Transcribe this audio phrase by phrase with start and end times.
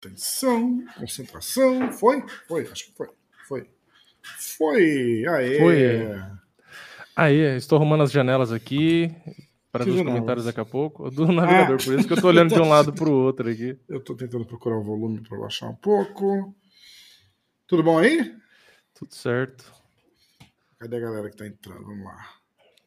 [0.00, 1.92] Atenção, concentração.
[1.92, 2.24] Foi?
[2.48, 3.08] Foi, acho que foi.
[3.46, 3.70] Foi.
[4.56, 5.26] Foi.
[5.26, 5.58] Aê.
[5.58, 6.16] Foi.
[7.14, 9.14] Aí, estou arrumando as janelas aqui
[9.70, 11.10] para os comentários daqui a pouco.
[11.10, 11.84] Do navegador, ah.
[11.84, 13.78] por isso que eu estou olhando de um lado para o outro aqui.
[13.86, 16.54] Eu estou tentando procurar o volume para baixar um pouco.
[17.66, 18.34] Tudo bom aí?
[18.94, 19.70] Tudo certo.
[20.78, 21.84] Cadê a galera que está entrando?
[21.84, 22.40] Vamos lá.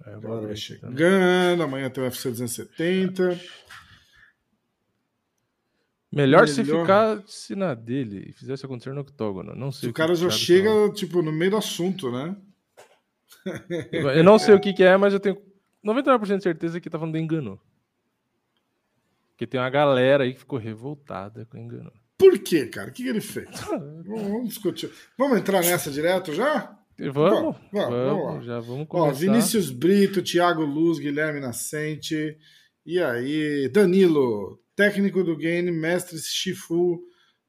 [0.08, 1.62] É, agora chegando.
[1.62, 3.40] Amanhã tem o UFC 270.
[6.14, 9.56] Melhor, se ficasse na dele e fizesse acontecer no octógono.
[9.56, 9.90] Não sei.
[9.90, 12.36] O, o cara já chega, tipo, no meio do assunto, né?
[13.92, 15.38] Eu não sei o que, que é, mas eu tenho
[15.84, 17.60] 99% de certeza que tá falando de engano.
[19.32, 21.92] Porque tem uma galera aí que ficou revoltada com engano.
[22.18, 22.90] Por quê, cara?
[22.90, 23.50] O que, que ele fez?
[24.06, 24.92] vamos discutir.
[25.18, 26.78] Vamos entrar nessa direto já?
[26.98, 29.10] Vamos, vamos, vamos, vamos já vamos começar.
[29.10, 32.38] Ó, Vinícius Brito, Thiago Luz, Guilherme Nascente.
[32.86, 37.04] E aí, Danilo, técnico do game, mestre Shifu,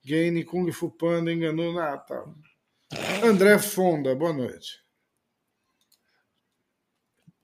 [0.04, 1.74] game Kung Fu Panda, enganou.
[1.74, 2.24] Tá.
[3.22, 4.82] André Fonda, boa noite.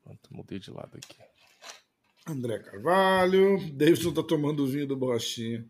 [0.03, 1.19] Pronto, mudei de lado aqui.
[2.27, 5.65] André Carvalho, Davidson tá tomando o vinho do Borrachinha.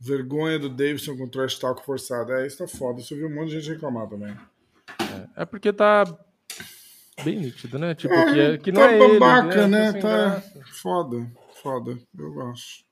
[0.00, 2.32] Vergonha do Davidson com trash talk forçado.
[2.32, 3.00] É, isso tá foda.
[3.00, 4.36] Isso eu vi um monte de gente reclamar também.
[5.36, 6.04] É, é porque tá
[7.22, 7.94] bem nítido, né?
[7.94, 9.92] Tipo, é, que, é, que não tá é babaca, ele, né?
[9.92, 10.40] Tá
[10.72, 11.30] foda,
[11.62, 12.84] foda, eu acho.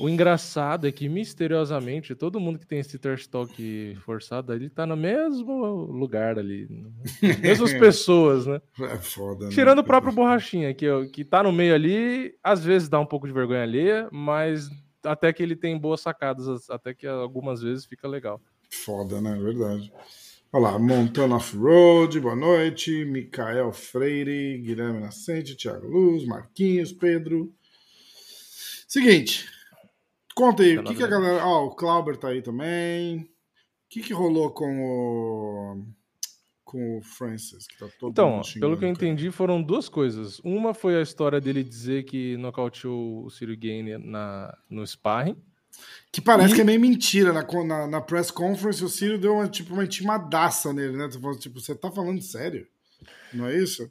[0.00, 4.86] O engraçado é que, misteriosamente, todo mundo que tem esse trash talk forçado, ele tá
[4.86, 6.66] no mesmo lugar ali.
[6.70, 6.90] Né?
[7.40, 8.62] Mesmas pessoas, né?
[8.80, 9.50] É foda, né?
[9.52, 13.26] Tirando o próprio Borrachinha, que, que tá no meio ali, às vezes dá um pouco
[13.26, 14.70] de vergonha alheia, mas
[15.04, 18.40] até que ele tem boas sacadas, até que algumas vezes fica legal.
[18.70, 19.36] Foda, né?
[19.36, 19.92] Verdade.
[20.52, 23.04] Olha lá, Montana Off-Road, boa noite.
[23.04, 27.52] Micael Freire, Guilherme Nascente, Thiago Luz, Marquinhos, Pedro.
[28.88, 29.46] Seguinte,
[30.40, 31.44] conta aí, o que, que a galera.
[31.44, 33.18] Ó, oh, o Clauber tá aí também.
[33.18, 33.28] O
[33.88, 35.84] que, que rolou com o.
[36.64, 37.66] Com o Francis?
[37.66, 40.40] Que tá todo então, pelo que eu entendi, foram duas coisas.
[40.44, 45.36] Uma foi a história dele dizer que nocauteou o Ciro Gaine na, no sparring.
[46.12, 46.56] Que parece e...
[46.56, 47.32] que é meio mentira.
[47.32, 51.08] Na, na, na, press conference, o Ciro deu uma, tipo, uma intimadaça nele, né?
[51.08, 52.66] Tipo, você tá falando sério?
[53.32, 53.90] Não é isso?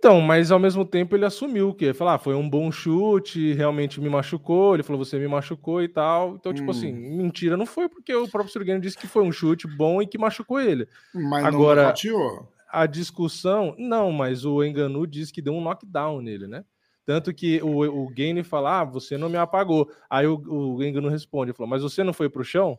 [0.00, 4.00] Então, mas ao mesmo tempo ele assumiu que falar, ah, foi um bom chute, realmente
[4.00, 4.72] me machucou.
[4.72, 6.36] Ele falou, você me machucou e tal.
[6.36, 7.18] Então, tipo assim, hum.
[7.18, 10.16] mentira não foi, porque o próprio Surgano disse que foi um chute bom e que
[10.16, 10.88] machucou ele.
[11.12, 16.46] Mas Agora, não a discussão, não, mas o Enganu disse que deu um knockdown nele,
[16.46, 16.64] né?
[17.04, 19.90] Tanto que o, o Gaine fala: Ah, você não me apagou.
[20.08, 22.78] Aí o, o Engano responde: falou, Mas você não foi pro chão?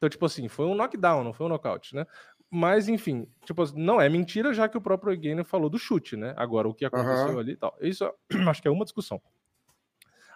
[0.00, 2.06] Então, tipo assim, foi um knockdown, não foi um knockout, né?
[2.50, 6.34] Mas, enfim, tipo, não é mentira, já que o próprio Gaine falou do chute, né?
[6.36, 7.38] Agora, o que aconteceu uhum.
[7.38, 7.76] ali e tal.
[7.80, 8.12] Isso
[8.48, 9.22] acho que é uma discussão.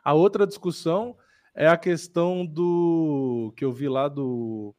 [0.02, 1.16] A outra discussão
[1.54, 4.74] é a questão do que eu vi lá do.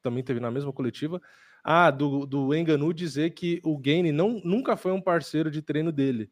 [0.00, 1.20] Também teve na mesma coletiva.
[1.64, 5.90] Ah, do, do Enganu dizer que o Gaine não, nunca foi um parceiro de treino
[5.90, 6.30] dele.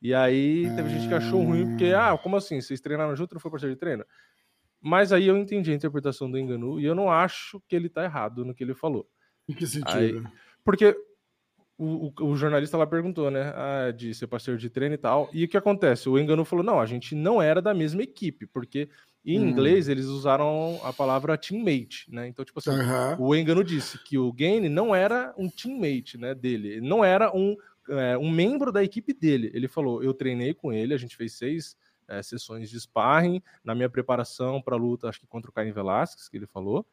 [0.00, 2.12] E aí teve gente que achou ruim, porque, ah.
[2.12, 2.60] ah, como assim?
[2.60, 4.04] Vocês treinaram junto, não foi parceiro de treino?
[4.80, 8.04] Mas aí eu entendi a interpretação do Enganu e eu não acho que ele tá
[8.04, 9.08] errado no que ele falou.
[9.48, 9.96] Em que sentido?
[9.96, 10.22] Aí,
[10.64, 10.96] porque
[11.76, 13.52] o, o, o, jornalista lá perguntou, né?
[13.54, 15.28] Ah, de ser parceiro de treino e tal.
[15.32, 16.08] E o que acontece?
[16.08, 18.88] O Engano falou: não, a gente não era da mesma equipe, porque
[19.24, 19.48] em hum.
[19.48, 22.28] inglês eles usaram a palavra teammate, né?
[22.28, 22.70] Então, tipo assim,
[23.18, 27.34] o Engano disse que o Gaine não era um teammate né, dele, ele não era
[27.34, 27.56] um
[27.88, 29.50] é, um membro da equipe dele.
[29.52, 31.76] Ele falou: eu treinei com ele, a gente fez seis
[32.06, 35.74] é, sessões de sparring na minha preparação para a luta, acho que contra o Caio
[35.74, 36.86] Velasquez, que ele falou.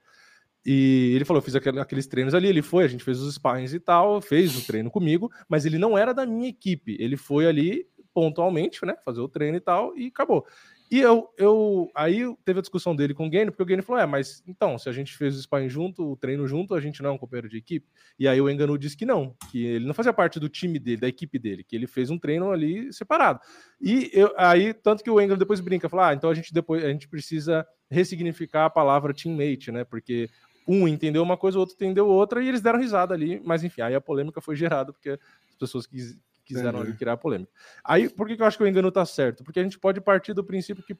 [0.65, 2.47] E ele falou: eu fiz aqueles treinos ali.
[2.47, 5.77] Ele foi, a gente fez os sparrings e tal, fez o treino comigo, mas ele
[5.77, 6.95] não era da minha equipe.
[6.99, 8.95] Ele foi ali pontualmente, né?
[9.05, 10.45] Fazer o treino e tal, e acabou.
[10.91, 14.01] E eu, eu aí teve a discussão dele com o Gane, porque o Gane falou:
[14.01, 17.01] é, mas então, se a gente fez o sparring junto, o treino junto, a gente
[17.01, 17.87] não é um companheiro de equipe.
[18.19, 20.97] E aí o Enganu disse que não, que ele não fazia parte do time dele,
[20.97, 23.39] da equipe dele, que ele fez um treino ali separado.
[23.79, 26.83] E eu, aí, tanto que o Enganu depois brinca, fala: ah, então a gente depois
[26.83, 29.85] a gente precisa ressignificar a palavra teammate, né?
[29.85, 30.29] Porque
[30.67, 33.81] um entendeu uma coisa, o outro entendeu outra, e eles deram risada ali, mas enfim,
[33.81, 37.51] aí a polêmica foi gerada, porque as pessoas quis, quiseram ali criar polêmica.
[37.83, 39.43] Aí, por que, que eu acho que o engano tá certo?
[39.43, 40.95] Porque a gente pode partir do princípio que,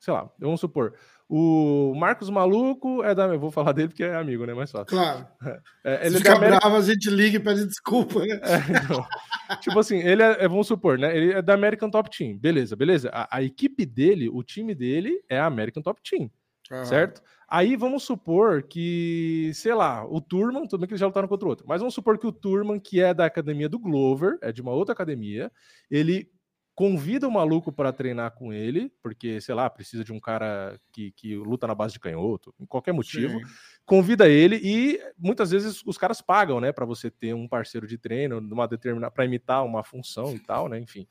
[0.00, 0.94] sei lá, vamos supor,
[1.28, 3.24] o Marcos Maluco é da.
[3.26, 4.52] Eu vou falar dele porque é amigo, né?
[4.52, 4.86] Mais fácil.
[4.86, 5.26] Claro.
[5.86, 6.60] É, ele Se é fica América...
[6.60, 8.40] bravo, a gente liga e pede desculpa, né?
[8.42, 9.06] É, então,
[9.60, 11.14] tipo assim, ele é, é, vamos supor, né?
[11.14, 12.38] Ele é da American Top Team.
[12.38, 13.10] Beleza, beleza.
[13.12, 16.30] A, a equipe dele, o time dele é a American Top Team.
[16.70, 16.84] Uhum.
[16.84, 17.22] Certo?
[17.48, 21.46] Aí vamos supor que, sei lá, o Turman, tudo bem que eles já lutaram contra
[21.46, 24.50] o outro, mas vamos supor que o Turman, que é da academia do Glover, é
[24.50, 25.52] de uma outra academia,
[25.90, 26.30] ele
[26.74, 31.12] convida o maluco para treinar com ele, porque, sei lá, precisa de um cara que,
[31.12, 33.38] que luta na base de canhoto, em qualquer motivo.
[33.38, 33.44] Sim.
[33.86, 37.96] Convida ele e muitas vezes os caras pagam, né, para você ter um parceiro de
[37.96, 41.06] treino, numa determinada para imitar uma função e tal, né, enfim,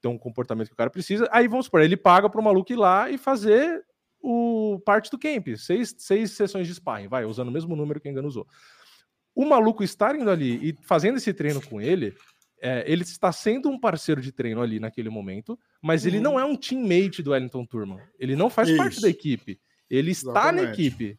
[0.00, 1.26] ter um comportamento que o cara precisa.
[1.32, 3.82] Aí vamos supor, ele paga para o maluco ir lá e fazer
[4.20, 8.08] o parte do camp, seis, seis sessões de sparring, vai, usando o mesmo número que
[8.08, 8.46] o Engano usou.
[9.34, 12.14] O maluco estar indo ali e fazendo esse treino com ele,
[12.60, 16.08] é, ele está sendo um parceiro de treino ali naquele momento, mas uhum.
[16.08, 16.40] ele não uhum.
[16.40, 18.00] é um teammate do Wellington Turman.
[18.18, 18.76] Ele não faz Isso.
[18.76, 19.60] parte da equipe.
[19.88, 20.64] Ele está Exatamente.
[20.64, 21.18] na equipe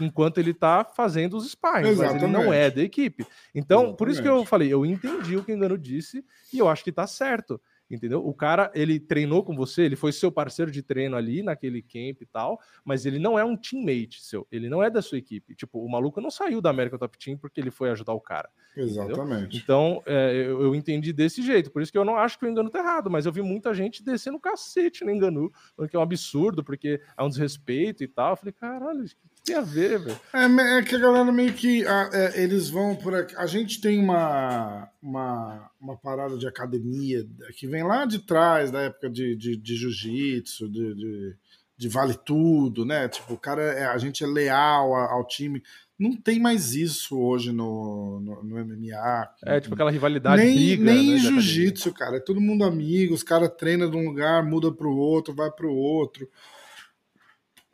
[0.00, 3.24] enquanto ele está fazendo os sparring, mas ele não é da equipe.
[3.54, 3.98] Então, Exatamente.
[3.98, 6.82] por isso que eu falei, eu entendi o que o Engano disse e eu acho
[6.82, 8.26] que está certo entendeu?
[8.26, 12.20] O cara, ele treinou com você, ele foi seu parceiro de treino ali naquele camp
[12.20, 15.54] e tal, mas ele não é um teammate seu, ele não é da sua equipe.
[15.54, 18.48] Tipo, o maluco não saiu da América Top Team porque ele foi ajudar o cara.
[18.76, 19.56] Exatamente.
[19.56, 19.60] Entendeu?
[19.62, 22.48] Então, é, eu, eu, entendi desse jeito, por isso que eu não acho que o
[22.48, 25.50] engano tá errado, mas eu vi muita gente descendo o cacete no engano,
[25.90, 28.32] que é um absurdo, porque é um desrespeito e tal.
[28.32, 29.04] Eu falei, caralho,
[29.48, 30.20] tem a ver, velho?
[30.32, 31.86] É, é, que a galera meio que.
[31.86, 33.34] A, é, eles vão por aqui.
[33.36, 38.82] A gente tem uma, uma, uma parada de academia que vem lá de trás, da
[38.82, 41.36] época de, de, de jiu-jitsu, de, de,
[41.78, 43.08] de, vale tudo, né?
[43.08, 45.62] Tipo, o cara, é, a gente é leal ao time.
[45.98, 49.28] Não tem mais isso hoje no, no, no MMA.
[49.44, 50.42] É, tipo aquela rivalidade.
[50.42, 52.18] Nem, briga, nem né, jiu-jitsu, cara.
[52.18, 55.72] É todo mundo amigo, os caras treinam de um lugar, muda pro outro, vai pro
[55.72, 56.28] outro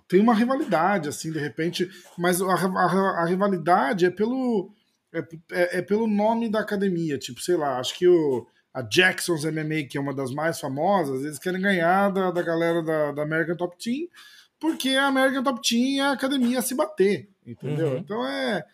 [0.08, 4.70] tem uma rivalidade, assim, de repente, mas a, a, a rivalidade é pelo,
[5.12, 5.18] é,
[5.52, 9.84] é, é, pelo nome da academia, tipo, sei lá, acho que o, a Jackson's MMA,
[9.88, 13.56] que é uma das mais famosas, eles querem ganhar da, da galera da, da American
[13.56, 14.08] Top Team,
[14.58, 17.92] porque a American Top Team é a academia a se bater, entendeu?
[17.92, 17.98] Uhum.
[17.98, 18.64] Então é,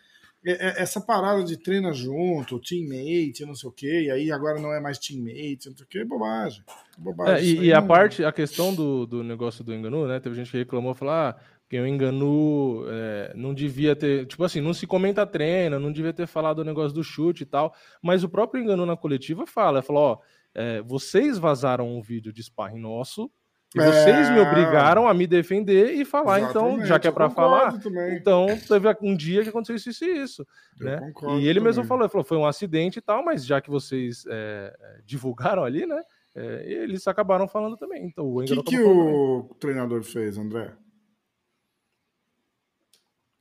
[0.43, 4.79] essa parada de treina junto, teammate, não sei o quê, e aí agora não é
[4.79, 6.63] mais teammate, não sei o quê, é bobagem.
[6.97, 10.19] É bobagem é, e, e a parte, a questão do, do negócio do Enganu, né?
[10.19, 11.37] Teve gente que reclamou, falou, ah,
[11.69, 16.11] que o Enganu é, não devia ter, tipo assim, não se comenta treino, não devia
[16.11, 19.81] ter falado o negócio do chute e tal, mas o próprio Enganu na coletiva fala,
[19.81, 20.17] falou, ó,
[20.53, 23.31] é, vocês vazaram um vídeo de sparring nosso,
[23.73, 24.33] e vocês é...
[24.33, 28.15] me obrigaram a me defender e falar, Exatamente, então, já que é para falar, também.
[28.15, 30.47] então teve um dia que aconteceu isso, isso e isso.
[30.79, 31.13] né?
[31.39, 31.63] E ele também.
[31.63, 34.75] mesmo falou, falou, foi um acidente e tal, mas já que vocês é,
[35.05, 36.01] divulgaram ali, né?
[36.35, 38.05] É, eles acabaram falando também.
[38.05, 40.73] Então, o que, que o treinador fez, André?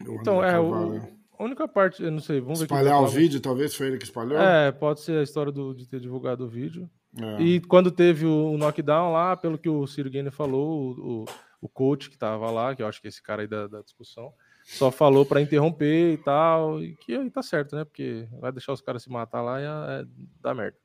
[0.07, 1.01] O então, é, o,
[1.39, 2.91] a única parte, eu não sei, vamos Espalhar ver.
[2.91, 4.39] Espalhar o vídeo, talvez foi ele que espalhou?
[4.39, 6.89] É, pode ser a história do, de ter divulgado o vídeo.
[7.19, 7.43] É.
[7.43, 11.25] E quando teve o knockdown lá, pelo que o Ciro Guinness falou, o,
[11.61, 13.83] o coach que tava lá, que eu acho que é esse cara aí da, da
[13.83, 14.33] discussão,
[14.65, 17.85] só falou para interromper e tal, e que aí tá certo, né?
[17.85, 20.07] Porque vai deixar os caras se matar lá e é, é,
[20.41, 20.79] dá merda.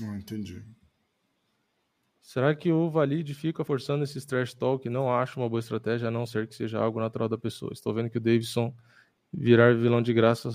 [0.00, 0.64] Não entendi.
[2.20, 4.88] Será que o Valide fica forçando esse trash talk?
[4.88, 7.72] Não acho uma boa estratégia, a não ser que seja algo natural da pessoa.
[7.72, 8.74] Estou vendo que o Davidson
[9.36, 10.50] virar vilão de graça,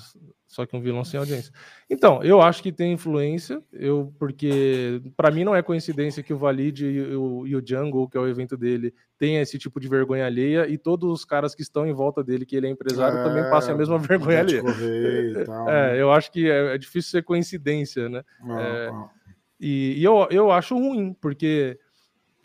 [0.47, 1.53] só que um vilão sem audiência.
[1.89, 6.37] Então, eu acho que tem influência, eu porque para mim não é coincidência que o
[6.37, 9.87] Valide e o, e o Jungle, que é o evento dele, tenha esse tipo de
[9.87, 13.19] vergonha alheia e todos os caras que estão em volta dele, que ele é empresário,
[13.19, 14.63] é, também passam a mesma vergonha alheia.
[15.45, 16.01] Tal, é, né?
[16.01, 18.23] eu acho que é, é, difícil ser coincidência, né?
[18.57, 18.91] É,
[19.59, 21.77] e, e eu, eu acho ruim, porque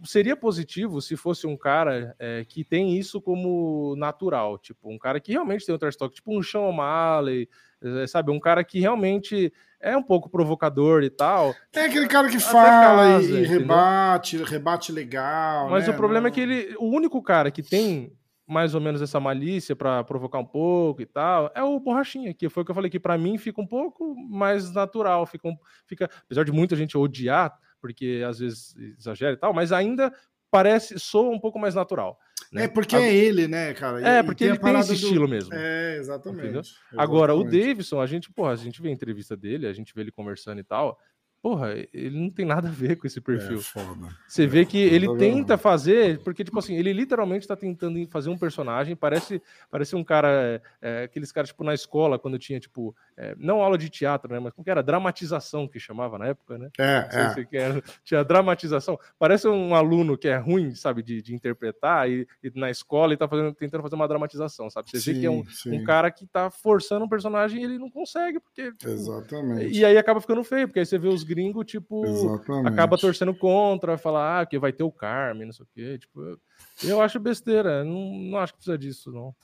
[0.03, 5.21] seria positivo se fosse um cara é, que tem isso como natural, tipo, um cara
[5.21, 7.49] que realmente tem um trash talk, tipo um Sean O'Malley,
[7.83, 11.55] é, sabe, um cara que realmente é um pouco provocador e tal.
[11.71, 15.69] Tem aquele cara que fala casa, e, rebate, rebate legal.
[15.69, 15.93] Mas né?
[15.93, 16.29] o problema Não...
[16.29, 18.13] é que ele, o único cara que tem
[18.47, 22.49] mais ou menos essa malícia para provocar um pouco e tal, é o Borrachinha, que
[22.49, 25.57] foi o que eu falei que para mim fica um pouco mais natural, fica, um,
[25.87, 30.11] fica apesar de muita gente odiar, porque às vezes exagera e tal, mas ainda
[30.51, 32.19] parece, soa um pouco mais natural.
[32.51, 32.65] Né?
[32.65, 34.01] É porque é ele, né, cara?
[34.01, 34.95] É, porque ele tem esse do...
[34.95, 35.53] estilo mesmo.
[35.53, 36.79] É, exatamente, exatamente.
[36.97, 40.01] Agora, o Davidson, a gente, porra, a gente vê a entrevista dele, a gente vê
[40.01, 40.99] ele conversando e tal
[41.45, 43.59] porra, ele não tem nada a ver com esse é perfil.
[43.59, 48.31] É Você vê que ele tenta fazer, porque, tipo assim, ele literalmente tá tentando fazer
[48.31, 52.97] um personagem, parece, parece um cara, é, aqueles caras, tipo, na escola, quando tinha, tipo,
[53.17, 54.83] é, não aula de teatro, né, mas como que era?
[54.83, 56.69] Dramatização, que chamava na época, né?
[56.79, 57.35] É, é.
[57.35, 58.99] Se tinha dramatização.
[59.19, 63.17] Parece um aluno que é ruim, sabe, de, de interpretar, e, e, na escola e
[63.17, 64.91] tá fazendo, tentando fazer uma dramatização, sabe?
[64.91, 67.79] Você sim, vê que é um, um, cara que tá forçando um personagem e ele
[67.79, 68.73] não consegue, porque...
[68.73, 69.79] Tipo, Exatamente.
[69.79, 72.69] E aí acaba ficando feio, porque aí você vê os gringo, tipo, Exatamente.
[72.69, 75.99] acaba torcendo contra, falar ah, que vai ter o Carmen, não sei o quê.
[75.99, 76.39] Tipo, eu,
[76.83, 79.35] eu acho besteira, não, não acho que precisa disso, não.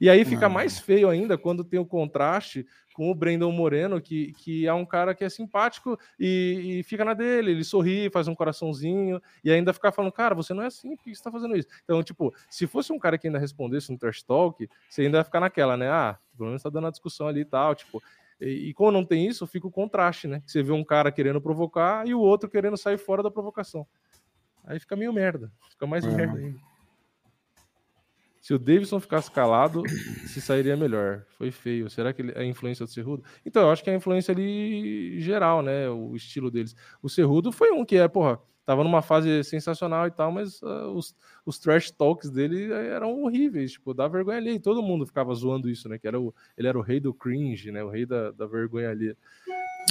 [0.00, 0.54] E aí fica não.
[0.54, 2.66] mais feio ainda quando tem o contraste
[3.08, 7.14] o Brandon Moreno, que, que é um cara que é simpático e, e, fica na
[7.14, 10.96] dele, ele sorri, faz um coraçãozinho, e ainda ficar falando, cara, você não é assim,
[10.96, 11.68] por que você tá fazendo isso?
[11.84, 15.24] Então, tipo, se fosse um cara que ainda respondesse no trash talk, você ainda ia
[15.24, 15.88] ficar naquela, né?
[15.88, 18.02] Ah, pelo menos tá dando a discussão ali e tal, tipo.
[18.40, 20.42] E, e como não tem isso, fica o contraste, né?
[20.46, 23.86] Você vê um cara querendo provocar e o outro querendo sair fora da provocação.
[24.64, 26.10] Aí fica meio merda, fica mais é.
[26.10, 26.69] merda ainda.
[28.40, 29.82] Se o Davidson ficasse calado,
[30.26, 31.24] se sairia melhor.
[31.36, 31.90] Foi feio.
[31.90, 33.22] Será que ele, é a influência do Cerrudo?
[33.44, 35.90] Então, eu acho que é a influência ali geral, né?
[35.90, 36.74] O estilo deles.
[37.02, 40.88] O Cerrudo foi um que é, porra, tava numa fase sensacional e tal, mas uh,
[40.94, 44.52] os, os trash talks dele eram horríveis, tipo, dá vergonha ali.
[44.52, 45.98] E todo mundo ficava zoando isso, né?
[45.98, 47.84] Que era o, ele era o rei do cringe, né?
[47.84, 49.14] O rei da, da vergonha ali.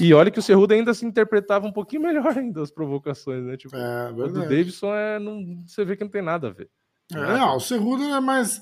[0.02, 3.58] E olha que o Cerrudo ainda se interpretava um pouquinho melhor ainda as provocações, né?
[3.58, 6.70] Tipo, é, o do Davidson é, não, você vê que não tem nada a ver.
[7.14, 8.62] É, não, o Cerrudo é mais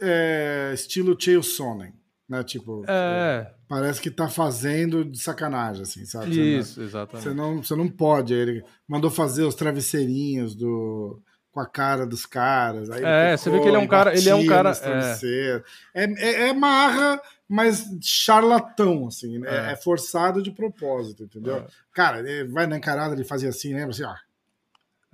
[0.00, 1.92] é, estilo Chael Sonnen,
[2.28, 2.42] né?
[2.42, 3.52] Tipo, é.
[3.68, 6.58] parece que tá fazendo de sacanagem, assim, sabe?
[6.58, 7.22] Isso, você não, exatamente.
[7.22, 8.34] Você não, você não pode.
[8.34, 11.22] Ele mandou fazer os travesseirinhos do
[11.54, 12.90] com a cara dos caras.
[12.90, 14.16] Aí é, você vê que ele é um cara.
[14.16, 14.72] Ele é um cara.
[14.82, 15.62] É.
[15.94, 19.38] É, é, marra, mas charlatão, assim.
[19.38, 19.48] Né?
[19.48, 19.72] É.
[19.72, 19.76] é.
[19.76, 21.58] forçado de propósito, entendeu?
[21.58, 21.66] É.
[21.92, 23.90] Cara, ele vai na encarada, ele fazia assim, lembra?
[23.90, 24.14] Assim, ó.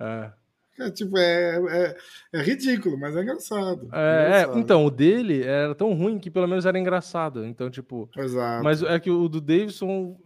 [0.03, 0.33] É.
[0.79, 1.97] É, tipo, é, é,
[2.33, 3.89] é, ridículo, mas é engraçado.
[3.93, 4.59] É, é engraçado.
[4.59, 7.45] então, o dele era tão ruim que pelo menos era engraçado.
[7.45, 8.09] Então, tipo.
[8.17, 8.63] Exato.
[8.63, 10.17] Mas é que o do Davidson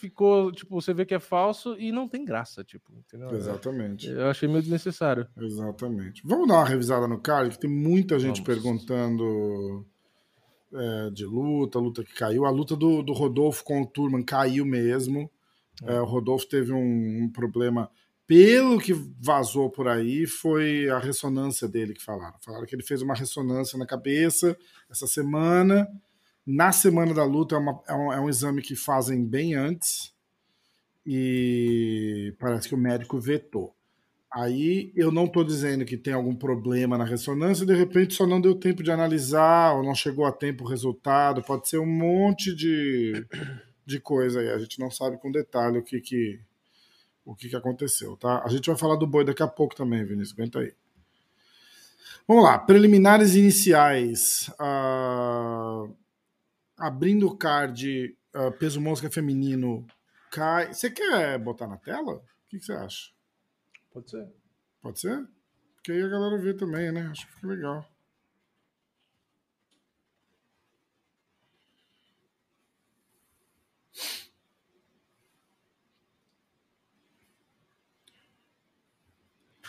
[0.00, 3.30] ficou, tipo, você vê que é falso e não tem graça, tipo, entendeu?
[3.36, 4.08] Exatamente.
[4.08, 5.28] Eu achei meio desnecessário.
[5.36, 6.22] Exatamente.
[6.24, 8.62] Vamos dar uma revisada no card, que tem muita gente Vamos.
[8.62, 9.86] perguntando
[10.74, 12.44] é, de luta, luta que caiu.
[12.44, 15.30] A luta do, do Rodolfo com o Turman caiu mesmo.
[15.84, 16.00] É.
[16.00, 17.88] o Rodolfo teve um, um problema
[18.26, 22.36] pelo que vazou por aí, foi a ressonância dele que falaram.
[22.44, 24.56] Falaram que ele fez uma ressonância na cabeça
[24.90, 25.88] essa semana.
[26.46, 30.12] Na semana da luta é, uma, é, um, é um exame que fazem bem antes
[31.06, 33.74] e parece que o médico vetou.
[34.32, 38.40] Aí eu não estou dizendo que tem algum problema na ressonância, de repente só não
[38.40, 42.54] deu tempo de analisar, ou não chegou a tempo o resultado, pode ser um monte
[42.54, 43.26] de,
[43.84, 44.48] de coisa aí.
[44.48, 46.40] A gente não sabe com detalhe o que, que,
[47.24, 48.42] o que, que aconteceu, tá?
[48.44, 50.74] A gente vai falar do boi daqui a pouco também, Vinícius, aguenta aí.
[52.26, 54.50] Vamos lá, preliminares iniciais.
[54.60, 55.94] Uh,
[56.76, 59.86] abrindo o card, uh, peso mosca feminino
[60.30, 60.72] cai.
[60.72, 62.14] Você quer botar na tela?
[62.14, 63.10] O que, que, você acha?
[63.92, 64.28] Pode ser.
[64.80, 65.28] Pode ser?
[65.74, 67.08] Porque aí a galera vê também, né?
[67.10, 67.86] Acho que fica legal.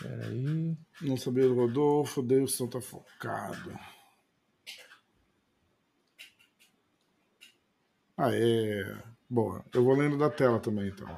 [0.04, 0.76] Peraí.
[1.00, 3.72] Não sabia do Rodolfo, Deilson tá focado.
[8.14, 9.02] Ah, é.
[9.28, 9.64] Boa.
[9.72, 11.08] Eu vou lendo da tela também, então.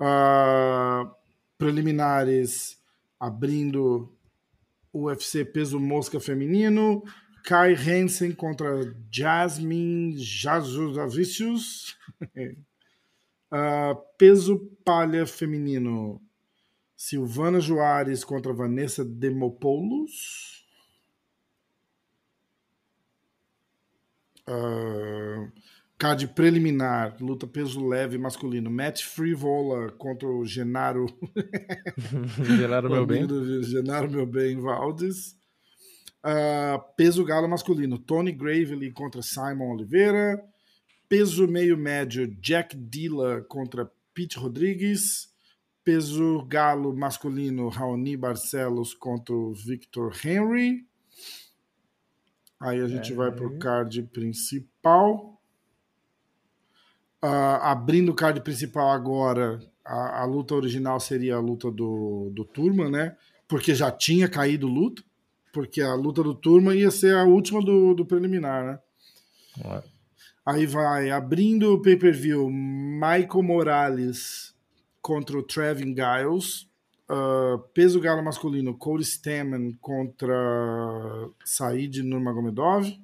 [0.00, 1.14] Uh,
[1.58, 2.80] preliminares
[3.20, 4.10] abrindo
[4.92, 7.04] UFC peso mosca feminino.
[7.44, 11.98] Kai Hansen contra Jasmine Jazuzavicius.
[13.52, 16.22] uh, peso palha feminino.
[17.02, 20.64] Silvana Juarez contra Vanessa Demopoulos.
[24.48, 25.50] Uh,
[25.98, 28.70] card preliminar, luta peso leve masculino.
[28.70, 31.06] Matt Frivola contra o Genaro.
[32.56, 33.26] Genaro meu bem.
[33.64, 35.36] Genaro meu bem Valdes.
[36.24, 37.98] Uh, peso galo masculino.
[37.98, 40.40] Tony Gravely contra Simon Oliveira.
[41.08, 42.32] Peso meio médio.
[42.40, 45.31] Jack Dilla contra Pete Rodrigues.
[45.84, 50.86] Peso galo masculino, Raoni Barcelos contra o Victor Henry.
[52.60, 53.14] Aí a gente é.
[53.16, 55.40] vai para o card principal.
[57.24, 62.44] Uh, abrindo o card principal agora, a, a, luta original seria a luta do, do
[62.44, 63.16] Turma, né?
[63.48, 65.02] Porque já tinha caído luta.
[65.52, 68.78] Porque a luta do Turma ia ser a última do, do preliminar, né?
[69.64, 69.82] É.
[70.46, 74.51] Aí vai abrindo o pay-per-view Michael Morales
[75.02, 76.70] contra o Trevin Giles.
[77.10, 80.34] Uh, peso galo masculino, Cody Stamen contra
[81.44, 82.98] Said Nurmagomedov.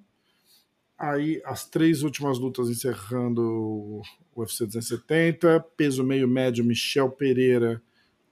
[0.98, 4.02] Aí as três últimas lutas encerrando o
[4.36, 5.60] UFC 270.
[5.76, 7.82] Peso meio médio, Michel Pereira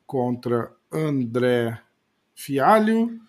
[0.06, 1.78] contra André
[2.34, 3.20] Fialho.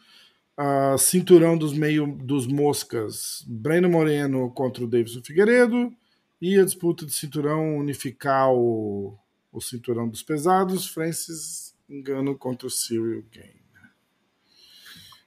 [0.59, 5.93] Uh, cinturão dos meio dos moscas, Breno Moreno contra o Davidson Figueiredo.
[6.41, 9.17] E a disputa de cinturão unificar o
[9.57, 13.57] o cinturão dos pesados, Francis engano contra o Cyril Gain.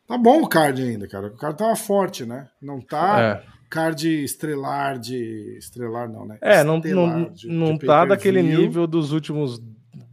[0.07, 1.29] Tá bom o card ainda, cara.
[1.29, 2.49] O card tava forte, né?
[2.61, 3.45] Não tá É.
[3.69, 5.57] card estrelar de.
[5.57, 6.37] Estrelar não, né?
[6.41, 9.63] É, não, Estelar não, de- não de tá daquele nível dos últimos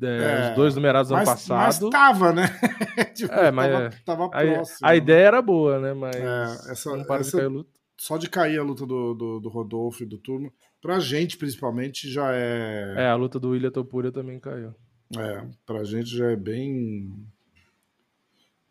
[0.01, 1.89] é, É, os dois numerados do ano Mas, mas passado.
[1.89, 2.43] tava, né?
[3.15, 3.89] Tipo, É, mas tava, é.
[4.05, 4.77] tava A, próximo.
[4.87, 5.93] a ideia era boa, né?
[5.93, 7.69] Mas É, essa- não para essa- de cair luta.
[7.99, 10.53] Só de cair a luta do, do, do Rodolfo e do Turno,
[10.87, 12.93] pra gente principalmente já é.
[12.95, 14.73] É, a luta do William Topuria também caiu.
[15.17, 17.27] É, pra gente já é bem.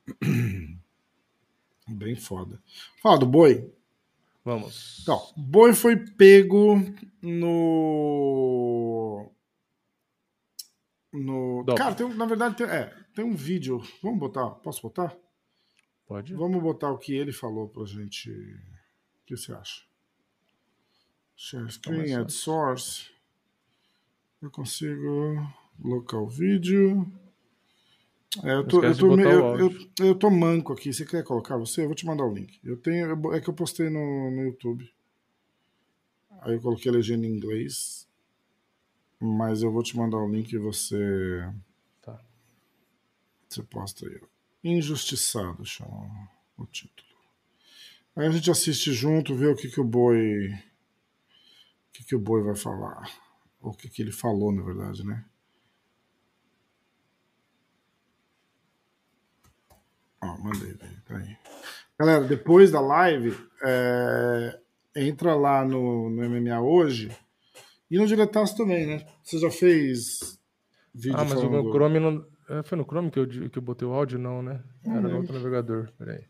[1.86, 2.58] bem foda.
[3.02, 3.70] Fala do boi.
[4.42, 5.00] Vamos.
[5.02, 6.76] Então, boi foi pego
[7.20, 9.30] no.
[11.12, 11.66] No.
[11.76, 13.82] Cara, tem, na verdade, tem, é, tem um vídeo.
[14.02, 14.52] Vamos botar?
[14.52, 15.14] Posso botar?
[16.06, 16.32] Pode?
[16.32, 18.30] Vamos botar o que ele falou pra gente.
[18.30, 19.82] O que você acha?
[21.36, 23.10] Share screen, mais add source.
[24.40, 25.36] Eu consigo
[25.78, 27.06] local vídeo.
[28.42, 30.92] É, eu, tô, eu, tô, eu, eu, eu tô manco aqui.
[30.92, 31.82] Você quer colocar você?
[31.82, 32.58] Eu vou te mandar o link.
[32.64, 34.90] Eu tenho, é que eu postei no, no YouTube.
[36.40, 38.08] Aí eu coloquei a legenda em inglês.
[39.18, 41.50] Mas eu vou te mandar o link e você.
[42.02, 42.20] Tá.
[43.48, 44.20] Você posta aí.
[44.62, 47.08] Injustiçado chama o título.
[48.14, 50.50] Aí a gente assiste junto, vê o que, que o boi.
[51.96, 53.08] O que, que o boi vai falar.
[53.62, 55.24] Ou o que, que ele falou, na verdade, né?
[60.22, 61.02] Ó, mandei, velho.
[61.06, 61.36] Tá aí.
[61.98, 64.60] Galera, depois da live, é,
[64.94, 67.10] entra lá no, no MMA hoje
[67.90, 69.06] e no Diretaço também, né?
[69.22, 70.38] Você já fez
[70.94, 71.66] vídeo Ah, mas falando...
[71.68, 72.26] o Chrome não.
[72.50, 74.18] é, Foi no Chrome que eu, que eu botei o áudio?
[74.18, 74.62] Não, né?
[74.84, 75.16] Era no lembro.
[75.18, 75.90] outro navegador.
[75.96, 76.24] Peraí.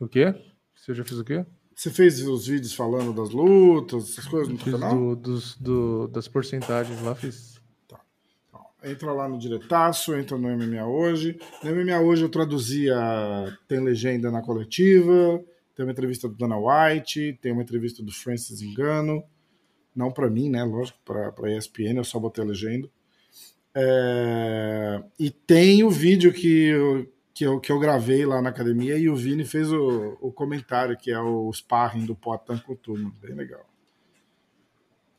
[0.00, 0.34] O quê?
[0.74, 1.46] Você já fez o quê?
[1.74, 4.96] Você fez os vídeos falando das lutas, essas coisas no canal?
[4.96, 7.54] do, dos, do, das porcentagens lá, fiz.
[8.84, 11.38] Entra lá no Diretaço, entra no MMA Hoje.
[11.62, 12.94] No MMA Hoje eu traduzia,
[13.66, 15.42] tem legenda na coletiva,
[15.74, 19.24] tem uma entrevista do Dana White, tem uma entrevista do Francis Engano.
[19.96, 20.62] Não para mim, né?
[20.64, 22.90] Lógico, para a ESPN, eu só botei a legenda.
[23.74, 28.96] É, E tem o vídeo que eu, que, eu, que eu gravei lá na academia
[28.96, 32.76] e o Vini fez o, o comentário, que é o sparring do Poatan com o
[32.76, 33.12] turno.
[33.20, 33.68] Bem legal.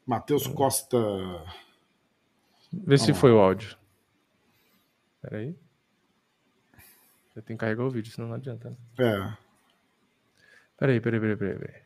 [0.05, 0.98] Matheus Costa.
[2.72, 3.77] Vê se foi o áudio.
[5.22, 5.55] Peraí.
[7.27, 8.70] Você tem que carregar o vídeo, senão não adianta.
[8.70, 8.77] Né?
[9.00, 9.46] É,
[10.77, 11.81] Peraí, peraí, peraí, peraí, peraí.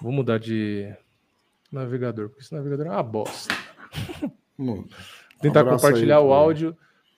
[0.00, 0.94] Vou mudar de
[1.70, 3.54] navegador, porque esse navegador é uma bosta.
[4.56, 4.88] muda.
[5.40, 6.76] Tentar abraço compartilhar aí o áudio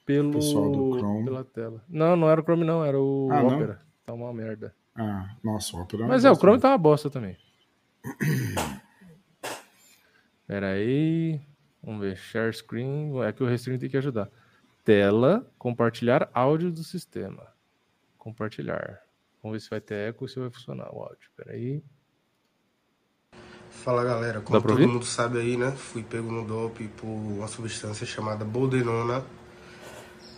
[0.08, 1.24] pelo pessoal do Chrome.
[1.26, 1.84] pela tela.
[1.86, 3.56] Não, não era o Chrome não, era o Ah, não?
[3.56, 3.82] Opera.
[4.06, 4.74] Tá uma merda.
[4.96, 7.36] Ah, nossa, o Opera Mas é, o Chrome tá uma bosta também.
[10.46, 11.38] Pera aí.
[11.82, 12.16] Vamos ver.
[12.16, 13.22] Share screen.
[13.22, 14.30] É que o restring tem que ajudar.
[14.82, 15.46] Tela.
[15.58, 17.46] Compartilhar áudio do sistema.
[18.16, 19.02] Compartilhar.
[19.42, 21.28] Vamos ver se vai ter eco ou se vai funcionar o áudio.
[21.36, 21.84] Pera aí.
[23.70, 25.70] Fala galera, como todo mundo sabe aí, né?
[25.72, 29.22] Fui pego no dope por uma substância chamada boldenona.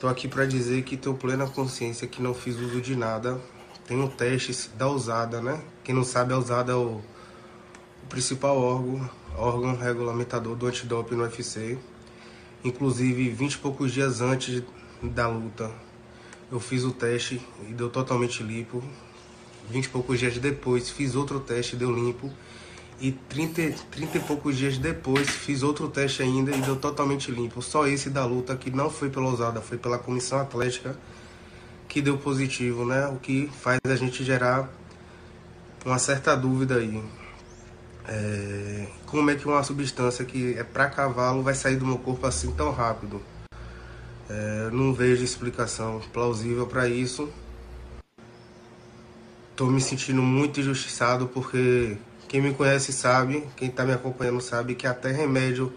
[0.00, 3.38] Tô aqui pra dizer que tenho plena consciência que não fiz uso de nada.
[3.86, 5.60] Tenho testes da usada, né?
[5.84, 7.02] Quem não sabe, a usada é o,
[8.02, 11.76] o principal órgão, órgão regulamentador do antidoping no UFC.
[12.64, 14.62] Inclusive, 20 e poucos dias antes
[15.02, 15.70] da luta,
[16.50, 18.82] eu fiz o teste e deu totalmente limpo.
[19.68, 22.32] 20 e poucos dias depois, fiz outro teste e deu limpo.
[23.00, 27.62] E 30, 30 e poucos dias depois fiz outro teste ainda e deu totalmente limpo.
[27.62, 30.94] Só esse da luta que não foi pela usada, foi pela comissão atlética
[31.88, 33.06] que deu positivo, né?
[33.08, 34.68] O que faz a gente gerar
[35.84, 37.02] uma certa dúvida aí.
[38.06, 42.26] É, como é que uma substância que é para cavalo vai sair do meu corpo
[42.26, 43.22] assim tão rápido?
[44.28, 47.30] É, não vejo explicação plausível para isso.
[49.56, 51.96] Tô me sentindo muito injustiçado porque
[52.30, 55.72] quem me conhece sabe, quem tá me acompanhando sabe que até remédio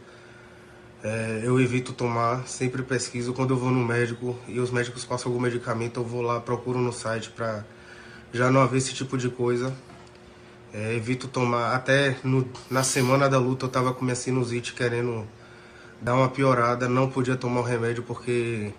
[1.03, 3.33] é, eu evito tomar, sempre pesquiso.
[3.33, 6.77] Quando eu vou no médico e os médicos passam algum medicamento, eu vou lá, procuro
[6.77, 7.65] no site para
[8.31, 9.75] já não haver esse tipo de coisa.
[10.71, 15.27] É, evito tomar, até no, na semana da luta eu tava com minha sinusite querendo
[15.99, 18.71] dar uma piorada, não podia tomar o remédio porque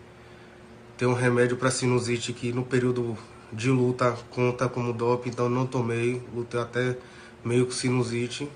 [0.97, 3.19] tem um remédio para sinusite que no período
[3.53, 6.97] de luta conta como dope, então não tomei, lutei até
[7.45, 8.49] meio com sinusite,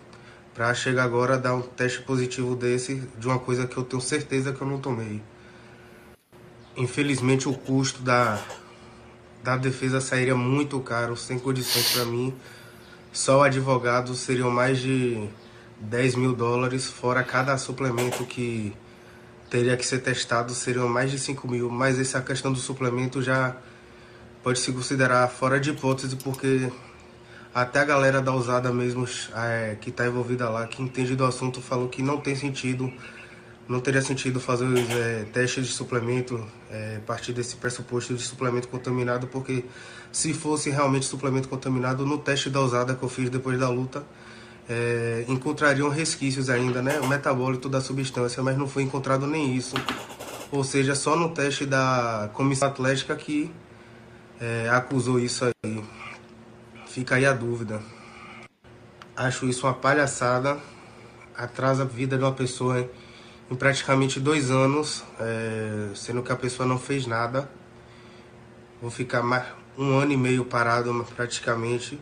[0.54, 4.02] para chegar agora a dar um teste positivo desse de uma coisa que eu tenho
[4.02, 5.22] certeza que eu não tomei.
[6.76, 8.42] Infelizmente o custo da,
[9.42, 12.34] da defesa sairia muito caro, sem condições para mim.
[13.12, 15.28] Só o advogado seriam mais de
[15.80, 18.72] 10 mil dólares, fora cada suplemento que
[19.48, 21.70] teria que ser testado, seriam mais de 5 mil.
[21.70, 23.56] Mas essa questão do suplemento já
[24.42, 26.70] pode se considerar fora de hipótese, porque
[27.62, 31.60] até a galera da usada mesmo é, que está envolvida lá, que entende do assunto,
[31.60, 32.92] falou que não tem sentido,
[33.68, 38.22] não teria sentido fazer os é, testes de suplemento é, a partir desse pressuposto de
[38.22, 39.64] suplemento contaminado, porque
[40.12, 44.04] se fosse realmente suplemento contaminado, no teste da usada que eu fiz depois da luta,
[44.68, 47.00] é, encontrariam resquícios ainda, né?
[47.00, 49.74] O metabólito da substância, mas não foi encontrado nem isso.
[50.52, 53.50] Ou seja, só no teste da comissão atlética que
[54.40, 55.82] é, acusou isso aí.
[56.98, 57.80] Fica aí a dúvida.
[59.16, 60.58] Acho isso uma palhaçada.
[61.32, 62.90] Atrasa a vida de uma pessoa
[63.48, 67.48] em praticamente dois anos, é, sendo que a pessoa não fez nada.
[68.82, 69.44] Vou ficar mais
[69.78, 72.00] um ano e meio parado praticamente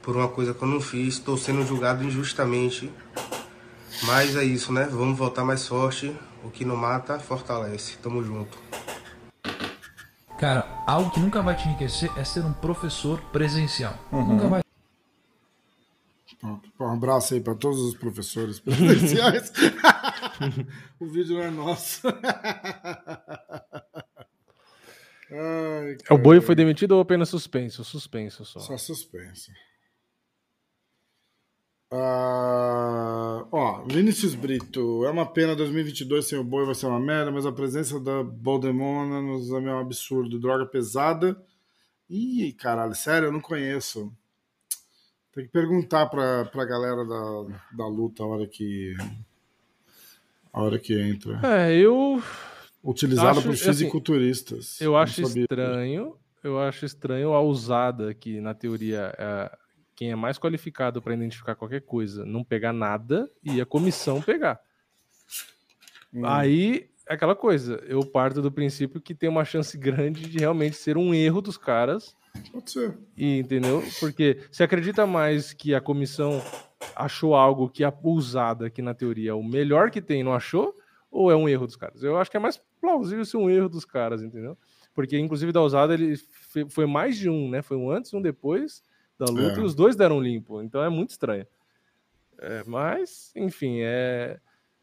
[0.00, 1.16] por uma coisa que eu não fiz.
[1.16, 2.90] Estou sendo julgado injustamente.
[4.04, 4.88] Mas é isso, né?
[4.90, 6.16] Vamos voltar mais forte.
[6.42, 7.98] O que não mata, fortalece.
[7.98, 8.69] Tamo junto.
[10.40, 13.94] Cara, algo que nunca vai te enriquecer é ser um professor presencial.
[14.10, 14.24] Uhum.
[14.24, 14.62] Nunca vai.
[16.42, 19.52] Um abraço aí para todos os professores presenciais.
[20.98, 22.08] o vídeo não é nosso.
[25.30, 27.84] Ai, o boi foi demitido ou apenas suspenso?
[27.84, 28.60] Suspenso só.
[28.60, 29.52] Só suspenso.
[31.92, 37.32] Uh, ó, Vinícius Brito, é uma pena 2022 sem o boi vai ser uma merda,
[37.32, 40.38] mas a presença da Boldemona nos é um absurdo.
[40.38, 41.36] Droga pesada.
[42.08, 44.12] Ih, caralho, sério, eu não conheço.
[45.32, 48.96] Tem que perguntar pra, pra galera da, da luta a hora que.
[50.52, 51.40] A hora que entra.
[51.42, 52.22] É, eu.
[52.82, 54.74] Utilizada por assim, fisiculturistas.
[54.76, 56.16] Assim, eu acho estranho.
[56.42, 59.58] Eu acho estranho a usada que, na teoria, é
[60.00, 64.58] quem é mais qualificado para identificar qualquer coisa não pegar nada e a comissão pegar.
[66.10, 66.24] Hum.
[66.24, 70.74] Aí é aquela coisa, eu parto do princípio que tem uma chance grande de realmente
[70.74, 72.16] ser um erro dos caras.
[72.50, 72.96] Pode ser.
[73.14, 73.84] E, entendeu?
[74.00, 76.42] Porque você acredita mais que a comissão
[76.96, 80.74] achou algo que a usada, que na teoria é o melhor que tem, não achou?
[81.10, 82.02] Ou é um erro dos caras?
[82.02, 84.56] Eu acho que é mais plausível ser um erro dos caras, entendeu?
[84.94, 86.16] Porque, inclusive, da usada, ele
[86.70, 87.60] foi mais de um, né?
[87.60, 88.82] Foi um antes, um depois
[89.20, 89.62] da luta é.
[89.62, 90.62] e os dois deram limpo.
[90.62, 91.46] Então é muito estranho.
[92.38, 94.38] É, mas, enfim, é,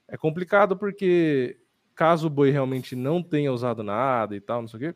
[0.08, 1.58] é complicado porque
[1.96, 4.96] caso o Boi realmente não tenha usado nada e tal, não sei o quê.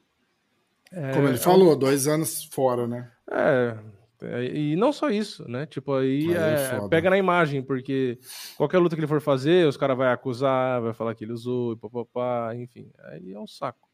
[0.91, 3.11] É, Como ele falou, dois anos fora, né?
[3.31, 3.77] É,
[4.21, 5.65] é, e não só isso, né?
[5.65, 8.19] Tipo, aí é, é pega na imagem, porque
[8.55, 11.73] qualquer luta que ele for fazer, os caras vão acusar, vai falar que ele usou,
[11.73, 13.89] e papapá, enfim, aí é um saco.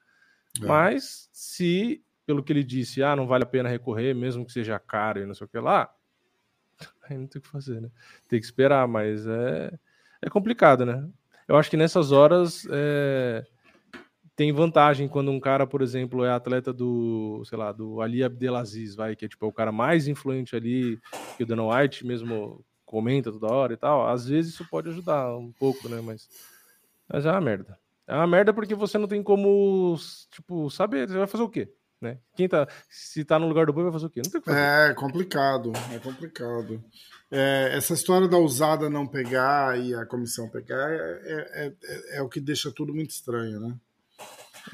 [0.62, 0.66] É.
[0.66, 4.78] Mas se pelo que ele disse, ah, não vale a pena recorrer, mesmo que seja
[4.78, 5.90] caro e não sei o que lá,
[7.10, 7.90] aí não tem o que fazer, né?
[8.28, 9.74] Tem que esperar, mas é,
[10.22, 11.08] é complicado, né?
[11.48, 13.46] Eu acho que nessas horas é,
[14.36, 18.94] tem vantagem quando um cara, por exemplo, é atleta do, sei lá, do Ali Abdelaziz,
[18.94, 21.00] vai, que é tipo é o cara mais influente ali,
[21.38, 24.06] que o Dana White mesmo comenta toda hora e tal.
[24.06, 26.02] Às vezes isso pode ajudar um pouco, né?
[26.02, 26.28] Mas,
[27.08, 27.80] mas é uma merda.
[28.06, 29.96] É uma merda porque você não tem como,
[30.30, 31.74] tipo, saber, você vai fazer o quê?
[32.00, 32.20] Né?
[32.36, 34.22] Quem tá, se tá no lugar do boi vai fazer o quê?
[34.24, 34.92] Não tem que fazer.
[34.92, 36.84] É complicado, é complicado.
[37.32, 42.22] É, essa história da usada não pegar e a comissão pegar é, é, é, é
[42.22, 43.76] o que deixa tudo muito estranho, né?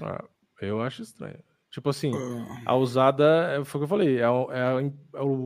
[0.01, 0.23] Ah,
[0.61, 1.39] eu acho estranho.
[1.71, 2.61] Tipo assim, ah.
[2.65, 4.61] a usada, foi o que eu falei, é, a, é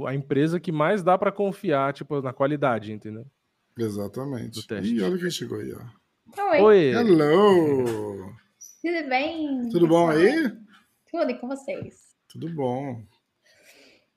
[0.05, 3.25] a, a empresa que mais dá para confiar, tipo, na qualidade, entendeu?
[3.77, 4.65] Exatamente.
[4.83, 6.51] E olha quem chegou aí, ó.
[6.51, 6.61] Oi.
[6.61, 6.91] Oi.
[6.91, 8.33] Hello.
[8.81, 9.69] Tudo bem?
[9.69, 10.51] Tudo bom aí?
[11.17, 12.15] Tudo e com vocês.
[12.29, 13.01] Tudo bom.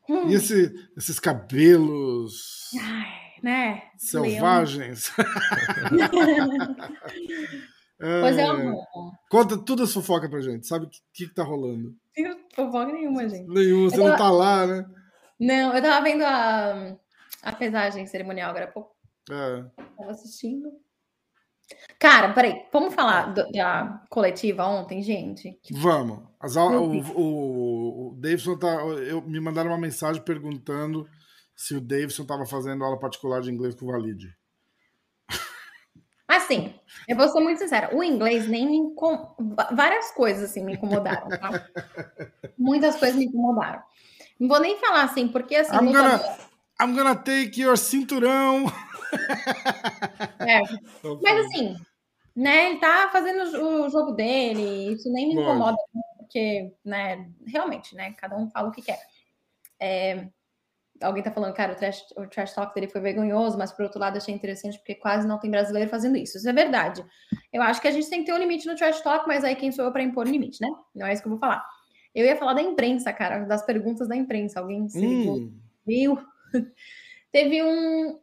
[0.06, 0.28] Hum.
[0.28, 3.82] E esse, esses cabelos Ai, né?
[3.96, 5.10] selvagens?
[7.98, 8.84] é, pois é, amor.
[9.30, 10.66] Conta tudo a fofoca pra gente.
[10.66, 11.96] Sabe o que, que, que tá rolando?
[12.18, 13.48] Não fofoca nenhuma, gente.
[13.48, 14.10] Nenhuma, você tava...
[14.10, 14.84] não tá lá, né?
[15.40, 16.98] Não, eu tava vendo a,
[17.42, 18.94] a pesagem cerimonial agora há pouco.
[19.30, 19.64] É.
[19.96, 20.70] Tava assistindo.
[21.98, 25.58] Cara, peraí, vamos falar do, da coletiva ontem, gente?
[25.72, 26.20] Vamos.
[26.40, 26.70] As, o,
[27.14, 28.68] o, o Davidson tá.
[28.68, 31.06] Eu, me mandaram uma mensagem perguntando
[31.54, 34.34] se o Davidson estava fazendo aula particular de inglês com o Valide.
[36.26, 36.74] Assim,
[37.06, 39.34] eu vou ser muito sincera, o inglês nem me incom...
[39.72, 41.66] várias coisas assim me incomodaram, tá?
[42.56, 43.82] Muitas coisas me incomodaram.
[44.38, 45.74] Não vou nem falar assim, porque assim.
[45.74, 46.38] I'm gonna,
[46.80, 48.64] I'm gonna take your cinturão.
[50.40, 50.60] É.
[51.22, 51.76] Mas assim,
[52.34, 55.76] né, ele tá fazendo o jogo dele, isso nem me incomoda,
[56.18, 59.00] porque, né, realmente, né, cada um fala o que quer.
[59.78, 60.28] É,
[61.02, 64.00] alguém tá falando, cara, o trash, o trash talk dele foi vergonhoso, mas por outro
[64.00, 66.36] lado achei interessante porque quase não tem brasileiro fazendo isso.
[66.36, 67.04] Isso é verdade.
[67.52, 69.56] Eu acho que a gente tem que ter um limite no trash talk, mas aí
[69.56, 70.68] quem sou eu para impor limite, né?
[70.94, 71.64] Não é isso que eu vou falar.
[72.14, 74.60] Eu ia falar da imprensa, cara, das perguntas da imprensa.
[74.60, 75.52] Alguém se hum.
[75.86, 76.18] viu?
[77.32, 78.18] Teve um,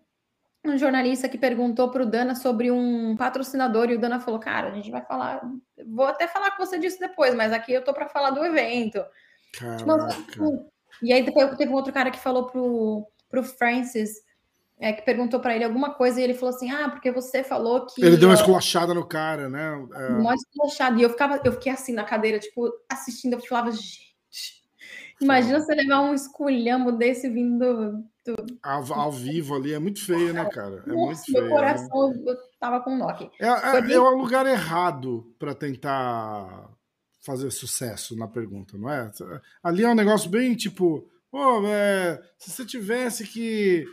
[0.72, 4.70] um jornalista que perguntou para o Dana sobre um patrocinador e o Dana falou: Cara,
[4.70, 5.42] a gente vai falar,
[5.86, 9.04] vou até falar com você disso depois, mas aqui eu tô para falar do evento.
[9.54, 10.68] Caraca.
[11.02, 14.16] E aí depois teve um outro cara que falou pro, pro Francis
[14.80, 17.88] é, que perguntou para ele alguma coisa e ele falou assim: Ah, porque você falou
[17.88, 18.04] que.
[18.04, 19.74] Ele deu uma esculachada no cara, né?
[19.94, 20.08] É...
[20.10, 21.00] Uma esculachada.
[21.00, 23.34] E eu, ficava, eu fiquei assim na cadeira, tipo, assistindo.
[23.34, 24.07] Eu falava: Gente,
[25.22, 28.36] imagina você levar um esculhambo desse vindo do.
[28.36, 28.60] do...
[28.62, 30.84] Ao, ao, vivo ali é muito feio, né, cara?
[30.86, 31.44] É Nossa, muito feio.
[31.46, 32.36] Meu coração né?
[32.60, 33.30] tava com nó aqui.
[33.40, 36.70] É, é, é o lugar errado para tentar
[37.22, 39.12] fazer sucesso na pergunta, não é?
[39.62, 41.10] Ali é um negócio bem tipo.
[41.30, 43.86] Pô, é, se você tivesse que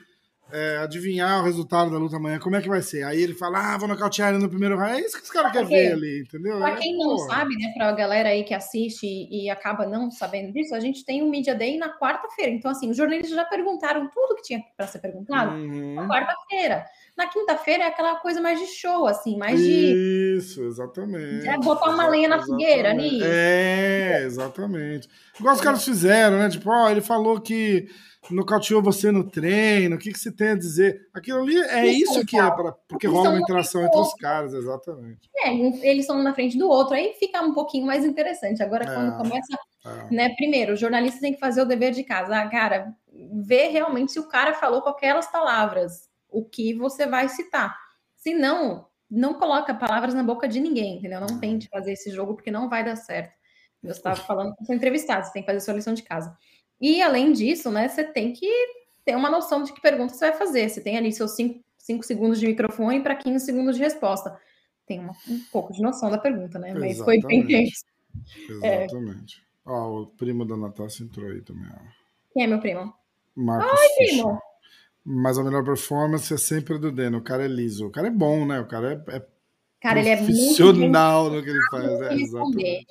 [0.52, 3.02] é, adivinhar o resultado da luta amanhã, como é que vai ser?
[3.02, 5.00] Aí ele fala, ah, vou nocautear ele no primeiro round.
[5.00, 6.58] É isso que os caras querem ver ali, entendeu?
[6.58, 10.10] Pra é, quem não sabe, né, pra galera aí que assiste e, e, acaba não
[10.10, 12.52] sabendo disso, a gente tem um Media Day na quarta-feira.
[12.52, 15.94] Então, assim, os jornalistas já perguntaram tudo que tinha para ser perguntado uhum.
[15.94, 16.84] na quarta-feira.
[17.16, 20.36] Na quinta-feira é aquela coisa mais de show, assim, mais de.
[20.36, 21.48] Isso, exatamente.
[21.48, 23.20] É botar uma lenha na fogueira ali.
[23.22, 25.08] É, exatamente.
[25.38, 26.48] Igual os caras fizeram, né?
[26.48, 27.88] Tipo, ó, ele falou que
[28.30, 31.08] nocauteou você no treino, o que, que você tem a dizer?
[31.12, 34.54] Aquilo ali é isso, isso que é, pra, porque rola uma interação entre os caras,
[34.54, 35.28] exatamente.
[35.36, 38.62] É, eles estão um na frente do outro, aí fica um pouquinho mais interessante.
[38.62, 40.14] Agora, é, quando começa, é.
[40.14, 42.36] né, primeiro, o jornalista tem que fazer o dever de casa.
[42.36, 42.94] Ah, cara,
[43.42, 47.76] ver realmente se o cara falou com aquelas palavras, o que você vai citar.
[48.16, 51.20] Se não, não coloca palavras na boca de ninguém, entendeu?
[51.20, 53.34] Não tente fazer esse jogo, porque não vai dar certo.
[53.82, 56.34] Eu estava falando com entrevistado, você tem que fazer sua lição de casa.
[56.80, 58.48] E além disso, né, você tem que
[59.04, 60.68] ter uma noção de que pergunta você vai fazer.
[60.68, 61.62] Você tem ali seus 5
[62.02, 64.38] segundos de microfone para 15 segundos de resposta.
[64.86, 66.74] Tem uma, um pouco de noção da pergunta, né?
[66.74, 67.84] Mas foi bem tenso.
[68.48, 69.38] Exatamente.
[69.38, 69.70] É...
[69.70, 71.68] Ó, o primo da Natasha entrou aí também.
[71.70, 72.04] Ó.
[72.32, 72.92] Quem é meu primo?
[73.34, 74.40] Marcos Ai, primo!
[75.04, 77.18] Mas a melhor performance é sempre do Deno.
[77.18, 77.86] O cara é liso.
[77.86, 78.60] O cara é bom, né?
[78.60, 79.26] O cara é, é
[79.84, 80.30] Cara, ele é muito
[80.72, 82.00] no que ele faz.
[82.00, 82.14] É,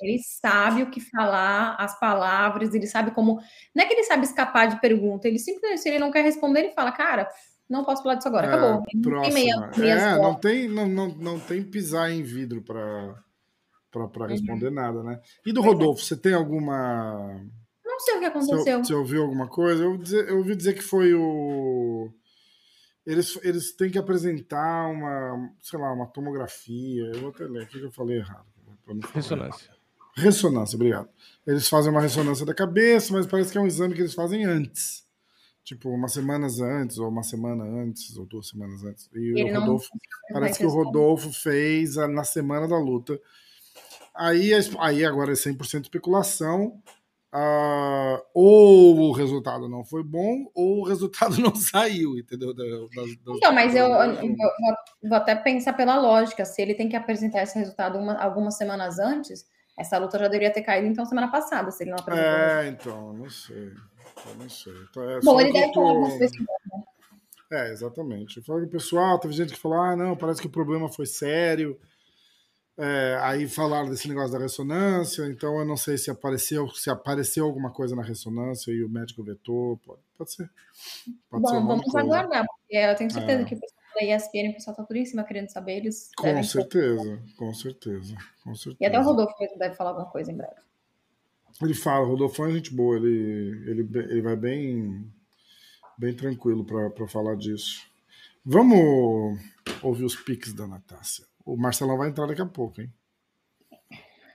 [0.00, 3.40] ele sabe o que falar, as palavras, ele sabe como.
[3.74, 6.60] Não é que ele sabe escapar de pergunta, ele simplesmente, se ele não quer responder,
[6.60, 7.28] ele fala, cara,
[7.68, 8.84] não posso falar disso agora, é, acabou.
[8.94, 13.20] Não tem, meia, meia é, não tem, não, não, não tem pisar em vidro para
[13.90, 14.74] para responder uhum.
[14.74, 15.20] nada, né?
[15.44, 17.44] E do Rodolfo, você tem alguma.
[17.84, 18.58] Não sei o que aconteceu.
[18.58, 19.82] Você, você ouviu alguma coisa?
[19.82, 22.08] Eu, eu ouvi dizer que foi o
[23.06, 27.04] eles, eles têm que apresentar uma, sei lá, uma tomografia.
[27.14, 28.46] Eu vou até ler aqui que eu falei errado.
[29.12, 29.70] Ressonância.
[30.16, 31.08] Ressonância, obrigado.
[31.46, 34.44] Eles fazem uma ressonância da cabeça, mas parece que é um exame que eles fazem
[34.44, 35.04] antes.
[35.64, 39.08] Tipo, umas semanas antes, ou uma semana antes, ou duas semanas antes.
[39.14, 39.88] E Ele o Rodolfo.
[40.30, 43.18] Parece que o Rodolfo fez na semana da luta.
[44.14, 46.80] Aí, aí agora é 100% especulação.
[47.34, 52.54] Uh, ou o resultado não foi bom, ou o resultado não saiu, entendeu?
[52.54, 54.36] Das, das, então, mas eu, eu,
[55.02, 59.00] vou até pensar pela lógica, se ele tem que apresentar esse resultado uma, algumas semanas
[59.00, 59.44] antes,
[59.76, 62.30] essa luta já deveria ter caído então semana passada, se ele não apresentou.
[62.30, 63.72] É, então, não sei.
[64.28, 64.72] Eu não sei.
[64.88, 65.80] Então, é bom, ele deve tô...
[65.80, 66.38] algumas coisas.
[66.38, 66.46] Né?
[67.50, 68.36] É, exatamente.
[68.36, 70.88] Eu falo que o pessoal, teve gente que falou: ah, não, parece que o problema
[70.88, 71.76] foi sério.
[72.76, 77.44] É, aí falaram desse negócio da ressonância, então eu não sei se apareceu, se apareceu
[77.44, 80.50] alguma coisa na ressonância e o médico vetou, pode, pode ser.
[81.30, 82.00] Pode Bom, ser vamos coisa.
[82.00, 83.44] aguardar, porque eu tenho certeza é.
[83.44, 86.42] que o pessoal da ESPN, o pessoal tá tudo em cima querendo saber, eles Com
[86.42, 88.76] certeza, com certeza, com certeza.
[88.80, 90.56] E até o Rodolfo deve falar alguma coisa em breve.
[91.62, 95.08] Ele fala, o Rodolfo é gente boa, ele, ele, ele vai bem,
[95.96, 97.86] bem tranquilo para falar disso.
[98.44, 99.38] Vamos
[99.80, 101.24] ouvir os piques da Natácia.
[101.44, 102.92] O Marcelão vai entrar daqui a pouco, hein?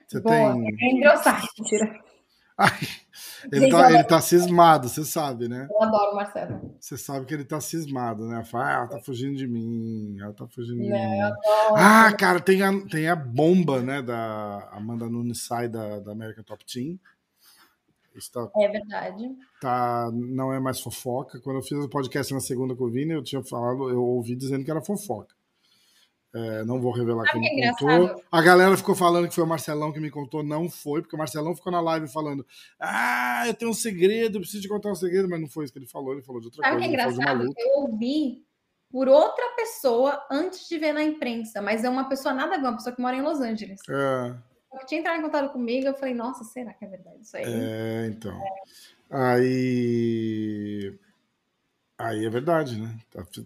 [0.06, 0.76] Você Boa, tem.
[0.80, 2.00] É engraçado, mentira.
[2.58, 2.70] Ai,
[3.50, 5.66] ele, tá, ele tá cismado, você sabe, né?
[5.70, 6.76] Eu adoro o Marcelo.
[6.78, 8.44] Você sabe que ele tá cismado, né?
[8.44, 11.34] Fala, ah, ela tá fugindo de mim, ela tá fugindo de Não, mim.
[11.76, 14.02] Ah, cara, tem a, tem a bomba, né?
[14.02, 16.98] Da Amanda Nunes sai da, da American Top Team.
[18.32, 19.24] Tá, é verdade.
[19.60, 21.40] Tá, não é mais fofoca.
[21.40, 24.34] Quando eu fiz o podcast na segunda com o Vini, eu tinha falado, eu ouvi
[24.34, 25.34] dizendo que era fofoca.
[26.32, 28.22] É, não vou revelar Sabe quem é contou.
[28.30, 31.18] A galera ficou falando que foi o Marcelão que me contou, não foi, porque o
[31.18, 32.46] Marcelão ficou na live falando:
[32.78, 35.80] Ah, eu tenho um segredo, preciso te contar um segredo, mas não foi isso que
[35.80, 36.96] ele falou, ele falou de outra Sabe coisa.
[37.02, 37.54] Sabe o que é engraçado?
[37.58, 38.44] Eu ouvi
[38.92, 42.66] por outra pessoa antes de ver na imprensa, mas é uma pessoa nada a ver,
[42.66, 43.80] uma pessoa que mora em Los Angeles.
[43.88, 44.34] É.
[44.72, 47.44] Eu tinha entrado em contato comigo, eu falei, nossa, será que é verdade isso aí?
[47.44, 48.32] É, então.
[48.32, 49.16] É.
[49.16, 50.94] Aí
[52.00, 52.94] Aí é verdade, né?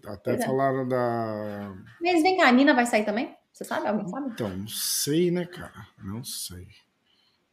[0.07, 0.45] Até verdade.
[0.45, 1.73] falaram da.
[2.01, 3.35] Mas vem cá, a Nina vai sair também?
[3.51, 3.87] Você sabe?
[3.87, 4.29] Alguém sabe?
[4.31, 5.87] Então, não sei, né, cara?
[6.01, 6.67] Não sei.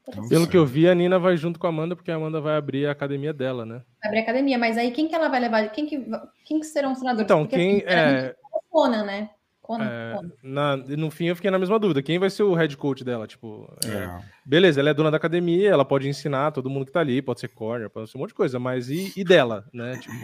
[0.09, 2.41] Então, Pelo que eu vi, a Nina vai junto com a Amanda, porque a Amanda
[2.41, 3.83] vai abrir a academia dela, né?
[4.01, 5.69] Vai abrir a academia, mas aí quem que ela vai levar?
[5.71, 6.05] Quem que,
[6.45, 7.25] quem que serão os treinadores?
[7.25, 8.37] Então, porque, quem assim, é...
[8.71, 9.31] Conan, né?
[9.81, 10.21] É...
[10.43, 10.77] Na...
[10.77, 12.03] No fim, eu fiquei na mesma dúvida.
[12.03, 13.27] Quem vai ser o head coach dela?
[13.27, 13.89] Tipo, é...
[13.89, 14.21] É...
[14.45, 17.41] beleza, ela é dona da academia, ela pode ensinar todo mundo que tá ali, pode
[17.41, 19.99] ser corner, pode ser um monte de coisa, mas e, e dela, né?
[19.99, 20.15] Tipo,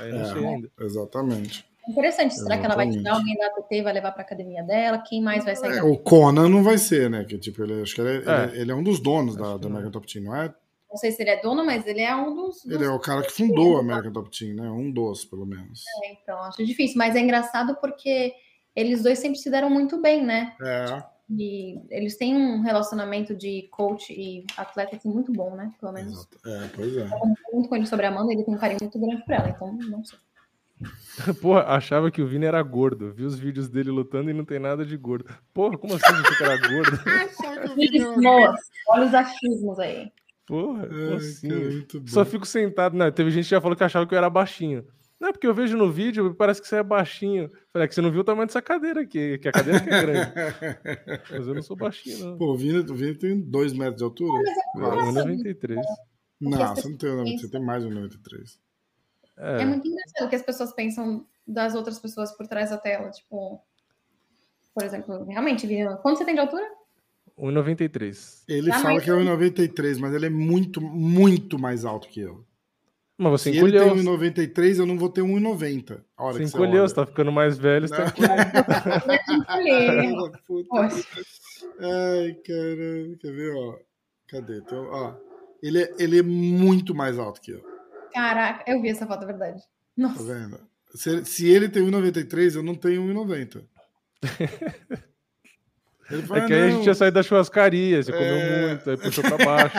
[0.00, 0.70] aí não é, sei ainda.
[0.80, 1.66] Exatamente.
[1.88, 2.34] Interessante.
[2.34, 2.60] Será Exatamente.
[2.60, 4.98] que ela vai tirar alguém da ATT e vai levar para a academia dela?
[4.98, 5.78] Quem mais vai sair?
[5.78, 7.24] É, o Conan não vai ser, né?
[7.24, 8.44] Que, tipo, ele, acho que ele, é.
[8.44, 10.54] Ele, ele, é um dos donos da, da American Top Team, não é?
[10.94, 12.64] Não sei se ele é dono, mas ele é um dos.
[12.64, 14.70] Ele é o cara que fundou a American Top Team, né?
[14.70, 15.82] Um dos, pelo menos.
[16.04, 16.96] É, então, acho difícil.
[16.96, 18.32] Mas é engraçado porque
[18.74, 20.54] eles dois sempre se deram muito bem, né?
[20.60, 21.02] É.
[21.30, 25.72] E eles têm um relacionamento de coach e atleta assim, muito bom, né?
[25.80, 26.12] Pelo menos.
[26.12, 26.38] Exato.
[26.46, 27.02] É, pois é.
[27.02, 29.48] Eu muito com ele sobre a Amanda, ele tem um carinho muito grande por ela,
[29.48, 30.18] então não sei.
[31.40, 33.12] Porra, achava que o Vini era gordo.
[33.12, 35.32] Vi os vídeos dele lutando e não tem nada de gordo.
[35.52, 36.98] Porra, como assim você que era gordo?
[38.88, 40.12] Olha os achismos aí.
[40.46, 41.48] Porra, assim?
[41.48, 42.96] Cara, Só fico sentado.
[42.96, 44.84] Não, teve gente que já falou que achava que eu era baixinho.
[45.20, 47.50] Não, é porque eu vejo no vídeo, parece que você é baixinho.
[47.72, 49.90] Falei, é que você não viu o tamanho dessa cadeira aqui, que a cadeira aqui
[49.90, 50.32] é grande.
[51.30, 52.38] Mas eu não sou baixinho, não.
[52.38, 54.42] Pô, o Vini, o Vini tem 2 metros de altura?
[54.76, 55.76] Ah, 1,93.
[56.40, 58.58] Não, você não tem 1,93, você tem mais de 1,93.
[59.36, 59.62] É.
[59.62, 63.10] é muito engraçado o que as pessoas pensam das outras pessoas por trás da tela.
[63.10, 63.62] Tipo,
[64.74, 65.66] por exemplo, realmente,
[66.02, 66.64] quanto você tem de altura?
[67.38, 68.44] 1,93.
[68.48, 72.44] Ele ah, fala que é 1,93, mas ele é muito, muito mais alto que eu.
[73.16, 73.82] Mas você Se encolheu.
[73.86, 76.02] ele tem 1,93, eu não vou ter 1,90.
[76.18, 78.04] Você encolheu, você, você tá ficando mais velho, você tá
[79.30, 80.32] encolhendo.
[81.80, 83.16] Ai, caramba.
[83.20, 83.78] Quer ver, ó?
[84.28, 84.58] Cadê?
[84.58, 85.14] Então, ó,
[85.62, 87.62] ele, é, ele é muito mais alto que eu.
[88.12, 89.62] Caraca, eu vi essa foto, é verdade.
[89.96, 90.18] Nossa.
[90.18, 90.60] Tá vendo?
[90.94, 93.64] Se, se ele tem 1,93, eu não tenho 1,90.
[96.26, 98.14] Fala, é que aí a gente ia sair da churrascaria, você é...
[98.14, 99.76] comeu muito, aí puxou pra baixo.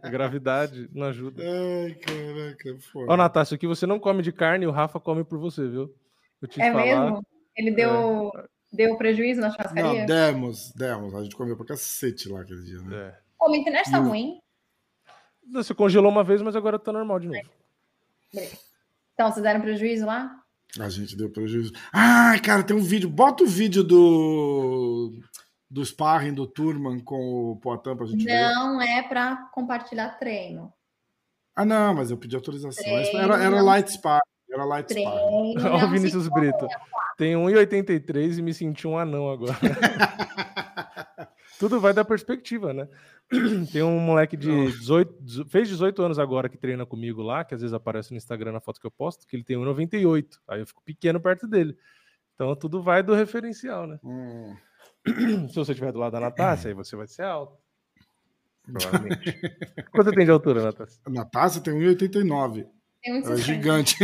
[0.10, 1.42] Gravidade não ajuda.
[1.42, 3.12] Ai, caraca, foda.
[3.12, 5.94] Ó, Natácia, o que você não come de carne, o Rafa come por você, viu?
[6.58, 6.84] é falar...
[6.84, 7.26] mesmo?
[7.54, 8.44] Ele deu, é...
[8.72, 10.00] deu prejuízo na churrascaria?
[10.00, 11.14] Não, demos, demos.
[11.14, 12.96] A gente comeu pra cacete lá aquele dia, né?
[12.96, 13.18] É.
[13.38, 14.40] Pô, minha internet tá ruim.
[15.52, 17.40] Você congelou uma vez, mas agora tá normal de novo.
[19.14, 20.42] Então, vocês deram prejuízo lá?
[20.78, 21.72] A gente deu prejuízo.
[21.92, 23.08] Ah, cara, tem um vídeo.
[23.08, 25.12] Bota o vídeo do
[25.70, 28.86] do sparring do Turman com o Poitin pra gente Não ver.
[28.86, 30.72] é para compartilhar treino.
[31.54, 32.82] Ah, não, mas eu pedi autorização.
[32.82, 34.20] Treino, era, era light sparring.
[34.50, 35.58] Era light treino, sparring.
[35.58, 36.66] Olha o Vinícius Brito.
[37.16, 39.56] Tem 1,83 e me senti um anão agora.
[41.58, 42.88] Tudo vai da perspectiva, né?
[43.72, 47.60] Tem um moleque de 18, fez 18 anos agora que treina comigo lá, que às
[47.60, 50.38] vezes aparece no Instagram na foto que eu posto, que ele tem 1,98.
[50.48, 51.76] Aí eu fico pequeno perto dele.
[52.34, 53.98] Então tudo vai do referencial, né?
[54.02, 54.56] Hum.
[55.48, 57.58] Se você estiver do lado da Natácia, aí você vai ser alto.
[58.64, 59.40] Provavelmente.
[59.92, 61.00] Quanto tem de altura, Natácia?
[61.04, 62.66] A Natácia tem 1,89.
[63.04, 63.96] É gigante.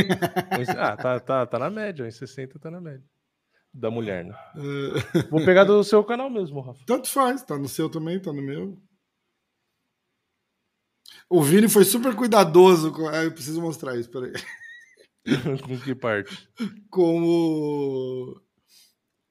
[0.79, 2.07] ah, tá, tá, tá na média.
[2.07, 3.05] 1,60 tá na média
[3.75, 4.35] da mulher, né?
[4.57, 5.23] É.
[5.31, 6.81] Vou pegar do seu canal mesmo, Rafa.
[6.87, 8.79] Tanto faz, tá no seu também, tá no meu.
[11.29, 12.93] O Vini foi super cuidadoso.
[12.93, 13.09] Com...
[13.09, 14.33] Ah, eu preciso mostrar isso, peraí.
[15.63, 16.49] com que parte?
[16.91, 18.41] Com o.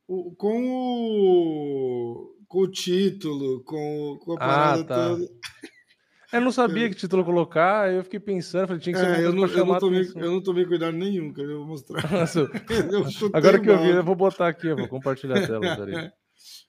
[0.08, 0.36] o...
[0.36, 2.34] Com o.
[2.48, 5.08] Com o título, com, com a ah, parada ah, tá.
[5.10, 5.28] toda.
[6.34, 9.24] Eu não sabia que título colocar, aí eu fiquei pensando, falei, tinha que ser é,
[9.24, 12.02] eu, não, eu, não tomei, eu não tomei cuidado nenhum, que eu vou mostrar.
[12.12, 16.14] Nossa, eu agora que eu vi, eu vou botar aqui, eu vou compartilhar a tela.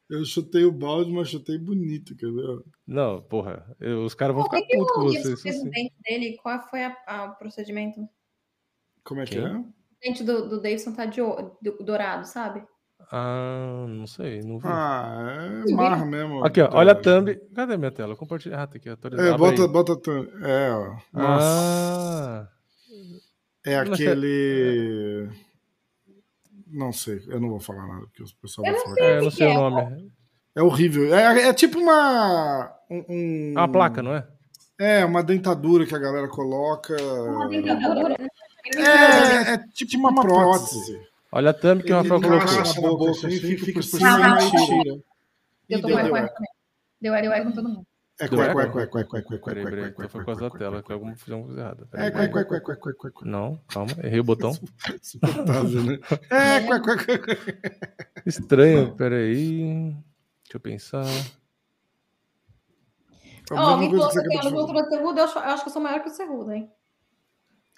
[0.09, 2.63] Eu chutei o balde, mas chutei bonito, quer ver?
[2.87, 5.45] Não, porra, eu, os caras vão ficar putos com vocês.
[5.45, 5.71] O assim.
[5.71, 8.07] dente dele, qual foi o procedimento?
[9.03, 9.57] Como é que é?
[9.57, 9.67] O
[10.03, 12.63] dente do, do Davidson tá de, do, dourado, sabe?
[13.11, 14.67] Ah, não sei, não vi.
[14.67, 16.45] Ah, é mar mesmo.
[16.45, 17.35] Aqui, ó, olha a thumb.
[17.55, 18.17] Cadê minha tela?
[18.17, 18.59] Compartilha.
[18.59, 19.27] Ah, tem que atualizar.
[19.27, 20.29] É, bota, bota a thumb.
[20.43, 20.97] É, ó.
[21.13, 22.49] Nossa.
[22.51, 22.55] Ah.
[23.67, 25.29] É aquele.
[26.75, 28.99] Não sei, eu não vou falar nada, porque o pessoal vai falar.
[28.99, 30.13] É, eu não sei o nome.
[30.57, 31.15] É horrível.
[31.15, 32.73] É, é tipo uma.
[32.91, 34.27] Um, ah, uma placa, não é?
[34.77, 36.97] É, uma dentadura que a galera coloca.
[37.01, 38.17] Uma dentadura?
[38.75, 41.01] É, é tipo uma prótese.
[41.31, 42.57] Olha a thumb que o Rafael colocou.
[42.57, 45.01] na boca, assim, fica por cima e tira.
[45.69, 46.51] Eu tô com eco também.
[47.01, 47.87] Deu eco com todo mundo.
[47.87, 50.59] É eco, eco, eco, eco, eco, eco, eco, Peraí, peraí, então foi por causa da
[50.59, 51.89] tela, que alguma fiz alguma coisa errada.
[51.93, 53.25] Eco, eco, eco, eco, eco, eco, eco.
[53.25, 54.53] Não, calma, errei o botão.
[54.53, 55.99] né?
[56.31, 57.53] Eco, eco, eco, eco.
[58.25, 59.97] Estranho, peraí.
[60.43, 61.05] Deixa eu pensar.
[63.51, 66.01] Ó, oh, me falou que eu tenho altura Cerrudo, eu acho que eu sou maior
[66.01, 66.71] que o Cerrudo, hein?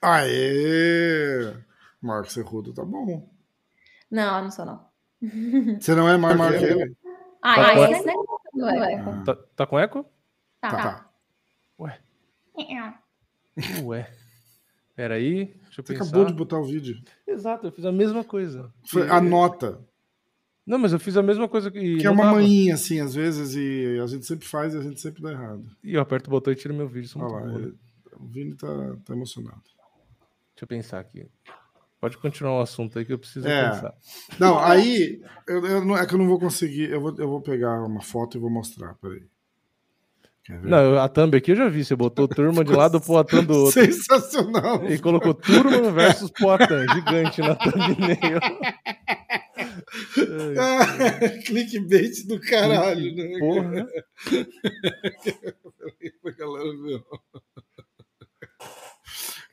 [0.02, 1.54] Aê!
[2.00, 3.28] Maior que o Cerrudo, tá bom.
[4.10, 4.86] Não, não sou, não.
[5.80, 6.96] Você não é mais maior que ele?
[7.42, 9.24] Ah, tá esse negócio.
[9.24, 10.06] Tá, tá com eco?
[10.70, 10.76] Tá.
[10.82, 11.10] Tá.
[11.78, 12.00] Ué,
[12.58, 13.82] É.
[13.82, 14.10] ué.
[14.94, 16.04] Peraí, deixa eu Você pensar.
[16.04, 16.96] acabou de botar o vídeo.
[17.26, 18.72] Exato, eu fiz a mesma coisa.
[18.88, 19.78] Foi, E- anota.
[20.66, 21.98] Não, mas eu fiz a mesma coisa que.
[21.98, 22.36] Que é uma tava.
[22.36, 25.64] manhinha, assim, às vezes, e a gente sempre faz e a gente sempre dá errado.
[25.84, 27.08] E eu aperto o botão e tiro meu vídeo.
[27.08, 27.74] Sou Olha muito lá, ele-
[28.18, 28.66] o Vini tá,
[29.04, 29.60] tá emocionado.
[29.62, 31.28] Deixa eu pensar aqui.
[32.00, 33.70] Pode continuar o assunto aí que eu preciso É.
[33.70, 33.94] pensar.
[34.40, 37.82] Não, aí, eu, eu é que eu não vou conseguir, eu vou, eu vou pegar
[37.84, 39.22] uma foto e vou mostrar, peraí.
[40.62, 41.84] Não, a thumb aqui eu já vi.
[41.84, 43.84] Você botou turma de lado, Poatan do outro.
[43.84, 44.90] Sensacional.
[44.90, 48.40] E colocou turma versus Poatan, gigante na thumbnail.
[50.58, 53.38] Ah, clickbait do caralho, né?
[53.38, 53.86] Porra.
[56.22, 57.02] Pra galera ver.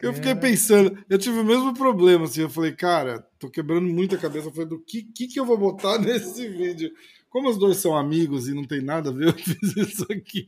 [0.01, 4.17] Eu fiquei pensando, eu tive o mesmo problema, assim, eu falei, cara, tô quebrando muita
[4.17, 6.91] cabeça, eu falei, do que, que que eu vou botar nesse vídeo?
[7.33, 10.45] Como os dois são amigos e não tem nada a ver, eu fiz isso aqui.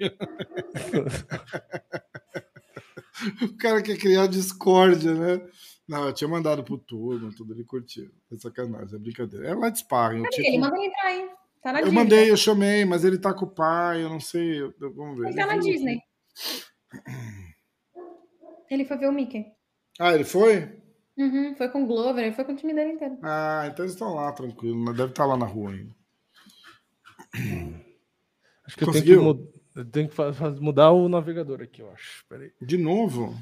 [3.43, 5.41] o cara quer criar discórdia, né?
[5.88, 8.11] Não, eu tinha mandado pro turma, tudo, ele curtiu.
[8.31, 9.47] É sacanagem, é brincadeira.
[9.47, 10.19] É Light Sparring.
[10.21, 10.57] o Cadê título- ele?
[10.59, 11.29] Manda ele entrar aí.
[11.63, 11.99] Tá na eu Disney.
[11.99, 14.61] mandei, eu chamei, mas ele tá com o pai, eu não sei.
[14.61, 15.27] eu- vamos ver.
[15.29, 15.99] Ele tá na Disney.
[18.69, 19.45] Ele foi ver o Mickey.
[19.99, 20.81] Ah, ele foi?
[21.17, 23.17] Uhum, foi com o Glover, ele foi com o time dele inteiro.
[23.23, 24.86] Ah, então eles estão lá, tranquilo.
[24.93, 25.95] Deve estar lá na rua ainda.
[28.65, 29.23] Acho que eu tenho que, Conseguiu?
[29.23, 30.15] mud- eu tenho que
[30.61, 32.25] mudar o navegador aqui, eu acho.
[32.29, 32.51] Peraí.
[32.61, 33.36] De novo?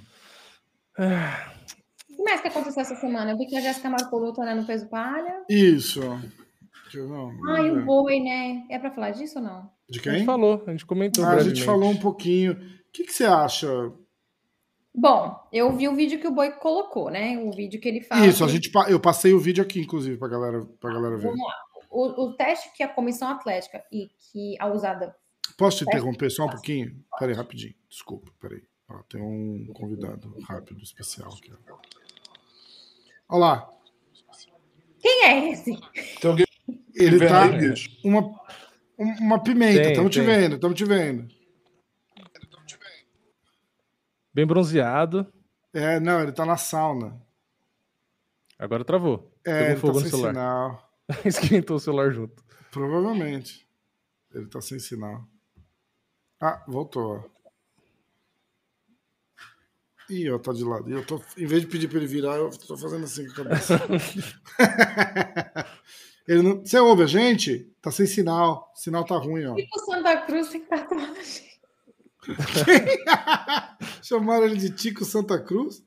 [0.98, 3.32] O que mais que aconteceu essa semana?
[3.32, 5.44] Eu vi que a Jéssica marcou luta né, no peso palha.
[5.50, 6.02] Isso.
[6.02, 8.66] Ai, vamos o boi, né?
[8.70, 9.70] É pra falar disso ou não?
[9.90, 10.26] De A gente quem?
[10.26, 11.26] falou, a gente comentou.
[11.26, 12.54] Ah, a gente falou um pouquinho.
[12.54, 12.58] O
[12.94, 13.68] que, que você acha?
[14.96, 17.40] Bom, eu vi o vídeo que o boi colocou, né?
[17.40, 18.28] O vídeo que ele fala.
[18.28, 21.24] Isso, a gente, eu passei o vídeo aqui, inclusive, pra galera, pra galera ver.
[21.30, 21.54] Vamos lá.
[21.94, 25.16] O, o teste que a comissão atlética e que a usada.
[25.58, 27.06] Posso te interromper só um pouquinho?
[27.20, 27.76] Peraí, rapidinho.
[27.90, 28.64] Desculpa, peraí.
[28.90, 31.54] Ó, tem um convidado rápido, especial aqui.
[31.70, 31.78] ó.
[33.30, 33.70] Olha lá.
[35.00, 35.78] Quem é esse?
[36.20, 36.46] Tem alguém
[36.96, 37.74] Ele tá aí,
[38.04, 38.22] uma,
[38.98, 39.90] um- uma pimenta.
[39.90, 41.28] Estamos te vendo, estamos te vendo.
[44.34, 45.32] Bem bronzeado.
[45.74, 47.22] É, não, ele tá na sauna.
[48.58, 49.32] Agora travou.
[49.46, 50.34] É, Pegou ele fogo tá no sem celular.
[50.34, 50.83] sinal.
[51.26, 52.44] Esquentou o celular junto.
[52.72, 53.68] Provavelmente.
[54.34, 55.28] Ele tá sem sinal.
[56.42, 57.30] Ah, voltou.
[60.10, 60.90] Ih, ó, tá de lado.
[60.90, 63.32] E eu tô, em vez de pedir pra ele virar, eu tô fazendo assim com
[63.32, 63.80] a cabeça.
[66.28, 67.72] ele não, você ouve a gente?
[67.82, 68.72] Tá sem sinal.
[68.76, 69.56] O sinal tá ruim, ó.
[69.56, 71.54] Tipo Santa Cruz tem tatuagem.
[74.02, 75.84] Chamaram ele de Tico Santa Cruz?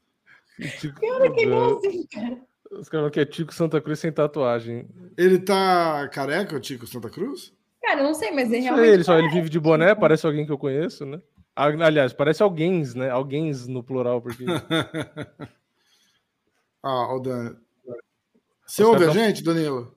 [0.81, 2.41] Tico- Cara, que igualzinho, cara.
[2.73, 4.89] Os caras que é Tico Santa Cruz sem tatuagem.
[5.17, 7.53] Ele tá careca, o Tico Santa Cruz?
[7.83, 8.93] Cara, eu não sei, mas ele Não sei, realmente.
[8.93, 11.21] ele só ele vive de boné, parece alguém que eu conheço, né?
[11.55, 13.09] Ah, Aliás, parece alguém, né?
[13.11, 14.45] Alguém no plural, porque.
[16.83, 17.57] Ah, o Dan.
[18.65, 19.97] Você Os ouve a gente, Danilo?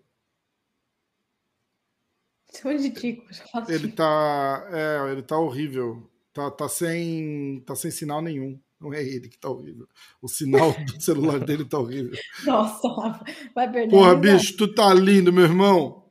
[2.56, 3.24] Chama de Tico.
[3.68, 4.68] Ele tá.
[4.72, 6.10] É, ele tá horrível.
[6.34, 8.60] Tá, tá, sem, tá sem sinal nenhum.
[8.82, 9.88] Não é ele que tá horrível.
[10.22, 12.18] O sinal do celular dele tá horrível.
[12.46, 13.24] Nossa,
[13.54, 13.90] vai perder.
[13.90, 16.06] Porra, bicho, tu tá lindo, meu irmão.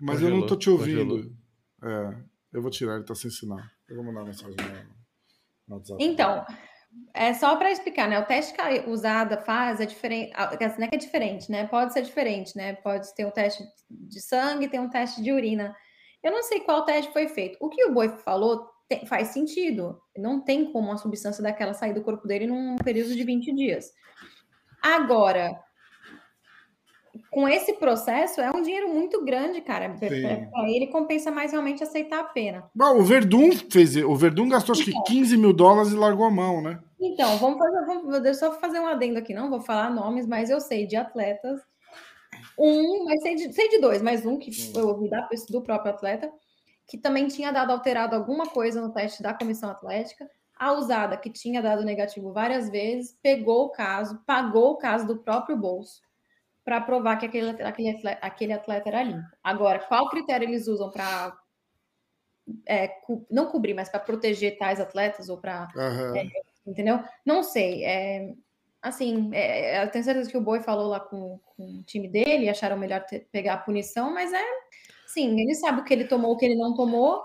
[0.00, 1.36] Mas eu não tô te Congelou, ouvindo.
[1.82, 2.16] É,
[2.54, 3.60] eu vou tirar, ele tá sem sinal.
[3.86, 4.56] Eu vou mandar uma mensagem
[5.68, 6.02] no, WhatsApp.
[6.02, 6.46] Então,
[7.12, 8.18] é só para explicar, né?
[8.18, 10.32] O teste que a usada faz é diferente.
[10.78, 11.66] Não é que é diferente, né?
[11.66, 12.74] Pode ser diferente, né?
[12.76, 15.76] Pode ter um teste de sangue, tem um teste de urina.
[16.22, 17.58] Eu não sei qual teste foi feito.
[17.60, 18.66] O que o boi falou
[19.06, 20.00] faz sentido.
[20.16, 23.92] Não tem como uma substância daquela sair do corpo dele num período de 20 dias.
[24.82, 25.58] Agora,
[27.30, 29.94] com esse processo, é um dinheiro muito grande, cara.
[29.98, 32.64] Para ele compensa mais realmente aceitar a pena.
[32.74, 33.96] Bom, o Verdun fez.
[33.96, 35.04] O Verdun gastou acho que Então.
[35.04, 36.80] 15 mil dólares e largou a mão, né?
[37.00, 40.60] Então, vamos fazer, vamos, só fazer um adendo aqui, não vou falar nomes, mas eu
[40.60, 41.60] sei de atletas.
[42.58, 45.92] Um, mas sei de, sei de dois, mas um que eu ouvi da, do próprio
[45.92, 46.30] atleta,
[46.90, 50.28] que também tinha dado alterado alguma coisa no teste da comissão atlética.
[50.58, 55.18] A usada, que tinha dado negativo várias vezes, pegou o caso, pagou o caso do
[55.18, 56.02] próprio bolso
[56.64, 59.28] para provar que aquele, aquele, atleta, aquele atleta era limpo.
[59.42, 61.38] Agora, qual critério eles usam para
[63.30, 66.28] não cobrir, mas para proteger tais atletas ou para Aham.
[66.66, 67.02] entendeu?
[67.24, 67.84] Não sei.
[67.84, 68.34] É,
[68.82, 72.46] assim, é, eu tenho certeza que o Boi falou lá com, com o time dele,
[72.46, 74.44] e acharam melhor ter- pegar a punição, mas é,
[75.12, 77.22] sim, ele sabe o que ele tomou, o que ele não tomou,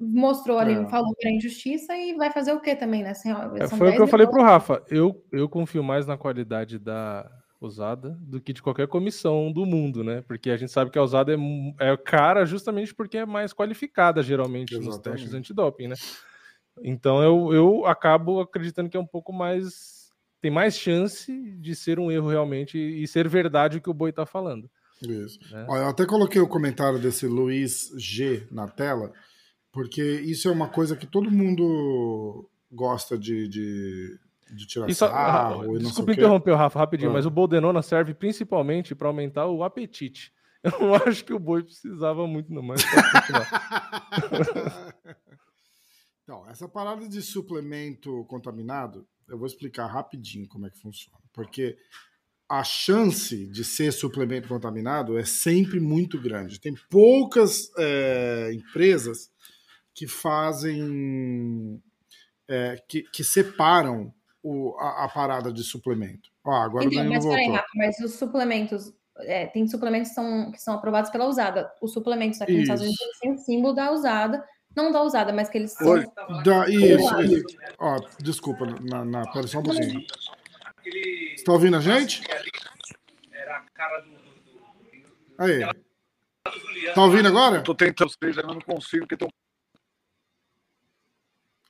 [0.00, 0.86] mostrou ali, É.
[0.86, 3.14] falou que era injustiça e vai fazer o que também, né?
[3.14, 4.42] São- É, são foi o 10 que eu falei milhões.
[4.44, 4.82] pro Rafa.
[4.88, 7.30] Eu, eu confio mais na qualidade da,
[7.60, 10.22] usada do que de qualquer comissão do mundo, né?
[10.26, 11.36] Porque a gente sabe que a usada é,
[11.78, 14.86] é cara justamente porque é mais qualificada, geralmente, Exatamente.
[14.96, 15.94] nos testes antidoping, né?
[16.82, 20.10] Então eu, eu acabo acreditando que é um pouco mais.
[20.40, 24.10] tem mais chance de ser um erro realmente e ser verdade o que o Boi
[24.10, 24.68] está falando.
[25.02, 25.38] Isso.
[25.50, 25.66] Né?
[25.68, 29.12] Ó, eu até coloquei o comentário desse Luiz G na tela,
[29.72, 34.18] porque isso é uma coisa que todo mundo gosta de, de
[34.54, 35.78] de tirar Isso, sarro.
[35.78, 37.14] Desculpa interromper o Rafa rapidinho, ah.
[37.14, 40.32] mas o Boldenona serve principalmente para aumentar o apetite.
[40.62, 42.82] Eu não acho que o boi precisava muito, não, mas
[46.22, 51.18] Então, essa parada de suplemento contaminado, eu vou explicar rapidinho como é que funciona.
[51.32, 51.76] Porque
[52.48, 56.60] a chance de ser suplemento contaminado é sempre muito grande.
[56.60, 59.30] Tem poucas é, empresas
[59.94, 61.82] que fazem.
[62.48, 64.12] É, que, que separam
[64.42, 66.30] o, a, a, parada de suplemento.
[66.44, 68.92] Ó, agora então, mas peraí, Rafa, mas os suplementos.
[69.18, 71.70] É, tem suplementos que são, que são aprovados pela usada.
[71.80, 74.42] Os suplementos aqui nos Estados Unidos têm o símbolo da usada,
[74.74, 76.02] não da usada, mas que eles são.
[76.42, 77.44] Da, isso, isso.
[77.78, 80.02] Ó, desculpa, na, na, pera só um pouquinho.
[81.42, 82.22] Você está ouvindo a gente?
[85.38, 85.60] Aí.
[86.94, 87.58] Tá ouvindo agora?
[87.58, 89.28] Estou tentando, vocês ainda não consigo, porque estão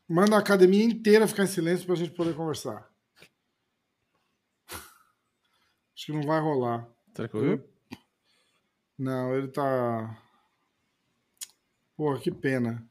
[0.07, 2.87] Manda a academia inteira ficar em silêncio para a gente poder conversar.
[4.69, 6.87] Acho que não vai rolar.
[7.17, 7.65] Será que ouviu?
[8.99, 10.23] Não, ele tá.
[11.97, 12.87] Porra, que pena.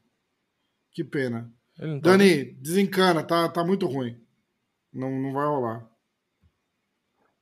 [0.90, 1.48] Que pena.
[1.76, 4.20] Tá Dani, desencana, tá, tá muito ruim.
[4.92, 5.91] Não, não vai rolar.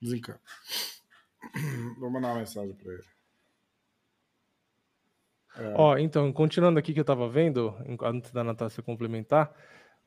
[0.01, 0.40] Desencana.
[1.98, 3.05] Vou mandar uma mensagem para ele.
[5.57, 5.74] É.
[5.76, 9.53] Ó, então, continuando aqui que eu tava vendo, antes da Natácia complementar,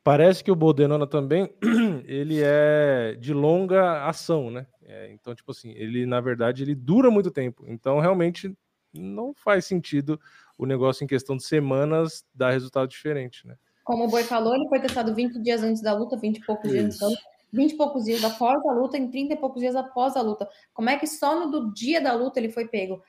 [0.03, 1.53] parece que o Bodenona também,
[2.05, 4.65] ele é de longa ação, né?
[4.81, 7.65] É, então, tipo assim, ele, na verdade, ele dura muito tempo.
[7.67, 8.55] Então, realmente,
[8.93, 10.19] não faz sentido
[10.57, 13.55] o negócio em questão de semanas dar resultado diferente, né?
[13.83, 16.65] Como o Boi falou, ele foi testado 20 dias antes da luta, 20 e poucos
[16.65, 16.73] Isso.
[16.73, 17.21] dias antes da luta,
[17.53, 20.49] 20 e poucos dias após a luta, em 30 e poucos dias após a luta.
[20.73, 23.01] Como é que só no do dia da luta ele foi pego?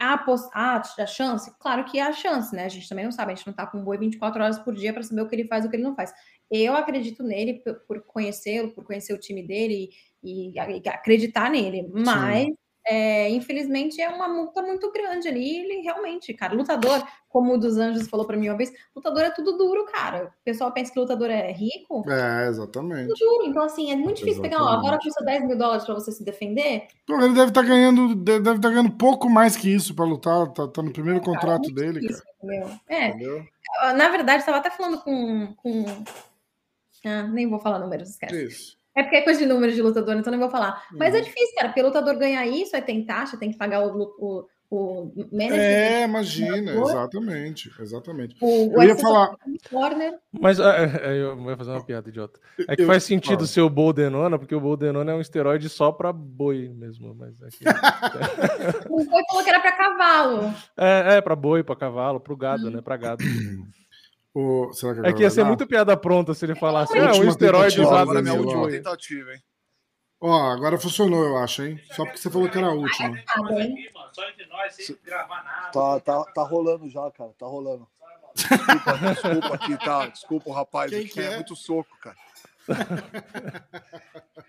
[0.00, 1.50] há, há a chance?
[1.58, 2.64] Claro que há chance, né?
[2.64, 4.74] A gente também não sabe, a gente não tá com um boi 24 horas por
[4.74, 6.12] dia para saber o que ele faz e o que ele não faz.
[6.50, 9.90] Eu acredito nele por conhecê-lo, por conhecer o time dele
[10.22, 12.56] e, e acreditar nele, mas Sim.
[12.86, 15.56] É, infelizmente é uma multa muito grande ali.
[15.56, 19.30] Ele realmente, cara, lutador, como o dos Anjos falou para mim uma vez, lutador é
[19.30, 20.26] tudo duro, cara.
[20.26, 22.04] O pessoal pensa que lutador é rico.
[22.08, 23.08] É, exatamente.
[23.08, 23.46] Tudo duro.
[23.46, 24.58] Então, assim, é muito difícil exatamente.
[24.58, 26.86] pegar, ó, agora custa 10 mil dólares para você se defender.
[27.06, 30.04] Pô, ele deve estar tá ganhando, deve estar tá ganhando pouco mais que isso para
[30.04, 30.52] lutar.
[30.52, 32.80] Tá, tá, no primeiro cara, contrato é dele, difícil, cara.
[32.88, 33.08] É.
[33.08, 33.44] Entendeu?
[33.96, 35.54] Na verdade, estava até falando com.
[35.56, 35.84] com...
[37.04, 38.44] Ah, nem vou falar números, esquece.
[38.44, 38.83] Isso.
[38.94, 40.84] É porque é coisa de número de lutador, então não vou falar.
[40.92, 41.22] Mas é uhum.
[41.22, 44.14] é difícil, cara, porque o lutador ganhar isso, aí tem taxa, tem que pagar o,
[44.18, 45.58] o, o manager.
[45.58, 48.36] É, imagina, exatamente, exatamente.
[48.40, 49.34] O, eu ia falar.
[49.68, 50.14] Corner.
[50.32, 52.38] Mas é, é, eu vou fazer uma piada idiota.
[52.68, 55.68] É que eu, faz sentido eu, ser o Boldenona, porque o Boldenona é um esteroide
[55.68, 57.14] só para boi mesmo.
[57.14, 57.64] Mas é que...
[58.88, 60.54] o boi falou que era para cavalo.
[60.76, 62.80] É, é para boi, para cavalo, para o gado, né?
[62.80, 63.24] Para gado.
[64.34, 67.28] O, será que é que ia ser muito piada pronta se ele falasse, ah, um
[67.28, 69.40] esteroide usado na minha última tentativa, hein?
[70.20, 71.80] Ó, agora funcionou, eu acho, hein?
[71.92, 73.16] Só porque você falou que era a última.
[75.72, 77.30] Tá, tá, tá rolando já, cara.
[77.38, 77.86] Tá rolando.
[78.34, 80.06] Desculpa, desculpa aqui, tá?
[80.06, 81.24] Desculpa o rapaz Quem aqui, é?
[81.24, 82.16] é muito soco, cara.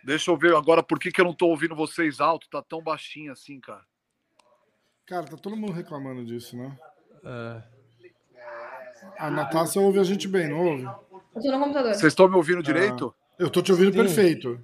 [0.04, 2.82] Deixa eu ver agora por que, que eu não tô ouvindo vocês alto, tá tão
[2.82, 3.84] baixinho assim, cara.
[5.06, 6.76] Cara, tá todo mundo reclamando disso, né?
[7.24, 7.75] É.
[9.18, 10.84] A Natácia ouve a gente bem, não ouve?
[11.36, 11.94] Eu tô no computador.
[11.94, 13.14] Vocês estão me ouvindo direito?
[13.18, 13.98] Ah, eu tô te ouvindo Sim.
[13.98, 14.60] perfeito.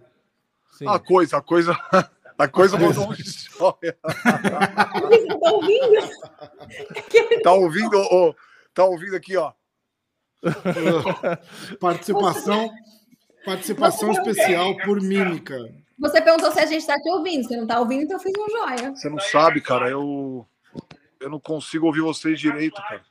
[0.72, 0.88] Sim.
[0.88, 1.78] A coisa, a coisa.
[2.38, 3.98] A coisa mandou um joia.
[4.02, 6.10] tá ouvindo?
[7.44, 7.98] tá ouvindo?
[8.12, 8.34] Oh,
[8.74, 9.54] tá ouvindo aqui, ó.
[11.80, 12.72] participação
[13.46, 15.56] participação especial por mímica.
[16.00, 17.48] Você perguntou se a gente tá te ouvindo.
[17.48, 18.96] Você não tá ouvindo, então eu fiz um joia.
[18.96, 19.88] Você não sabe, cara.
[19.90, 20.48] Eu,
[21.20, 23.04] eu não consigo ouvir vocês direito, cara.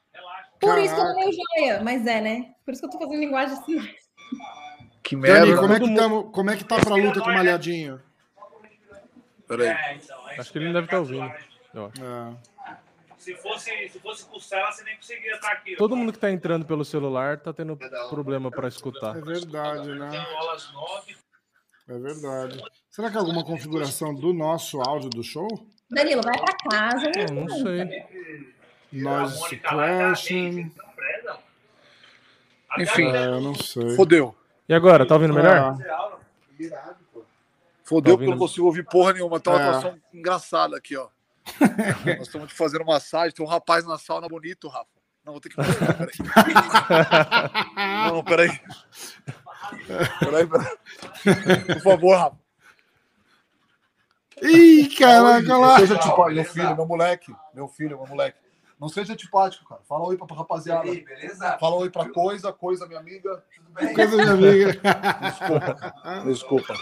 [0.60, 0.84] Por Caraca.
[0.84, 2.54] isso que eu falei joia, mas é, né?
[2.64, 3.94] Por isso que eu tô fazendo linguagem assim.
[5.02, 5.46] Que merda.
[5.46, 8.00] Dani, como é que, tá, como é que tá pra luta com o Malhadinho?
[9.48, 9.68] Peraí.
[9.68, 11.24] É, então, acho que ele não deve estar tá ouvindo.
[11.24, 12.50] É.
[13.16, 15.76] Se fosse, se fosse costela, você nem conseguia estar aqui.
[15.76, 17.76] Todo mundo que tá entrando pelo celular tá tendo
[18.08, 19.16] problema para escutar.
[19.16, 20.10] É verdade, né?
[21.88, 22.62] É verdade.
[22.90, 25.48] Será que é alguma configuração do nosso áudio do show?
[25.90, 27.10] Danilo, vai para casa.
[27.16, 28.06] Eu não sei.
[28.92, 30.70] Noise suppression.
[32.78, 33.96] Enfim, é, eu não sei.
[33.96, 34.34] Fodeu.
[34.68, 35.76] E agora, tá ouvindo melhor?
[35.88, 36.16] Ah.
[37.84, 39.40] Fodeu porque eu não consigo ouvir porra nenhuma.
[39.40, 39.64] Tá uma é.
[39.64, 41.08] situação engraçada aqui, ó.
[42.18, 43.34] Nós estamos fazendo massagem.
[43.34, 44.86] Tem um rapaz na sauna bonito, Rafa.
[45.24, 45.70] Não, vou ter que peraí.
[48.10, 48.60] não, peraí.
[50.20, 51.64] Peraí, peraí.
[51.64, 52.38] Por favor, Rafa.
[54.42, 55.78] Ih, caraca, lá.
[55.78, 57.34] Seja tipo, meu filho, meu moleque.
[57.52, 58.38] Meu filho, meu moleque.
[58.80, 59.82] Não seja antipático, cara.
[59.86, 60.88] Fala oi pra rapaziada.
[60.88, 61.58] Aí, beleza?
[61.58, 63.44] Fala oi pra coisa, coisa, minha amiga.
[63.54, 63.94] Tudo bem?
[63.94, 64.80] Coisa, minha amiga.
[66.24, 66.24] Desculpa.
[66.24, 66.74] Desculpa.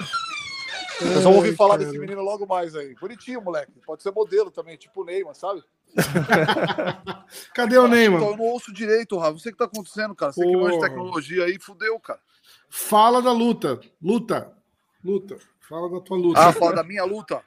[0.99, 2.95] Vocês vão ouvir falar desse menino logo mais aí.
[2.95, 3.73] Bonitinho, moleque.
[3.85, 5.65] Pode ser modelo também, tipo o Neymar, sabe?
[7.53, 8.21] Cadê o Neymar?
[8.21, 9.33] Então, eu não ouço direito, Rafa.
[9.33, 10.33] Não sei o que tá acontecendo, cara.
[10.33, 12.21] Você que manja de tecnologia aí, fudeu, cara.
[12.69, 13.81] Fala da luta.
[14.01, 14.53] Luta.
[15.05, 15.37] Luta.
[15.69, 16.41] Fala da tua luta.
[16.41, 17.43] Ah, fala da minha luta.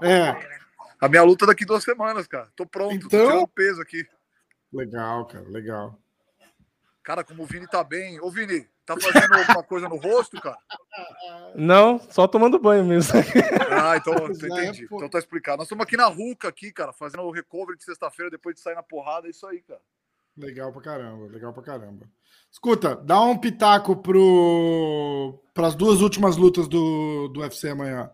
[0.00, 0.61] É.
[1.02, 2.48] A minha luta é daqui duas semanas, cara.
[2.54, 3.08] Tô pronto, então...
[3.08, 4.06] tô tirando peso aqui.
[4.72, 5.98] Legal, cara, legal.
[7.02, 8.20] Cara, como o Vini tá bem.
[8.20, 10.56] Ô, Vini, tá fazendo alguma coisa no rosto, cara?
[11.56, 13.18] Não, só tomando banho mesmo.
[13.68, 14.84] Ah, então entendi.
[14.84, 15.56] Então tá explicado.
[15.56, 18.76] Nós estamos aqui na Ruca, aqui, cara, fazendo o recovery de sexta-feira depois de sair
[18.76, 19.26] na porrada.
[19.26, 19.80] É isso aí, cara.
[20.36, 22.08] Legal pra caramba, legal pra caramba.
[22.48, 25.42] Escuta, dá um pitaco pro...
[25.56, 28.08] as duas últimas lutas do, do UFC amanhã.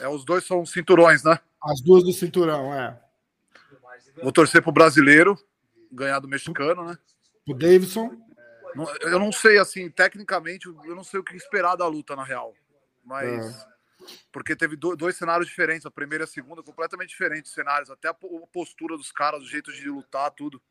[0.00, 1.38] É, os dois são cinturões, né?
[1.62, 3.00] As duas do cinturão, é.
[4.22, 5.36] Vou torcer pro brasileiro
[5.90, 6.98] ganhar do mexicano, né?
[7.46, 8.16] O Davidson.
[9.00, 12.54] Eu não sei, assim, tecnicamente, eu não sei o que esperar da luta, na real.
[13.04, 13.64] Mas.
[13.64, 13.78] É.
[14.32, 18.14] Porque teve dois cenários diferentes, a primeira e a segunda, completamente diferentes cenários, até a
[18.14, 20.62] postura dos caras, o jeito de lutar, tudo.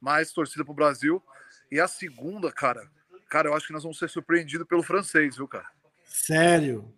[0.00, 1.22] Mais torcida pro Brasil.
[1.70, 2.90] E a segunda, cara,
[3.30, 5.66] cara, eu acho que nós vamos ser surpreendidos pelo francês, viu, cara?
[6.04, 6.92] Sério?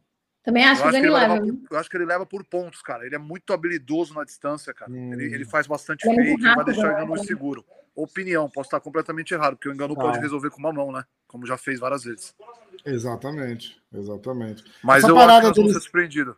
[0.46, 1.40] Também acho, eu que, ele leva.
[1.40, 3.04] Por, eu acho que ele leva por pontos, cara.
[3.04, 4.88] Ele é muito habilidoso na distância, cara.
[4.88, 5.12] Hum.
[5.12, 7.24] Ele, ele faz bastante ele fake, é vai deixar o engano né?
[7.24, 7.64] seguro.
[7.96, 10.00] Opinião, posso estar completamente errado, porque o engano ah.
[10.00, 11.02] pode resolver com uma mão, né?
[11.26, 12.32] Como já fez várias vezes.
[12.84, 14.62] Exatamente, exatamente.
[14.84, 16.36] Mas essa eu acho que deles, ser surpreendido.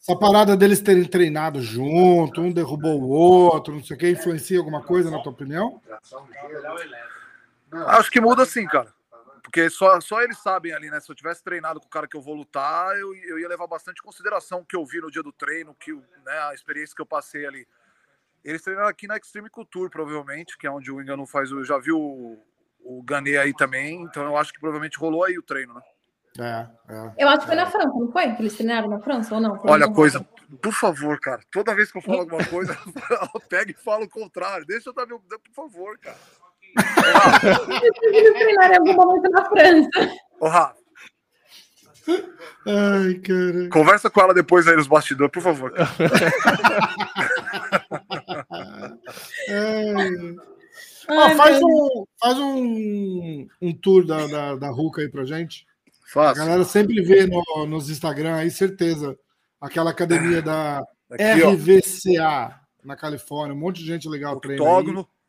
[0.00, 4.60] Essa parada deles terem treinado junto, um derrubou o outro, não sei o que, influencia
[4.60, 5.82] alguma coisa, na tua opinião?
[7.72, 8.94] Acho que muda sim, cara.
[9.50, 11.00] Porque só, só eles sabem ali, né?
[11.00, 13.66] Se eu tivesse treinado com o cara que eu vou lutar, eu, eu ia levar
[13.66, 17.02] bastante consideração o que eu vi no dia do treino, que, né, a experiência que
[17.02, 17.66] eu passei ali.
[18.44, 21.50] Eles treinaram aqui na Extreme Culture, provavelmente, que é onde o Engano faz.
[21.50, 22.38] Eu já vi o,
[22.78, 25.82] o Ganê aí também, então eu acho que provavelmente rolou aí o treino, né?
[26.38, 28.32] É, é, eu acho que foi na França, não foi?
[28.36, 29.60] Que eles treinaram na França ou não?
[29.60, 30.24] Foi Olha, coisa,
[30.62, 32.78] por favor, cara, toda vez que eu falo alguma coisa,
[33.50, 34.64] pega e fala o contrário.
[34.64, 35.18] Deixa eu dar meu.
[35.18, 36.16] Por favor, cara.
[38.32, 40.14] Treinar em algum momento na França.
[40.40, 40.80] Ô, Rafa.
[42.66, 43.68] Ai, cara.
[43.70, 45.72] Conversa com ela depois aí nos bastidores, por favor.
[51.08, 55.66] Ai, faz um, faz um, um tour da, da, da Ruca aí pra gente.
[56.12, 56.40] Faço.
[56.40, 59.16] A galera sempre vê no, nos Instagram aí, certeza.
[59.60, 62.86] Aquela academia da Aqui, RVCA ó.
[62.86, 63.54] na Califórnia.
[63.54, 64.62] Um monte de gente legal treina.
[64.62, 65.00] Octógono.
[65.00, 65.19] Aí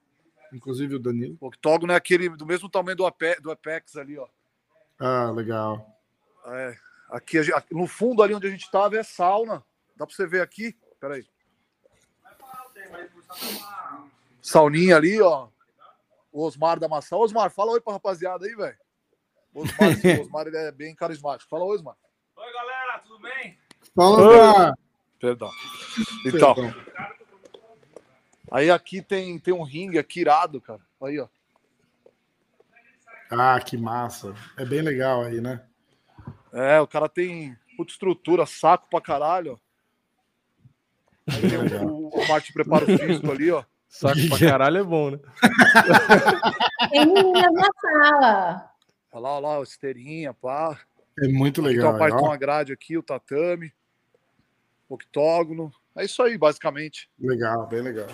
[0.53, 1.37] inclusive o Danilo.
[1.39, 4.27] O octógono é aquele do mesmo tamanho do, Ape, do Apex ali, ó.
[4.99, 5.85] Ah, legal.
[6.45, 6.75] É,
[7.09, 7.37] aqui,
[7.71, 9.63] no fundo ali onde a gente tava é sauna.
[9.95, 10.75] Dá para você ver aqui?
[10.99, 11.25] Peraí.
[14.41, 15.47] Sauninha ali, ó.
[16.31, 17.15] O Osmar da Maçã.
[17.15, 18.77] Osmar, fala oi pra rapaziada aí, velho.
[19.53, 19.89] Osmar,
[20.21, 21.49] Osmar ele é bem carismático.
[21.49, 21.95] Fala oi, Osmar.
[22.35, 23.57] Oi, galera, tudo bem?
[23.95, 24.77] Fala, Osmar.
[25.19, 25.51] Perdão.
[26.25, 27.20] Então, Perdão.
[28.51, 30.81] Aí aqui tem, tem um ringue aqui irado, cara.
[31.01, 31.27] Aí, ó.
[33.31, 34.35] Ah, que massa.
[34.57, 35.63] É bem legal aí, né?
[36.51, 39.57] É, o cara tem puta estrutura, saco pra caralho.
[41.25, 43.63] Aí tem o, o parte de preparo físico ali, ó.
[43.87, 45.19] Saco pra caralho é bom, né?
[46.89, 48.71] Tem meninas na sala.
[49.13, 50.77] Olha lá, olha lá, esteirinha, pá.
[51.19, 51.87] É muito legal.
[51.87, 53.71] Tem a parte com a grade aqui, o tatame,
[54.89, 55.71] octógono.
[55.95, 57.09] É isso aí, basicamente.
[57.17, 58.09] Legal, bem legal.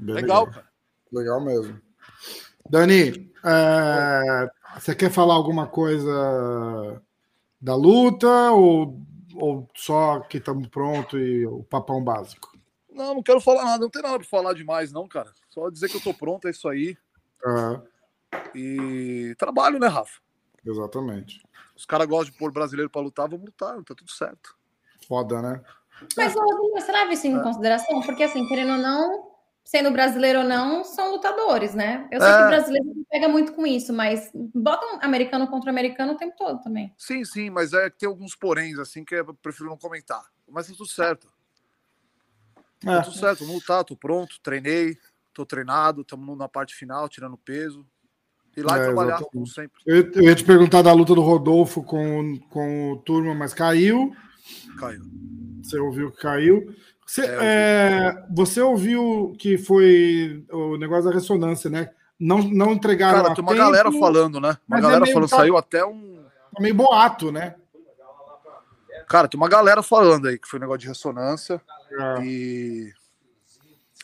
[0.00, 0.68] Bem legal, legal, cara.
[1.12, 1.80] Legal mesmo.
[2.68, 7.02] Dani, é, você quer falar alguma coisa
[7.60, 9.00] da luta ou,
[9.34, 12.56] ou só que estamos pronto e o papão básico?
[12.90, 15.30] Não, não quero falar nada, não tem nada para falar demais, não, cara.
[15.50, 16.96] Só dizer que eu tô pronto, é isso aí.
[17.44, 17.82] Uhum.
[18.54, 20.20] E trabalho, né, Rafa?
[20.64, 21.42] Exatamente.
[21.76, 24.56] Os caras gostam de pôr brasileiro para lutar, vamos lutar, tá tudo certo.
[25.06, 25.62] Foda, né?
[26.16, 27.42] Mas, você leva isso em é.
[27.42, 28.00] consideração?
[28.02, 29.25] Porque, assim, querendo ou não,
[29.66, 32.08] sendo brasileiro ou não, são lutadores, né?
[32.12, 32.36] Eu sei é.
[32.36, 36.16] que o brasileiro não pega muito com isso, mas botam um americano contra americano o
[36.16, 36.94] tempo todo também.
[36.96, 40.24] Sim, sim, mas é que tem alguns poréns, assim, que eu prefiro não comentar.
[40.48, 41.26] Mas tá tudo certo.
[42.84, 42.86] É.
[42.86, 44.96] Tá tudo certo, vamos lutar, tô pronto, treinei,
[45.34, 47.84] tô treinado, estamos na parte final, tirando peso.
[48.56, 49.32] Ir lá É, e trabalhar, exatamente.
[49.32, 49.82] como sempre.
[49.84, 54.14] Eu, eu ia te perguntar da luta do Rodolfo com, com o Turma, mas caiu.
[54.78, 55.02] Caiu.
[55.60, 56.72] Você ouviu que caiu.
[57.06, 61.90] Você, É, é, você ouviu que foi o negócio da ressonância, né?
[62.18, 64.48] Não, não entregaram Cara, a tem uma tempo, galera falando, né?
[64.48, 66.24] Uma mas é galera meio falando, tá- saiu até um.
[66.54, 67.54] tá meio boato, né?
[69.08, 71.60] Cara, tem uma galera falando aí que foi um negócio de ressonância
[72.18, 72.22] É.
[72.24, 72.92] e.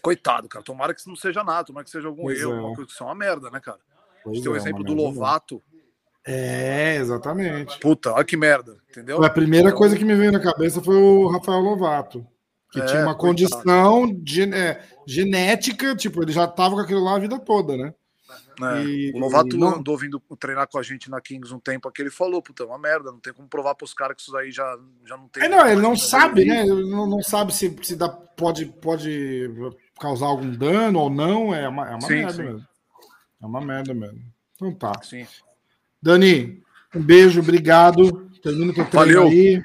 [0.01, 0.65] Coitado, cara.
[0.65, 2.83] Tomara que isso não seja nada, tomara que seja algum Pois erro, é.
[2.83, 3.79] Isso é uma merda, né, cara?
[3.79, 4.95] A Pois gente tem o é, exemplo do.
[4.95, 5.63] Lovato.
[6.25, 7.81] É, exatamente.
[7.81, 9.25] Puta, olha que merda, entendeu?
[9.25, 12.25] A primeira Então, coisa que me veio na cabeça foi o Rafael Lovato,
[12.73, 17.17] que É, tinha uma condição gen- é, genética, tipo, ele já tava com aquilo lá
[17.17, 17.95] a vida toda, né?
[18.63, 21.89] É, E- o Lovato não- andou vindo treinar com a gente na Kings um tempo
[21.89, 22.03] aqui.
[22.03, 24.51] Ele falou, puta, é uma merda, não tem como provar pros caras que isso daí
[24.51, 25.45] já, já não tem.
[25.45, 26.63] É, não, ele não sabe, né?
[26.63, 29.51] Ele não, não sabe se, se dá, pode, pode
[30.01, 31.55] causar algum dano ou não.
[31.55, 32.43] É uma, é uma Sim, merda sim.
[32.43, 32.67] mesmo.
[33.43, 34.21] É uma merda mesmo.
[34.55, 34.93] Então tá.
[35.03, 35.27] Sim.
[36.01, 36.63] Dani,
[36.95, 38.31] um beijo, obrigado.
[38.43, 39.29] Termina teu treino Valeu.
[39.29, 39.63] aí.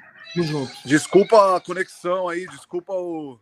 [0.85, 3.39] Desculpa a conexão aí, desculpa o.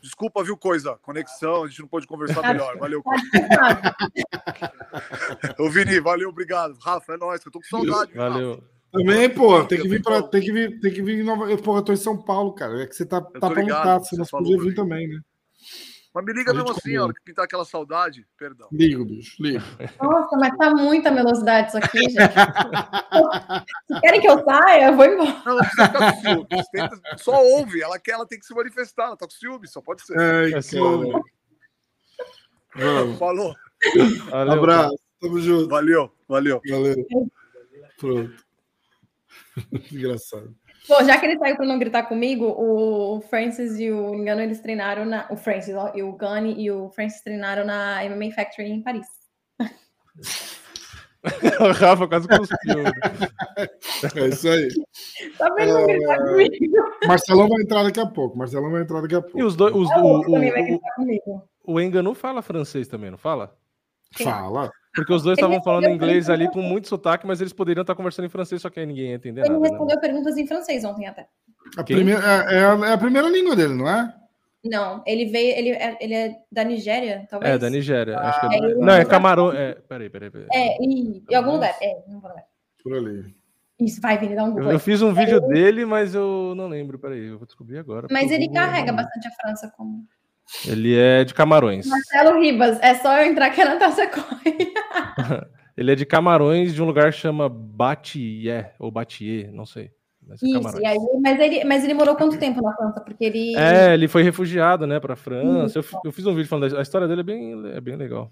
[0.00, 0.96] Desculpa, viu, coisa?
[1.02, 2.76] Conexão, a gente não pôde conversar melhor.
[2.78, 3.96] Valeu, Tá.
[5.58, 6.76] Ô, Vini, valeu, obrigado.
[6.80, 8.12] Rafa, é nóis, que eu tô com saudade.
[8.12, 8.34] viu, Rafa?
[8.34, 8.64] Valeu.
[8.90, 11.54] Também, pô, tem que vir para, tem que vir, tem que vir em Nova.
[11.58, 12.82] Pô, eu tô em São Paulo, cara.
[12.82, 15.20] É que você tá, tá pra lutar, você não podia vir também, né?
[16.14, 18.26] Mas me liga mesmo assim, hora que pintar aquela saudade.
[18.36, 18.68] Perdão.
[18.72, 19.62] Ligo, bicho, ligo.
[20.02, 22.16] Nossa, mas tá muita velocidade isso aqui, gente.
[23.86, 25.42] Se querem que eu saia, eu vou embora.
[25.44, 26.46] Não, não precisa ficar com ciúme.
[26.72, 29.04] Tenta- Só ouve, ela quer, ela tem que se manifestar.
[29.04, 30.18] Ela tá com ciúme, só pode ser.
[30.18, 30.62] Ai, É cara.
[30.62, 31.12] ciúme.
[32.74, 33.18] Vamos.
[33.18, 33.54] Falou.
[34.30, 34.52] Valeu.
[34.54, 34.98] Abraço.
[35.20, 35.68] Tamo junto.
[35.68, 36.60] Valeu, valeu.
[36.68, 37.06] Valeu.
[37.98, 38.44] Pronto.
[39.92, 40.54] Engraçado.
[40.88, 44.60] Pô, já que ele saiu pra não gritar comigo, o Francis e o Engano, eles
[44.60, 45.26] treinaram na.
[45.30, 49.06] O Francis, ó, e o Gunny e o Francis treinaram na MMA Factory em Paris.
[51.60, 52.84] o Rafa quase cuspiu.
[54.16, 54.68] É isso aí.
[55.36, 56.56] Tá vendo não gritar comigo?
[57.06, 58.38] Marcelão vai entrar daqui a pouco.
[58.38, 59.44] Marcelão vai entrar daqui a E pouco.
[59.44, 59.74] os dois.
[59.74, 63.54] Os, O o, o, o, o Enganu fala francês também, não fala?
[64.16, 64.24] Sim.
[64.24, 64.70] Fala.
[64.94, 67.94] Porque os dois Ele estavam falando inglês ali com muito sotaque, mas eles poderiam estar
[67.94, 69.60] conversando em francês, só que aí ninguém ia entender Ele nada.
[69.60, 69.68] Né?
[69.68, 71.28] respondeu perguntas em francês ontem até.
[71.76, 74.12] A primeira, é, é a, é a primeira língua dele, não é?
[74.64, 77.54] Não, ele veio, ele é, ele é da Nigéria, talvez.
[77.54, 78.18] É, da Nigéria.
[78.18, 79.52] Acho que é, Ah, ele- não, é Camarão.
[79.52, 80.48] É, peraí, peraí, peraí.
[80.52, 81.76] É, em, em algum lugar.
[81.80, 82.44] É, não vou lembrar.
[82.82, 83.34] Por ali.
[83.80, 84.72] Isso, vai, Vini, dá um Eu, Google.
[84.72, 86.98] eu fiz um vídeo dele, mas eu não lembro.
[86.98, 88.08] Peraí, eu vou descobrir agora.
[88.10, 90.04] Mas ele Google carrega não- bastante a França como.
[90.66, 91.86] Ele é de Camarões.
[91.86, 94.72] Marcelo Ribas, é só eu entrar que a Natasha corre.
[95.76, 99.92] Ele é de Camarões, de um lugar que chama Batié, ou Batier, não sei.
[100.26, 103.00] Mas é Isso, e aí, mas, ele, mas ele morou quanto tempo na França?
[103.00, 103.56] Porque ele.
[103.56, 105.78] É, ele foi refugiado, né, pra França.
[105.78, 108.30] Eu, eu fiz um vídeo falando da a história dele, é bem, é bem legal.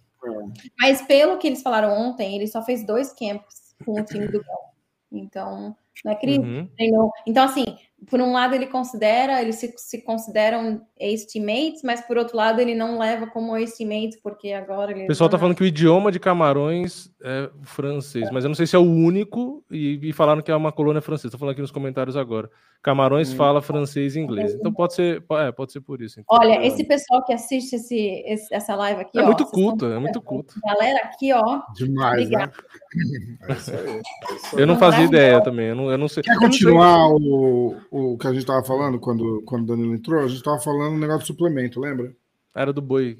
[0.79, 4.43] Mas pelo que eles falaram ontem, ele só fez dois camps com o time do
[4.45, 4.75] Gol.
[5.11, 5.75] Então,
[6.05, 6.69] não é ele Uhum.
[6.77, 7.11] treinou.
[7.27, 7.65] Então, assim,
[8.11, 12.75] por um lado ele considera, eles se, se consideram ex-teammates, mas por outro lado ele
[12.75, 15.05] não leva como ex-teammates, porque agora ele.
[15.05, 18.67] O pessoal tá falando que o idioma de Camarões é francês, mas eu não sei
[18.67, 21.33] se é o único, e, e falaram que é uma colônia francesa.
[21.33, 22.51] Tô falando aqui nos comentários agora.
[22.83, 23.37] Camarões Hum.
[23.37, 24.55] fala francês e inglês.
[24.55, 26.21] Então pode ser, é, pode ser por isso.
[26.21, 26.39] então.
[26.39, 29.27] Olha, esse pessoal que assiste esse, esse- essa live aqui, é ó.
[29.27, 30.55] muito culto, é muito culto.
[30.65, 31.63] Galera aqui, ó.
[31.75, 32.51] Demais, né?
[33.49, 33.79] É isso aí.
[33.89, 34.63] é isso aí.
[34.63, 36.23] Eu não fazia ideia também, eu não, eu não sei.
[36.23, 39.95] Quer não sei- continuar o, o que a gente tava falando quando, quando o Danilo
[39.95, 40.23] entrou?
[40.23, 42.15] A gente tava falando um negócio de suplemento, lembra?
[42.55, 43.19] Era do boi.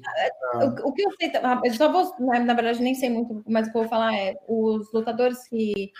[0.55, 3.43] O, o que eu sei, ah, eu só vou, na, na verdade, nem sei muito,
[3.47, 5.91] mas o que eu vou falar é: os lutadores que.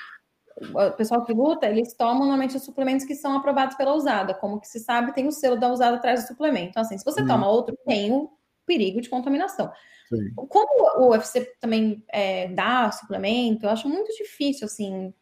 [0.74, 4.34] O pessoal que luta, eles tomam normalmente os suplementos que são aprovados pela usada.
[4.34, 6.70] Como que se sabe, tem o selo da usada atrás do suplemento.
[6.72, 7.28] Então, assim, se você Hum.
[7.28, 8.28] toma outro, tem o
[8.66, 9.72] perigo de contaminação.
[10.10, 10.34] Sim.
[10.36, 15.14] Como o UFC também é, dá suplemento, eu acho muito difícil, assim,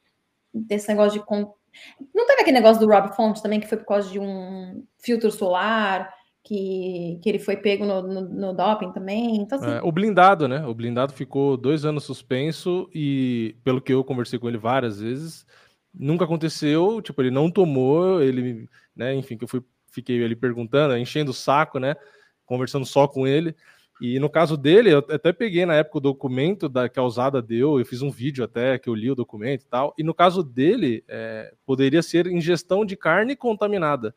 [0.55, 1.25] desse negócio de.
[2.13, 5.29] Não teve aquele negócio do Rob Font também, que foi por causa de um filtro
[5.29, 6.09] solar,
[6.45, 9.37] que, que ele foi pego no, no, no doping também.
[9.37, 10.65] Então, assim, É, o blindado, né?
[10.65, 15.45] O blindado ficou dois anos suspenso e, pelo que eu conversei com ele várias vezes,
[15.93, 17.01] nunca aconteceu.
[17.01, 19.13] Tipo, ele não tomou, ele, né?
[19.15, 21.95] Enfim, que eu fui, fiquei ali perguntando, enchendo o saco, né?
[22.45, 23.55] Conversando só com ele.
[24.01, 27.41] E no caso dele, eu até peguei na época o documento da, que a usada
[27.41, 29.93] deu, eu fiz um vídeo até que eu li o documento e tal.
[29.97, 34.13] E no caso dele, é, poderia ser ingestão de carne contaminada.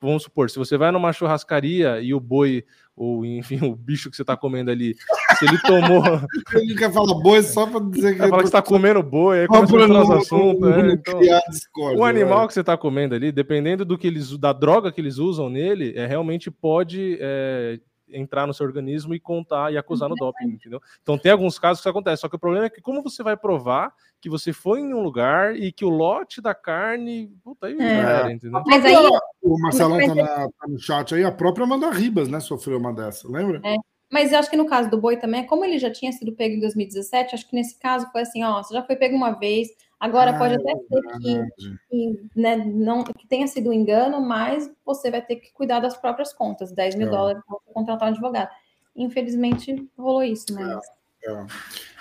[0.00, 2.64] Vamos supor, se você vai numa churrascaria e o boi,
[2.96, 4.94] ou enfim, o bicho que você está comendo ali,
[5.38, 6.02] se ele tomou.
[6.54, 8.18] Ele quer falar boi só pra dizer que.
[8.18, 10.68] Vai falar que você tá comendo boi, aí começa a nos assuntos.
[10.70, 12.46] é, então, discórdia, o animal vai.
[12.46, 15.92] que você tá comendo ali, dependendo do que eles, da droga que eles usam nele,
[15.96, 17.80] é realmente pode é,
[18.12, 20.80] entrar no seu organismo e contar e acusar no doping, entendeu?
[21.02, 23.22] Então tem alguns casos que isso acontece, só que o problema é que como você
[23.22, 27.66] vai provar que você foi em um lugar e que o lote da carne, puta
[27.66, 28.32] aí, é.
[28.32, 28.62] entendeu?
[28.64, 28.94] Mas aí
[29.42, 32.92] o Marcelão tá, na, tá, no chat aí, a própria Amanda Ribas, né, sofreu uma
[32.92, 33.60] dessa, lembra?
[33.64, 33.76] É.
[34.12, 36.54] Mas eu acho que no caso do boi também, como ele já tinha sido pego
[36.54, 39.68] em 2017, acho que nesse caso foi assim, ó, você já foi pego uma vez,
[40.02, 44.68] agora ah, pode até ser que, que, né, não, que tenha sido um engano, mas
[44.84, 47.10] você vai ter que cuidar das próprias contas, 10 mil é.
[47.10, 48.50] dólares para contratar um advogado.
[48.96, 50.80] Infelizmente, rolou isso, né?
[51.24, 51.46] É, é.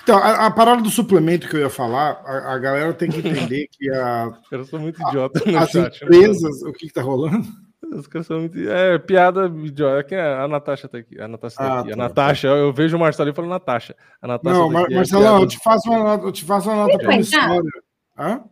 [0.01, 3.19] Então, a, a, parada do suplemento que eu ia falar, a, a galera tem que
[3.25, 4.33] entender que a.
[4.51, 6.03] Eu sou muito idiota no as chat.
[6.03, 7.47] empresas, o que, que tá rolando?
[7.93, 8.57] Os caras são muito.
[8.67, 10.03] É, piada idiota.
[10.03, 10.33] Quem é?
[10.33, 11.19] A Natasha tá aqui.
[11.19, 11.89] A Natasha tá ah, aqui.
[11.89, 11.93] Tá.
[11.93, 13.95] A Natasha, eu vejo o Marcelo e falo Natasha.
[14.21, 16.87] A Natasha não, tá aqui, Marcelão, é eu, te faço uma, eu te faço uma
[16.87, 17.71] nota promissória.
[18.17, 18.43] Hã?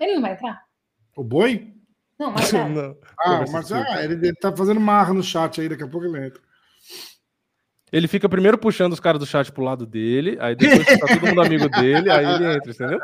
[0.00, 0.64] Ele não vai entrar?
[1.16, 1.74] O boi?
[2.18, 2.52] Não, mas.
[2.52, 2.96] não.
[3.20, 6.26] Ah, mas ah, ele, ele tá fazendo marra no chat aí, daqui a pouco ele
[6.26, 6.40] entra.
[7.90, 11.26] Ele fica primeiro puxando os caras do chat pro lado dele, aí depois tá todo
[11.26, 12.98] mundo amigo dele, aí ele entra, entendeu?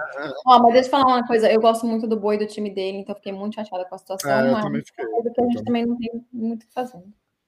[0.46, 2.98] Ó, mas deixa eu falar uma coisa, eu gosto muito do boi do time dele,
[2.98, 5.86] então fiquei muito chateada com a situação, é, mas também fiquei, que a gente também
[5.86, 7.02] não tem muito o que fazer.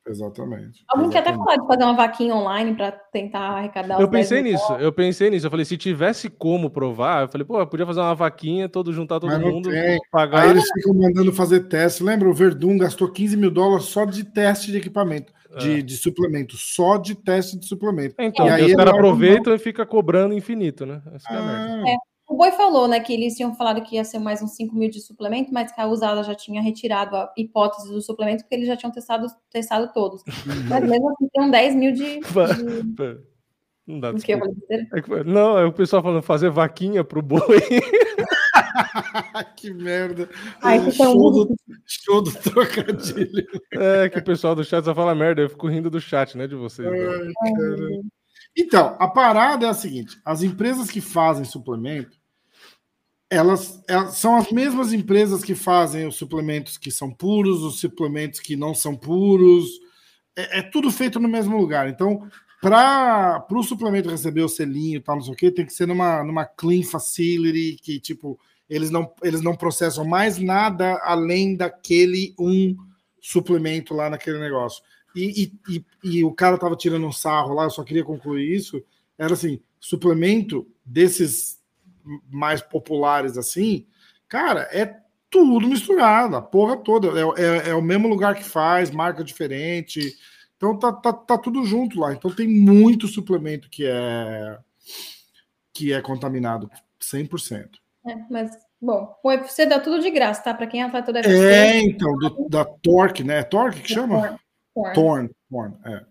[0.06, 0.84] Exatamente.
[0.88, 4.72] Alguém quer até falar de fazer uma vaquinha online para tentar arrecadar Eu pensei nisso,
[4.74, 5.46] eu pensei nisso.
[5.46, 8.92] Eu falei, se tivesse como provar, eu falei, pô, eu podia fazer uma vaquinha, todo
[8.92, 9.98] juntar todo mundo, tem.
[10.10, 10.42] pagar.
[10.42, 12.04] Aí eles ficam mandando fazer teste.
[12.04, 12.28] Lembra?
[12.28, 15.82] O Verdun gastou 15 mil dólares só de teste de equipamento de, é.
[15.82, 18.14] de suplemento, só de teste de suplemento.
[18.18, 21.00] Então, e aí os caras aproveitam e fica cobrando infinito, né?
[21.14, 21.82] Essa ah.
[21.86, 21.96] é, é
[22.28, 24.90] o Boi falou, né, que eles tinham falado que ia ser mais uns 5 mil
[24.90, 28.66] de suplemento, mas que a usada já tinha retirado a hipótese do suplemento, porque eles
[28.66, 30.22] já tinham testado, testado todos.
[30.68, 32.20] mas mesmo assim, tem 10 mil de.
[32.20, 33.36] de...
[33.86, 34.40] Não dá que é
[35.24, 37.40] Não, é o pessoal falando fazer vaquinha pro boi.
[39.56, 40.28] que merda.
[40.60, 41.54] Ai, show, do,
[41.86, 43.46] show do trocadilho.
[43.72, 46.48] É que o pessoal do chat só fala merda, eu fico rindo do chat, né,
[46.48, 46.90] de vocês.
[46.90, 47.32] Né?
[48.56, 52.16] Então, a parada é a seguinte: as empresas que fazem suplemento,
[53.28, 58.40] elas, elas, são as mesmas empresas que fazem os suplementos que são puros, os suplementos
[58.40, 59.66] que não são puros.
[60.34, 61.88] É, é tudo feito no mesmo lugar.
[61.88, 62.26] Então,
[62.60, 65.86] para o suplemento receber o selinho e tal, não sei o que, tem que ser
[65.86, 68.38] numa, numa clean facility que, tipo,
[68.68, 72.74] eles não, eles não processam mais nada além daquele um
[73.20, 74.82] suplemento lá naquele negócio.
[75.16, 78.54] E, e, e, e o cara tava tirando um sarro lá, eu só queria concluir
[78.54, 78.82] isso.
[79.18, 81.58] Era assim: suplemento desses
[82.30, 83.86] mais populares assim,
[84.28, 85.00] cara, é
[85.30, 87.08] tudo misturado, a porra toda.
[87.08, 90.14] É, é, é, o mesmo lugar que faz, marca diferente.
[90.56, 92.12] Então tá, tá, tá tudo junto lá.
[92.12, 94.58] Então tem muito suplemento que é
[95.72, 97.68] que é contaminado 100%.
[98.06, 98.50] É, mas,
[98.80, 100.54] bom, o UFC dá tudo de graça, tá?
[100.54, 101.46] Para quem é atleta do UFC.
[101.46, 103.42] É, então, do, da Torque, né?
[103.42, 104.38] Torque que chama?
[104.94, 105.30] Torn.
[105.50, 106.04] Torn, é.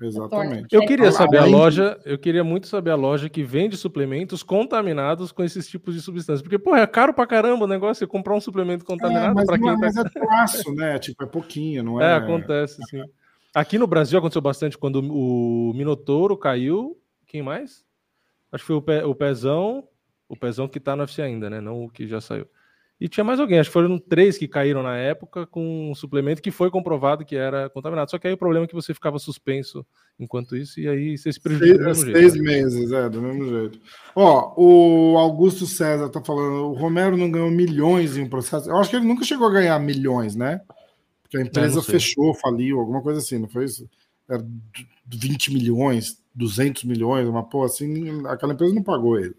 [0.00, 0.74] Exatamente.
[0.74, 5.30] Eu queria saber a loja, eu queria muito saber a loja que vende suplementos contaminados
[5.30, 6.42] com esses tipos de substâncias.
[6.42, 9.46] Porque, porra, é caro pra caramba o negócio você comprar um suplemento contaminado é, mas,
[9.46, 10.02] pra quem tá mas tá...
[10.02, 10.98] é traço, né?
[10.98, 12.12] Tipo, é pouquinho, não é?
[12.12, 13.02] É, acontece, sim.
[13.54, 16.98] Aqui no Brasil aconteceu bastante quando o Minotouro caiu.
[17.26, 17.84] Quem mais?
[18.50, 19.02] Acho que foi o, Pe...
[19.02, 19.86] o Pezão,
[20.28, 21.60] o Pezão que tá no UFC ainda, né?
[21.60, 22.46] Não o que já saiu.
[23.02, 26.40] E tinha mais alguém, acho que foram três que caíram na época com um suplemento
[26.40, 28.08] que foi comprovado que era contaminado.
[28.08, 29.84] Só que aí o problema é que você ficava suspenso
[30.20, 31.92] enquanto isso, e aí você se prejudica.
[31.96, 33.80] Seis, seis jeito, meses, é, do mesmo jeito.
[34.14, 38.70] Ó, o Augusto César tá falando, o Romero não ganhou milhões em um processo.
[38.70, 40.60] Eu acho que ele nunca chegou a ganhar milhões, né?
[41.24, 43.84] Porque a empresa fechou, faliu, alguma coisa assim, não foi isso?
[44.30, 44.46] Era
[45.08, 49.34] 20 milhões, 200 milhões, uma porra assim, aquela empresa não pagou ele.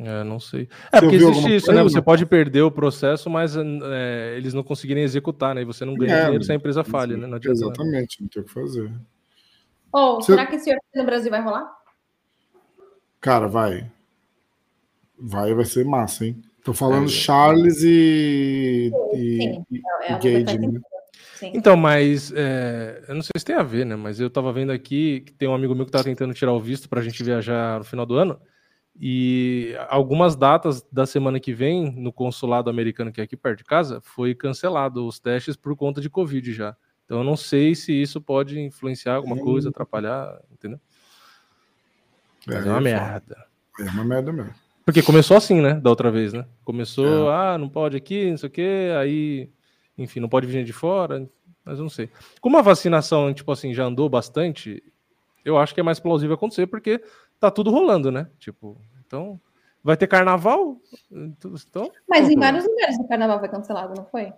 [0.00, 0.68] É, não sei.
[0.92, 1.82] É, porque existe isso, né?
[1.82, 5.62] Você pode perder o processo, mas é, eles não conseguirem executar, né?
[5.62, 7.26] E você não ganha é, dinheiro se a empresa falha, né?
[7.26, 8.92] Não exatamente, não tem o que fazer.
[9.92, 10.32] Oh, você...
[10.32, 11.68] será que esse no Brasil vai rolar?
[13.20, 13.90] Cara, vai.
[15.18, 16.40] Vai, vai ser massa, hein?
[16.62, 20.80] Tô falando é, Charles e, sim, e, é, e Gage, né?
[21.54, 23.96] Então, mas é, eu não sei se tem a ver, né?
[23.96, 26.60] Mas eu tava vendo aqui que tem um amigo meu que tá tentando tirar o
[26.60, 28.40] visto pra gente viajar no final do ano.
[29.00, 33.64] E algumas datas da semana que vem, no consulado americano que é aqui perto de
[33.64, 36.76] casa, foi cancelado os testes por conta de Covid já.
[37.04, 40.80] Então eu não sei se isso pode influenciar alguma coisa, atrapalhar, entendeu?
[42.48, 43.46] É, é uma é merda.
[43.78, 44.52] É uma merda mesmo.
[44.84, 45.74] Porque começou assim, né?
[45.74, 46.44] Da outra vez, né?
[46.64, 47.34] Começou, é.
[47.34, 49.50] ah, não pode aqui, não sei o quê, aí,
[49.96, 51.28] enfim, não pode vir de fora,
[51.64, 52.10] mas eu não sei.
[52.40, 54.82] Como a vacinação, tipo assim, já andou bastante,
[55.44, 57.02] eu acho que é mais plausível acontecer, porque
[57.38, 58.28] tá tudo rolando, né?
[58.38, 59.40] Tipo, então.
[59.82, 60.76] Vai ter carnaval?
[61.10, 64.32] Então, Mas em vários lugares o carnaval foi cancelado, não foi?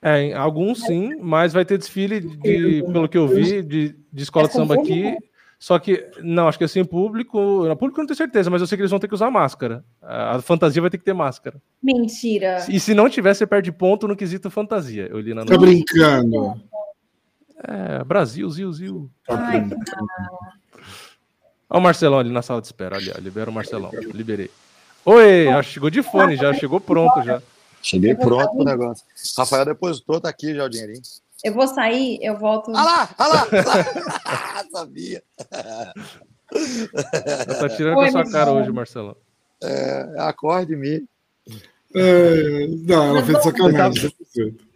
[0.00, 4.22] É, em alguns sim, mas vai ter desfile de, pelo que eu vi, de, de
[4.22, 5.16] escola É de samba com aqui.
[5.58, 7.66] Só que, não, acho que assim, público.
[7.66, 9.30] Na público eu não tenho certeza, mas eu sei que eles vão ter que usar
[9.30, 9.84] máscara.
[10.02, 11.60] A fantasia vai ter que ter máscara.
[11.82, 12.64] Mentira.
[12.68, 15.08] E se não tiver, você perde ponto no quesito fantasia.
[15.10, 16.60] Eu li na Tá brincando.
[17.66, 19.10] É, Brasil, Zil, Zil.
[19.26, 20.06] Tá Ai, brincando.
[21.68, 22.96] Olha o Marcelão ali na sala de espera.
[22.96, 23.90] Ali, ó, libera o Marcelão.
[24.14, 24.50] Liberei.
[25.04, 27.42] Oi, já chegou de fone, já chegou pronto já.
[27.82, 29.04] Cheguei pronto pro negócio.
[29.36, 31.02] Rafael depositou, tá aqui já o dinheirinho.
[31.44, 32.70] Eu vou sair, eu volto.
[32.74, 33.46] Ah lá, ah lá!
[34.24, 34.64] ah.
[34.72, 35.22] Sabia.
[36.52, 38.62] Ela tá tirando com Oi, a sua cara irmão.
[38.62, 39.16] hoje, Marcelão.
[39.62, 41.04] É, acorde-me.
[41.94, 44.10] É, não, ela fez sacanagem.
[44.10, 44.12] 100%.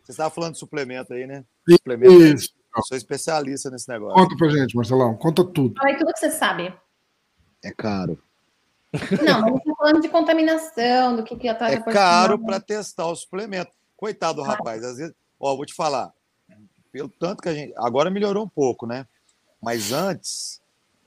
[0.05, 1.45] Você estava falando de suplemento aí, né?
[1.69, 2.23] Suplemento.
[2.23, 2.51] Isso.
[2.85, 4.15] Sou especialista nesse negócio.
[4.15, 5.17] Conta pra gente, Marcelão.
[5.17, 5.75] Conta tudo.
[5.77, 6.73] Fala aí tudo que você sabe.
[7.63, 8.23] É caro.
[8.93, 12.61] Não, mas você tá falando de contaminação, do que que a Tata É caro para
[12.61, 13.71] testar o suplemento.
[13.97, 16.13] Coitado do rapaz, às vezes, ó, vou te falar,
[16.91, 19.07] pelo tanto que a gente, agora melhorou um pouco, né?
[19.61, 20.61] Mas antes,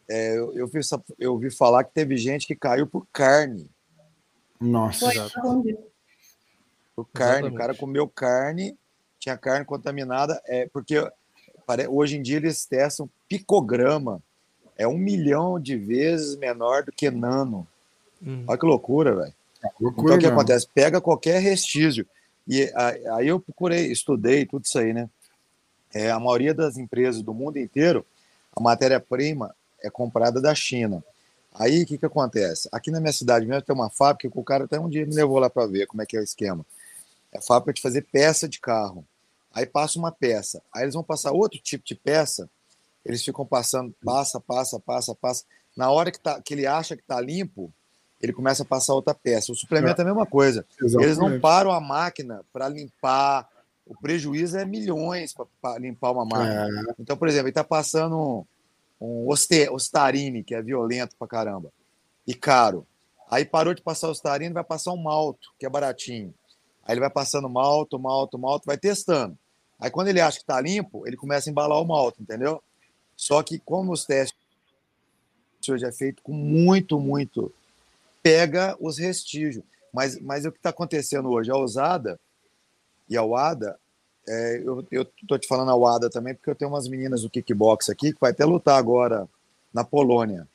[0.08, 0.80] é, eu, eu, vi,
[1.18, 3.70] eu ouvi falar que teve gente que caiu por carne,
[4.62, 5.06] Nossa.
[5.06, 5.42] Foi, tá
[6.96, 7.56] por carne, Exatamente.
[7.56, 8.78] o cara comeu carne,
[9.20, 10.96] tinha carne contaminada, é porque
[11.90, 14.22] hoje em dia eles testam picograma,
[14.78, 17.68] é um milhão de vezes menor do que nano.
[18.22, 18.44] Hum.
[18.48, 19.34] Olha que loucura, velho.
[19.80, 20.68] Loucura, Então, o que acontece?
[20.74, 22.06] Pega qualquer restígio.
[22.48, 22.72] E
[23.16, 25.10] aí eu procurei, estudei tudo isso aí, né?
[25.94, 28.06] É, a maioria das empresas do mundo inteiro,
[28.56, 31.04] a matéria-prima é comprada da China.
[31.54, 32.68] Aí o que, que acontece?
[32.72, 35.14] Aqui na minha cidade mesmo tem uma fábrica que o cara até um dia me
[35.14, 36.66] levou lá para ver como é que é o esquema.
[37.32, 39.06] É fábrica de fazer peça de carro.
[39.54, 40.62] Aí passa uma peça.
[40.74, 42.50] Aí eles vão passar outro tipo de peça.
[43.06, 45.46] Eles ficam passando, passa, passa, passa, passa.
[45.76, 47.72] Na hora que, tá, que ele acha que está limpo,
[48.22, 49.52] ele começa a passar outra peça.
[49.52, 50.66] O suplemento é a mesma coisa.
[50.82, 51.42] Eles não Exatamente.
[51.42, 53.48] param a máquina para limpar.
[53.86, 56.68] O prejuízo é milhões para limpar uma máquina.
[56.90, 58.46] É, Então, por exemplo, ele está passando
[59.00, 61.70] um Oste- Ostarine, que é violento pra caramba,
[62.26, 62.88] e caro.
[63.30, 66.34] Aí parou de passar o Ostarine, vai passar um malto, que é baratinho.
[66.86, 69.38] Aí ele vai passando malto, malto, malto, vai testando.
[69.84, 72.64] Aí quando ele acha que está limpo, ele começa a embalar o malto, entendeu?
[73.18, 74.40] Só que como os testes
[75.68, 77.54] hoje é feito com muito, muito,
[78.22, 79.62] pega os restígios.
[79.92, 81.52] Mas, mas o que está acontecendo hoje?
[81.52, 82.18] A usada
[83.10, 83.78] e a UADA,
[84.26, 87.30] é, eu, eu tô te falando a UADA também, porque eu tenho umas meninas do
[87.30, 89.28] kickbox aqui que vai até lutar agora
[89.74, 90.48] na Polônia.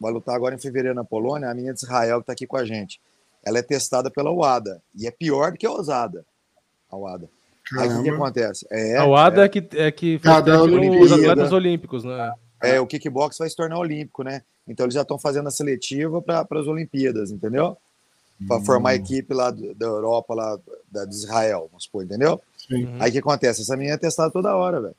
[0.00, 2.56] Vai lutar agora em fevereiro na Polônia, a menina de Israel que está aqui com
[2.56, 3.00] a gente.
[3.44, 6.26] Ela é testada pela UADA e é pior do que a usada.
[6.90, 6.96] A
[7.72, 7.82] UADA.
[7.82, 8.24] Aí o que, caramba.
[8.24, 8.66] acontece?
[8.70, 11.14] É, a UADA é, que, é que faz Cada Olimpíada.
[11.14, 12.32] atletas olímpicos, né?
[12.64, 14.42] é, o kickbox vai se tornar olímpico, né?
[14.66, 17.76] Então eles já estão fazendo a seletiva para as Olimpíadas, entendeu?
[18.48, 20.58] Para formar a equipe lá da Europa, lá
[20.90, 22.40] da, de Israel, vamos supor, entendeu?
[22.56, 22.96] Sim.
[22.98, 23.62] Aí o que acontece?
[23.62, 24.96] Essa menina é testada toda hora, velho.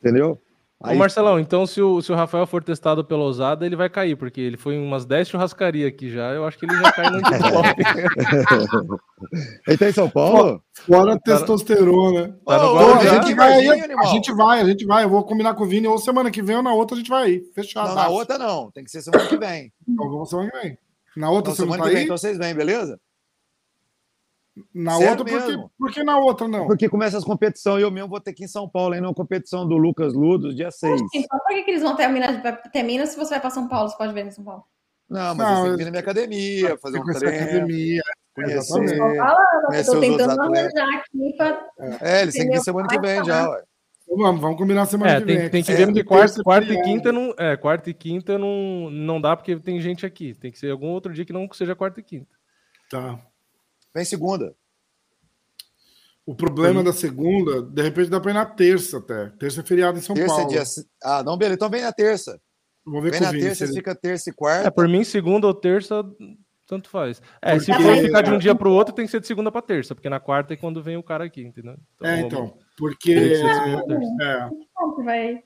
[0.00, 0.38] Entendeu?
[0.80, 4.14] Ô, Marcelão, então se o, se o Rafael for testado pela ousada, ele vai cair,
[4.14, 6.32] porque ele foi em umas 10 churrascarias aqui já.
[6.32, 8.98] Eu acho que ele já cai no antidoping.
[9.66, 10.62] Ele tá em São Paulo?
[10.72, 12.38] Fora a testosterona.
[12.46, 15.04] Tá no a gente vai aí, a gente vai, a gente vai.
[15.04, 17.10] Eu vou combinar com o Vini, ou semana que vem ou na outra a gente
[17.10, 17.42] vai aí.
[17.52, 17.88] Fechado.
[17.88, 18.70] Não, na outra não.
[18.70, 19.72] Tem que ser semana que vem.
[19.88, 20.78] Então, vamos semana que vem.
[21.16, 22.04] Na outra Então, não semana tá que vem, aí?
[22.04, 23.00] então vocês vêm, beleza?
[24.74, 25.70] Na Sério outra, por que, mesmo?
[25.78, 26.66] por que na outra não?
[26.66, 27.82] Porque começa as competições.
[27.82, 30.54] Eu mesmo vou ter que ir em São Paulo, aí na competição do Lucas Ludos,
[30.54, 31.00] dia 6.
[31.14, 32.40] Então, por que, que eles vão ter Minas,
[32.72, 33.88] ter Minas se você vai para São Paulo?
[33.88, 34.64] Você pode ver em São Paulo.
[35.08, 37.26] Não, mas Não, eles têm eu- que vir na minha academia, fazer um que conhecer
[37.26, 38.02] treino, academia.
[38.34, 38.98] conhecer.
[39.66, 40.38] Conhecer os outros atletas.
[40.74, 41.68] arranjar aqui para.
[42.00, 42.62] É, eles têm que vir Entendeu?
[42.62, 43.62] semana que vem já, ué.
[44.04, 45.36] Então vamos, vamos combinar semana É, que vem.
[45.38, 47.34] tem, tem que É, ver, porque quarta, quarta e quinta não.
[47.38, 50.34] É, quarta e quinta não, não dá, porque tem gente aqui.
[50.34, 52.28] Tem que ser algum outro dia que não seja quarta e quinta.
[52.90, 53.18] Tá.
[53.94, 54.54] Vem segunda.
[56.26, 59.30] O problema da segunda, de repente dá pra ir na terça até.
[59.38, 60.50] Terça é feriado em São Terça é Paulo.
[60.50, 60.62] dia.
[61.02, 61.54] Ah, não, beleza.
[61.54, 62.38] Então vem na terça.
[62.84, 64.70] Vou ver Vem com o na terça, se ele- fica terça e É, quarta.
[64.70, 66.04] por mim, segunda ou terça,
[66.66, 67.20] tanto faz.
[67.40, 69.50] É, se Porque- for ficar de um dia pro outro, tem que ser de segunda
[69.50, 71.76] pra terça, porque na quarta é quando vem o cara aqui, entendeu?
[72.02, 72.58] É, vamos- então.
[72.76, 73.14] Porque.
[73.14, 73.34] que.
[74.22, 74.48] É,
[74.96, 75.42] que vai?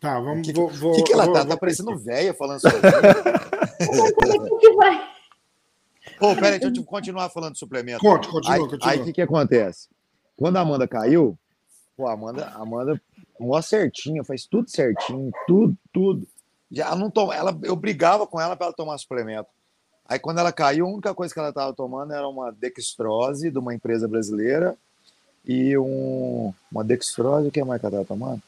[0.00, 0.46] tá, vamos.
[0.46, 1.40] Que, vou, vou, que, que ela vou- tá?
[1.40, 2.80] vou- Tá parecendo velha falando sozinha.
[4.48, 5.10] Como que vai?
[6.20, 8.00] Ô, peraí, deixa eu continuar falando de suplemento.
[8.00, 8.92] Conte, continua, Aí continua.
[8.92, 9.88] aí o que, que acontece?
[10.36, 11.38] Quando a Amanda caiu,
[11.96, 13.00] pô, a Amanda, a Amanda,
[13.38, 16.26] mó certinha, faz tudo certinho, tudo, tudo.
[16.70, 19.48] Já ela não toma, ela, eu brigava com ela para ela tomar suplemento.
[20.06, 23.58] Aí quando ela caiu, a única coisa que ela estava tomando era uma dextrose de
[23.58, 24.76] uma empresa brasileira
[25.44, 28.42] e um, uma dextrose, o que mais que ela estava tomando?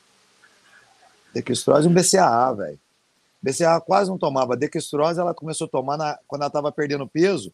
[1.33, 2.79] Dextrose e um BCAA, velho.
[3.43, 4.57] BCAA quase não tomava.
[4.57, 7.53] Dextrose ela começou a tomar na- quando ela estava perdendo peso.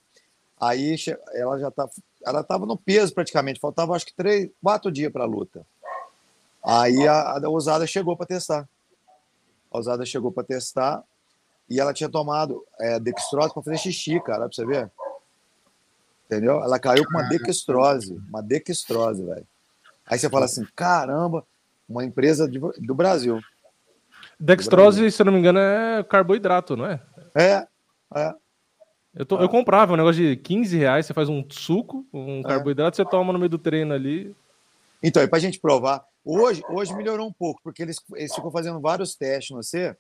[0.61, 0.97] Aí
[1.35, 1.89] ela já tá
[2.25, 5.65] ela tava no peso praticamente, faltava acho que três, quatro dias para a luta.
[6.65, 8.69] Aí a, a ousada chegou para testar.
[9.71, 11.03] A ousada chegou para testar
[11.71, 14.91] e ela tinha tomado é, dextrose para fazer xixi, cara, pra você ver.
[16.27, 16.63] Entendeu?
[16.63, 19.47] Ela caiu com uma dextrose, uma dextrose, velho.
[20.07, 21.47] Aí você fala assim: caramba,
[21.89, 23.41] uma empresa de, do Brasil.
[24.39, 25.13] Dextrose, do Brasil.
[25.13, 27.01] se eu não me engano, é carboidrato, não é?
[27.35, 27.67] É,
[28.15, 28.35] é.
[29.19, 32.43] Eu, tô, eu comprava um negócio de 15 reais, você faz um suco, um é.
[32.45, 34.35] carboidrato, você toma no meio do treino ali.
[35.03, 38.81] Então, e pra gente provar, hoje, hoje melhorou um pouco, porque eles, eles ficam fazendo
[38.81, 39.97] vários testes no você,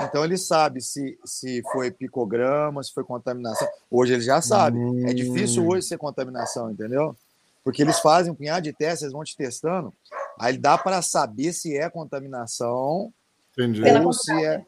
[0.00, 3.68] então ele sabe se, se foi picograma, se foi contaminação.
[3.90, 4.78] Hoje ele já sabe.
[4.78, 5.08] Hum.
[5.08, 5.68] É difícil hum.
[5.68, 7.16] hoje ser contaminação, entendeu?
[7.64, 9.92] Porque eles fazem um punhado de testes, eles vão te testando.
[10.38, 13.12] Aí dá para saber se é contaminação
[13.52, 13.82] Entendi.
[14.04, 14.64] ou se é.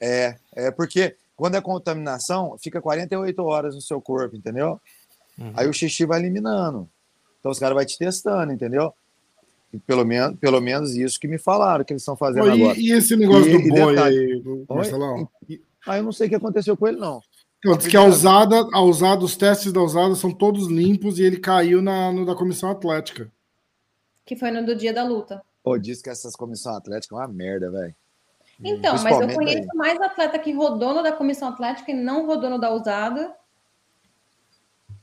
[0.00, 4.80] É, é porque quando é contaminação, fica 48 horas no seu corpo, entendeu?
[5.38, 5.52] Uhum.
[5.54, 6.90] Aí o xixi vai eliminando.
[7.38, 8.92] Então os caras vão te testando, entendeu?
[9.86, 12.76] Pelo menos, pelo menos isso que me falaram que eles estão fazendo Oi, agora.
[12.76, 15.28] E esse negócio e, do boi aí, Marcelão?
[15.86, 17.22] Ah, eu não sei o que aconteceu com ele, não.
[17.60, 21.22] Então, diz que a usada, a usada, os testes da usada são todos limpos e
[21.22, 23.30] ele caiu na, no da comissão atlética.
[24.26, 25.40] Que foi no do dia da luta.
[25.62, 27.94] Pô, diz que essas comissão atlética é uma merda, velho.
[28.62, 29.76] Então, mas eu conheço aí.
[29.76, 33.32] mais atleta que rodou no da comissão atlética e não rodou no da usada.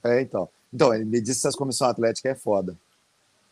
[0.03, 0.49] É, então.
[0.73, 2.75] Então, ele me disse que as comissão atlética é foda.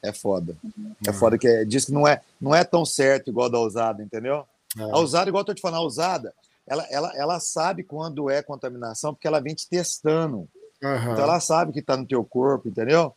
[0.01, 0.57] É foda.
[0.61, 0.93] Uhum.
[1.07, 3.59] É foda que é, diz que não é, não é tão certo igual a da
[3.59, 4.45] usada, entendeu?
[4.77, 4.83] É.
[4.83, 6.33] A usada, igual eu tô te falando, a usada,
[6.67, 10.49] ela, ela, ela sabe quando é contaminação, porque ela vem te testando.
[10.83, 11.13] Uhum.
[11.13, 13.13] Então ela sabe que tá no teu corpo, entendeu?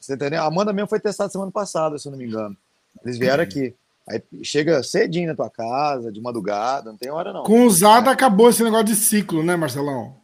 [0.00, 0.42] Você entendeu?
[0.42, 2.56] A Amanda mesmo foi testada semana passada, se eu não me engano.
[3.04, 3.48] Eles vieram uhum.
[3.48, 3.74] aqui.
[4.10, 7.42] Aí chega cedinho na tua casa, de madrugada, não tem hora não.
[7.42, 8.12] Com usada é.
[8.12, 10.16] acabou esse negócio de ciclo, né, Marcelão?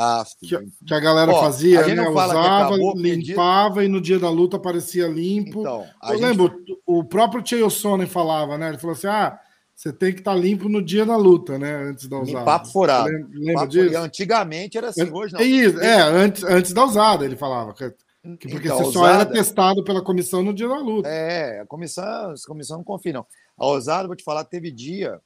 [0.00, 0.56] Ah, que,
[0.86, 2.08] que, a galera Ó, fazia, a né?
[2.08, 5.60] Usava, acabou, limpava e no dia da luta parecia limpo.
[5.60, 6.20] Então, Eu gente...
[6.20, 6.54] lembro,
[6.86, 8.68] o próprio Chael Sonnen falava, né?
[8.68, 9.40] Ele falou assim: ah,
[9.74, 11.88] você tem que estar tá limpo no dia da luta, né?
[11.88, 12.44] Antes da usada.
[12.44, 13.10] Papo furado.
[13.32, 13.98] Lembra, disso?
[13.98, 15.40] Antigamente era assim, hoje não.
[15.40, 17.74] É, isso, é antes, antes da usada, ele falava.
[18.22, 21.08] Que, porque então, você só era testado pela comissão no dia da luta.
[21.08, 23.26] É, a comissão, a comissão não confia, não.
[23.56, 25.20] A Osada, vou te falar, teve dia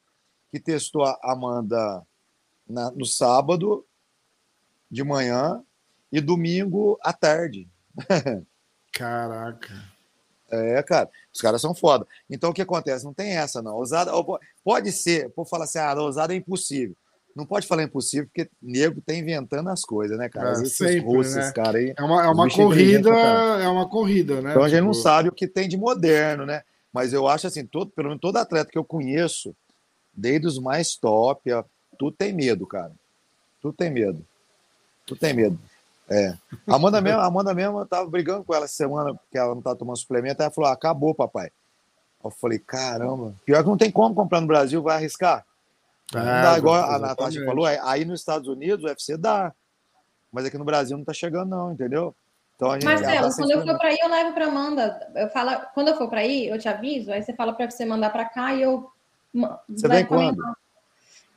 [0.51, 2.05] que testou a Amanda
[2.67, 3.85] na, no sábado
[4.89, 5.63] de manhã
[6.11, 7.67] e domingo à tarde.
[8.93, 9.73] Caraca.
[10.51, 12.05] É, cara, os caras são foda.
[12.29, 13.03] Então o que acontece?
[13.03, 13.75] Não tem essa, não.
[13.75, 14.11] Ousada,
[14.63, 16.95] pode ser, por falar assim, ah, ousada é impossível.
[17.35, 20.49] Não pode falar impossível, porque nego tá inventando as coisas, né, cara?
[20.49, 21.51] É, esses sempre, russos, né?
[21.51, 21.93] cara aí.
[21.97, 24.51] É uma, é uma corrida, é uma corrida, né?
[24.51, 24.87] Então a gente tipo...
[24.87, 26.61] não sabe o que tem de moderno, né?
[26.91, 29.55] Mas eu acho assim, todo, pelo menos todo atleta que eu conheço,
[30.13, 31.49] desde os mais top,
[31.97, 32.91] tudo tem medo, cara.
[33.59, 34.23] Tudo tem medo.
[35.05, 35.57] Tu tem medo.
[36.09, 36.37] É.
[36.67, 39.61] A Amanda mesmo, Amanda mesmo, eu tava brigando com ela essa semana, porque ela não
[39.61, 41.49] tá tomando suplemento, ela falou: acabou, papai.
[42.23, 45.45] Eu falei, caramba, pior que não tem como comprar no Brasil, vai arriscar.
[46.15, 49.53] É, não dá, igual a Natasha falou, aí nos Estados Unidos o UFC dá.
[50.31, 52.15] Mas aqui no Brasil não tá chegando, não, entendeu?
[52.55, 55.11] Então, a gente, Marcelo, tá quando eu for para aí, eu levo para Amanda.
[55.15, 57.85] Eu falo, quando eu for para aí, eu te aviso, aí você fala para você
[57.85, 58.89] mandar para cá e eu.
[59.69, 60.41] Você vem quando?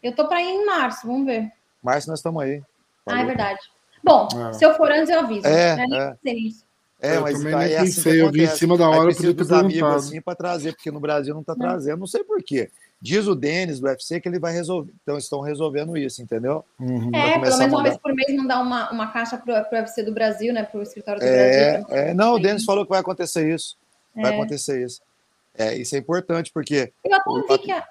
[0.03, 1.51] Eu tô para ir em março, vamos ver.
[1.83, 2.63] Março nós estamos aí.
[3.07, 3.61] Ah, é verdade.
[4.03, 4.53] Bom, é.
[4.53, 5.47] se eu for antes, eu aviso.
[5.47, 6.17] É, né?
[6.25, 7.15] é.
[7.15, 9.47] É, mas também tá, é assim eu vi em cima da hora, eu podia ter
[9.47, 9.95] perguntado.
[9.97, 12.71] assim para trazer, porque no Brasil não está trazendo, não sei por quê.
[13.01, 14.93] Diz o Denis do UFC que ele vai resolver.
[15.03, 16.65] Então, estão resolvendo isso, entendeu?
[16.81, 17.11] Uhum.
[17.15, 20.13] É, pelo menos uma vez por mês mandar uma, uma caixa para o UFC do
[20.13, 20.63] Brasil, né?
[20.65, 21.97] Para o escritório do é, Brasil.
[21.97, 23.77] É, não, o Denis falou que vai acontecer isso.
[24.15, 24.35] Vai é.
[24.35, 25.03] acontecer isso.
[25.55, 26.93] É, isso é importante, porque.
[27.05, 27.73] Eu até vi que.
[27.73, 27.87] A...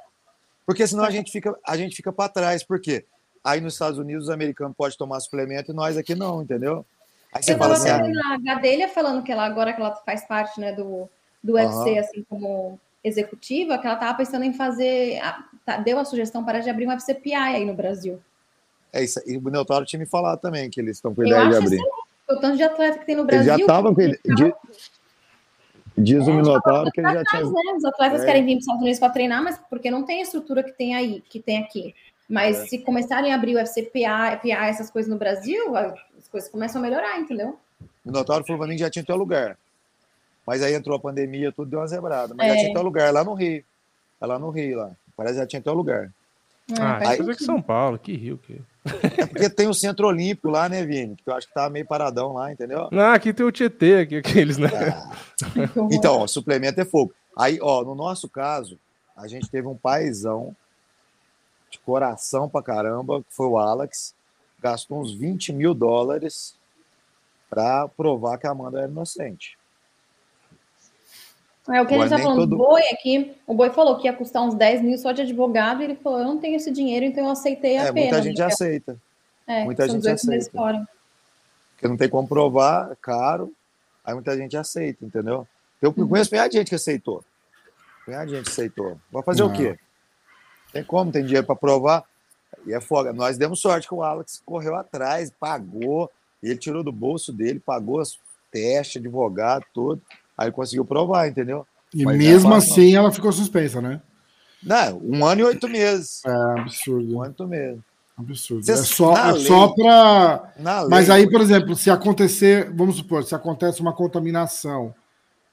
[0.65, 2.63] Porque senão a gente fica, a gente fica para trás.
[2.63, 3.05] Por quê?
[3.43, 6.83] Aí nos Estados Unidos os americanos podem tomar suplemento e nós aqui não, entendeu?
[7.31, 7.89] Aí você eu fala assim.
[7.89, 11.07] Ah, a Gadelha falando que ela agora que ela faz parte né, do,
[11.43, 11.99] do UFC, uhum.
[11.99, 15.19] assim, como executiva, que ela estava pensando em fazer.
[15.63, 18.19] Tá, deu a sugestão para de abrir um UFC PI aí no Brasil.
[18.91, 19.21] É isso.
[19.25, 21.81] E o Neutaro tinha me falado também que eles estão com ideia de abrir.
[22.29, 23.43] O tanto de atleta que tem no Brasil.
[23.43, 24.19] Eles já estavam com ideia.
[25.97, 27.43] Diz o é, Minotauro que ele já tinha.
[27.43, 27.73] Né?
[27.77, 28.25] Os atletas é.
[28.25, 30.71] querem vir para os Estados Unidos para treinar, mas porque não tem a estrutura que
[30.71, 31.93] tem aí, que tem aqui.
[32.27, 32.65] Mas é.
[32.65, 36.81] se começarem a abrir o UFC PA, PA, essas coisas no Brasil, as coisas começam
[36.81, 37.57] a melhorar, entendeu?
[38.03, 39.57] O Notório falou pra mim que já tinha teu lugar.
[40.45, 42.33] Mas aí entrou a pandemia, tudo deu uma zebrada.
[42.35, 42.49] Mas é.
[42.49, 43.63] já tinha teu lugar lá no Rio.
[44.21, 44.91] É lá no Rio, lá.
[45.15, 46.11] Parece que já tinha teu lugar.
[46.79, 48.61] Ah, aí, coisa que São Paulo, que Rio, que.
[49.17, 51.15] É porque tem o Centro Olímpico lá, né, Vini?
[51.15, 52.87] Que eu acho que tá meio paradão lá, entendeu?
[52.91, 54.69] Não, aqui tem o Tietê, aqui, aqueles, né?
[54.73, 55.11] Ah.
[55.91, 57.13] Então, ó, suplemento é fogo.
[57.37, 58.79] Aí, ó, no nosso caso,
[59.15, 60.55] a gente teve um paizão
[61.69, 64.13] de coração pra caramba, que foi o Alex.
[64.61, 66.55] Gastou uns 20 mil dólares
[67.49, 69.57] para provar que a Amanda era inocente.
[71.69, 72.39] É o que a gente tá falando.
[72.39, 72.57] Todo...
[72.57, 75.85] Boi aqui, o Boi falou que ia custar uns 10 mil só de advogado, e
[75.85, 78.11] ele falou: eu não tenho esse dinheiro, então eu aceitei a é, pena.
[78.11, 78.97] Muita gente aceita.
[79.47, 80.87] É, muita gente aceita.
[81.73, 83.51] Porque não tem como provar, é caro,
[84.03, 85.47] aí muita gente aceita, entendeu?
[85.81, 86.07] Eu uhum.
[86.07, 87.23] conheço muita gente que aceitou.
[88.07, 88.97] Muita gente aceitou.
[89.11, 89.49] Vai fazer não.
[89.49, 89.77] o quê?
[90.71, 92.03] Tem como, tem dinheiro para provar.
[92.65, 93.13] E é foda.
[93.13, 96.11] Nós demos sorte que o Alex correu atrás, pagou,
[96.41, 98.17] ele tirou do bolso dele, pagou as
[98.51, 100.01] testes, advogado, tudo.
[100.37, 101.65] Aí conseguiu provar, entendeu?
[101.93, 102.99] E Mas mesmo é assim não.
[102.99, 104.01] ela ficou suspensa, né?
[104.61, 106.21] Não, um ano e oito meses.
[106.25, 107.15] É absurdo.
[107.15, 107.81] Um ano e oito meses.
[108.17, 108.71] Absurdo.
[108.71, 110.53] É só, é só para.
[110.89, 114.95] Mas aí, por exemplo, se acontecer, vamos supor, se acontece uma contaminação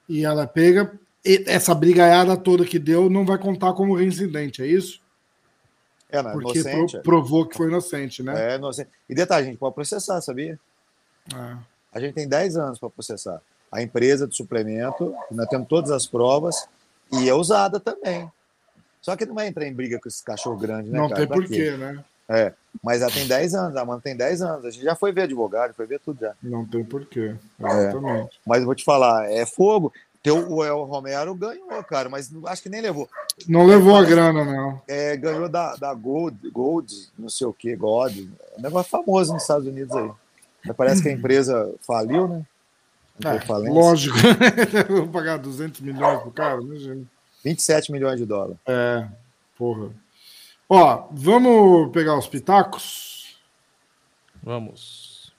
[0.07, 0.97] e ela pega,
[1.45, 5.01] essa brigaiada toda que deu não vai contar como reincidente, é isso?
[6.09, 6.99] É, não, Porque inocente.
[6.99, 8.53] provou que foi inocente, né?
[8.53, 8.89] É, inocente.
[9.09, 10.59] E detalhe, a gente pode processar, sabia?
[11.33, 11.57] É.
[11.91, 13.41] A gente tem 10 anos para processar.
[13.73, 16.67] A empresa de suplemento, nós temos todas as provas,
[17.11, 18.31] e é usada também.
[19.01, 20.97] Só que não vai entrar em briga com esse cachorro grande, né?
[20.97, 21.19] Não cara?
[21.19, 22.03] tem porquê, né?
[22.29, 24.65] É, mas ela tem 10 anos, a Amanda tem 10 anos.
[24.65, 26.33] A gente já foi ver advogado, foi ver tudo já.
[26.41, 27.35] Não tem porquê.
[27.59, 27.65] É.
[27.67, 28.35] Exatamente.
[28.35, 29.91] É, mas eu vou te falar, é fogo.
[30.23, 33.09] Teu, o El Romero ganhou, cara, mas acho que nem levou.
[33.45, 34.81] Não levou a grana, não.
[34.87, 38.17] É, ganhou da, da Gold, Gold, não sei o que, God.
[38.55, 40.09] É um negócio famoso nos Estados Unidos aí.
[40.77, 42.45] Parece que a empresa faliu, né?
[43.23, 44.17] É, lógico.
[44.89, 47.03] Vou pagar 200 milhões pro cara, imagina.
[47.43, 48.57] 27 milhões de dólares.
[48.65, 49.07] É,
[49.57, 49.91] porra.
[50.67, 53.37] Ó, vamos pegar os pitacos?
[54.41, 55.31] Vamos.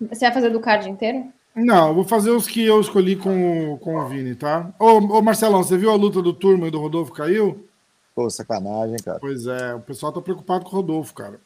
[0.00, 1.32] Você vai fazer do card inteiro?
[1.54, 4.72] Não, vou fazer os que eu escolhi com, com o Vini, tá?
[4.78, 7.68] Ô, ô Marcelão, você viu a luta do Turma e do Rodolfo caiu?
[8.14, 9.18] Pô, sacanagem, cara.
[9.20, 11.40] Pois é, o pessoal tá preocupado com o Rodolfo, cara.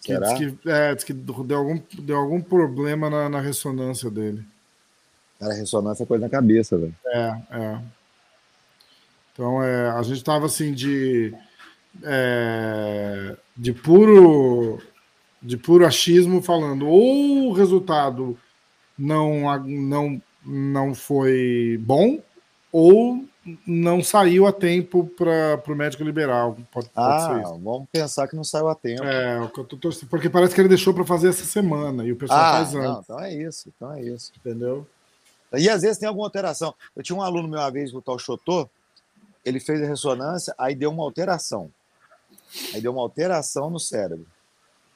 [0.00, 0.32] Será?
[0.32, 4.42] Diz que, é, diz que deu, algum, deu algum problema na, na ressonância dele.
[5.38, 6.94] Cara, ressonância é coisa na cabeça, velho.
[7.06, 7.80] É, é.
[9.32, 11.34] Então, é, a gente tava assim de.
[12.04, 14.80] É, de puro
[15.42, 18.38] de puro achismo falando ou o resultado
[18.98, 22.20] não, não, não foi bom
[22.70, 23.24] ou
[23.66, 26.44] não saiu a tempo para o médico liberar.
[26.50, 29.02] Pode, pode ah, vamos pensar que não saiu a tempo.
[29.02, 29.38] É,
[30.08, 32.88] porque parece que ele deixou para fazer essa semana e o pessoal ah, faz antes.
[32.88, 34.32] Não, então é isso, então é isso.
[34.38, 34.86] Entendeu?
[35.54, 36.74] E às vezes tem alguma alteração.
[36.94, 38.68] Eu tinha um aluno meu uma vez, o tal Chotô,
[39.44, 41.70] ele fez a ressonância, aí deu uma alteração.
[42.74, 44.26] Aí deu uma alteração no cérebro.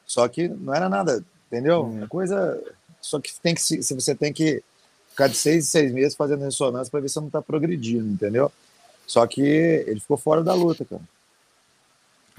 [0.07, 1.85] Só que não era nada, entendeu?
[1.85, 2.07] Hum.
[2.09, 2.63] Coisa.
[3.01, 4.63] Só que tem que se você tem que
[5.15, 8.51] ficar de seis em seis meses fazendo ressonância para ver se não está progredindo, entendeu?
[9.07, 11.03] Só que ele ficou fora da luta, cara.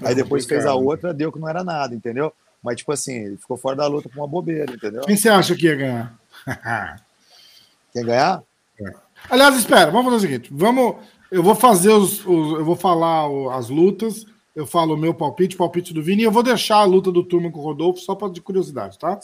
[0.02, 2.32] Aí depois fez a outra, deu que não era nada, entendeu?
[2.62, 5.02] Mas, tipo assim, ele ficou fora da luta com uma bobeira, entendeu?
[5.02, 6.18] Quem você acha que ia ganhar?
[7.92, 8.42] Quer ganhar?
[8.80, 8.92] É.
[9.30, 10.96] Aliás, espera, vamos fazer o seguinte: vamos.
[11.30, 13.26] Eu vou fazer os, os eu vou falar
[13.56, 14.26] as lutas
[14.56, 17.22] eu falo o meu palpite, palpite do Vini, e eu vou deixar a luta do
[17.22, 19.20] turma com o Rodolfo só para de curiosidade, tá?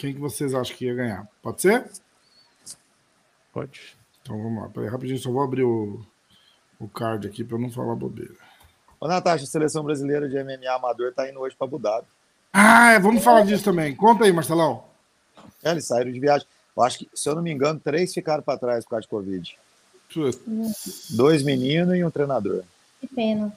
[0.00, 1.28] Quem que vocês acham que ia ganhar?
[1.42, 1.84] Pode ser?
[3.52, 3.94] Pode.
[4.22, 4.68] Então vamos lá.
[4.70, 6.00] Peraí, rapidinho, só vou abrir o,
[6.78, 8.32] o card aqui para não falar bobeira.
[8.98, 12.06] Ô, Natasha, a seleção brasileira de MMA amador tá indo hoje para Abu Dhabi.
[12.50, 13.94] Ah, é, vamos falar disso também.
[13.94, 14.84] Conta aí, Marcelão.
[15.62, 16.46] É, eles saíram de viagem.
[16.74, 19.08] Eu acho que, se eu não me engano, três ficaram para trás por causa de
[19.08, 19.58] Covid.
[21.10, 22.64] Dois meninos e um treinador.
[23.02, 23.52] Que pena.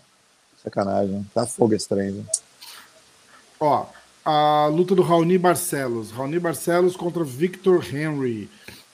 [0.61, 1.26] Sacanagem.
[1.34, 2.26] Tá fogo esse trem, viu?
[3.61, 3.88] Ó,
[4.25, 6.11] a luta do Raoni Barcelos.
[6.11, 8.49] Raoni Barcelos contra Victor Henry.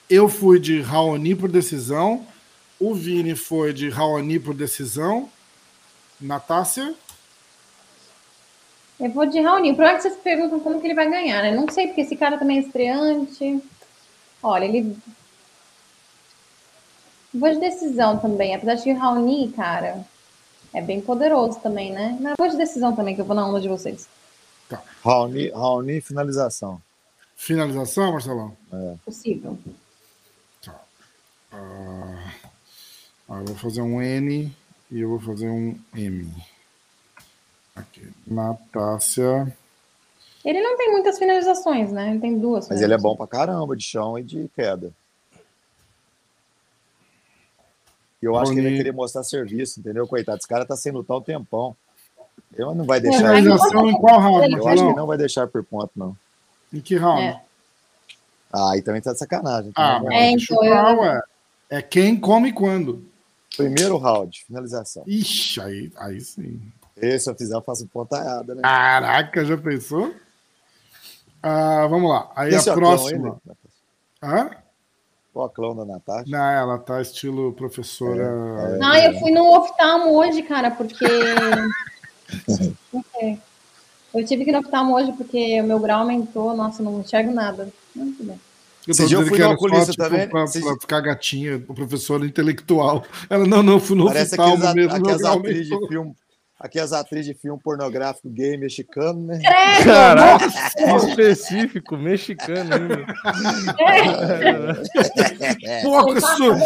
[0.08, 2.26] Eu fui de Raoni por decisão.
[2.80, 5.28] O Vini foi de Raoni por decisão.
[6.20, 6.94] Natácia?
[8.98, 9.70] Eu vou de Raoni.
[9.70, 11.52] O problema é que vocês perguntam como que ele vai ganhar, né?
[11.52, 13.62] Não sei, porque esse cara também é estreante.
[14.42, 14.96] Olha, ele.
[17.32, 18.54] Vou de decisão também.
[18.54, 20.04] Apesar de Raoni, cara,
[20.74, 22.18] é bem poderoso também, né?
[22.20, 24.08] Mas vou de decisão também, que eu vou na onda de vocês.
[24.70, 24.80] Tá.
[25.04, 26.80] Raoni, Raoni finalização.
[27.34, 28.56] Finalização, Marcelão?
[28.72, 28.94] É.
[29.04, 29.58] Possível.
[30.64, 30.80] Tá.
[31.52, 34.54] Uh, eu vou fazer um N
[34.90, 36.32] e eu vou fazer um M.
[37.74, 38.08] Aqui.
[38.24, 39.56] Natácia.
[40.44, 42.10] Ele não tem muitas finalizações, né?
[42.10, 42.68] Ele tem duas.
[42.68, 44.92] Mas ele é bom pra caramba de chão e de queda.
[48.22, 50.06] E eu acho que ele ia querer mostrar serviço, entendeu?
[50.06, 51.74] Coitado, esse cara tá sem lutar um tempão.
[52.52, 53.18] Ele não vai deixar.
[53.18, 54.52] Finalização em qual round?
[54.52, 56.16] Eu acho que não vai deixar por ponto, não.
[56.72, 57.22] Em que round?
[57.22, 57.40] É.
[58.52, 59.72] Ah, aí também tá de sacanagem.
[59.76, 61.04] Ah, mas é, então eu...
[61.04, 61.22] é.
[61.70, 63.08] é quem come quando.
[63.56, 65.02] Primeiro round, finalização.
[65.06, 66.60] Ixi, aí, aí sim.
[66.96, 68.62] Esse eu fizer, eu faço ponta errada, né?
[68.62, 70.14] Caraca, já pensou?
[71.42, 72.30] Ah, vamos lá.
[72.36, 73.40] Aí Esse é a o clão próxima.
[74.22, 74.50] ainda?
[74.50, 74.50] Hã?
[75.32, 76.24] Qual a clão da Natasha?
[76.28, 78.22] Não, ela tá estilo professora.
[78.22, 78.78] É, é.
[78.78, 81.06] Não, eu fui no oftalmo hoje, cara, porque.
[82.92, 83.38] Não sei.
[84.12, 86.56] Eu tive que ir no oftalmo hoje porque o meu grau aumentou.
[86.56, 87.72] Nossa, não enxergo nada.
[87.94, 88.40] Não, tudo bem.
[88.86, 90.28] Eu Esse dia eu fui no era só, oculista tipo, também.
[90.28, 93.04] Pra, Esse pra ficar gatinha, o professor intelectual.
[93.28, 94.92] Ela, não, não, fui no Parece hospital aqueles, mesmo.
[94.94, 96.16] aquelas atrizes de aumentou.
[96.60, 96.62] Filme.
[96.66, 99.40] Aquelas atrizes de filme pornográfico gay mexicano, né?
[99.82, 100.46] Caraca,
[100.76, 102.96] que específico, mexicano ainda.
[103.76, 104.12] Bem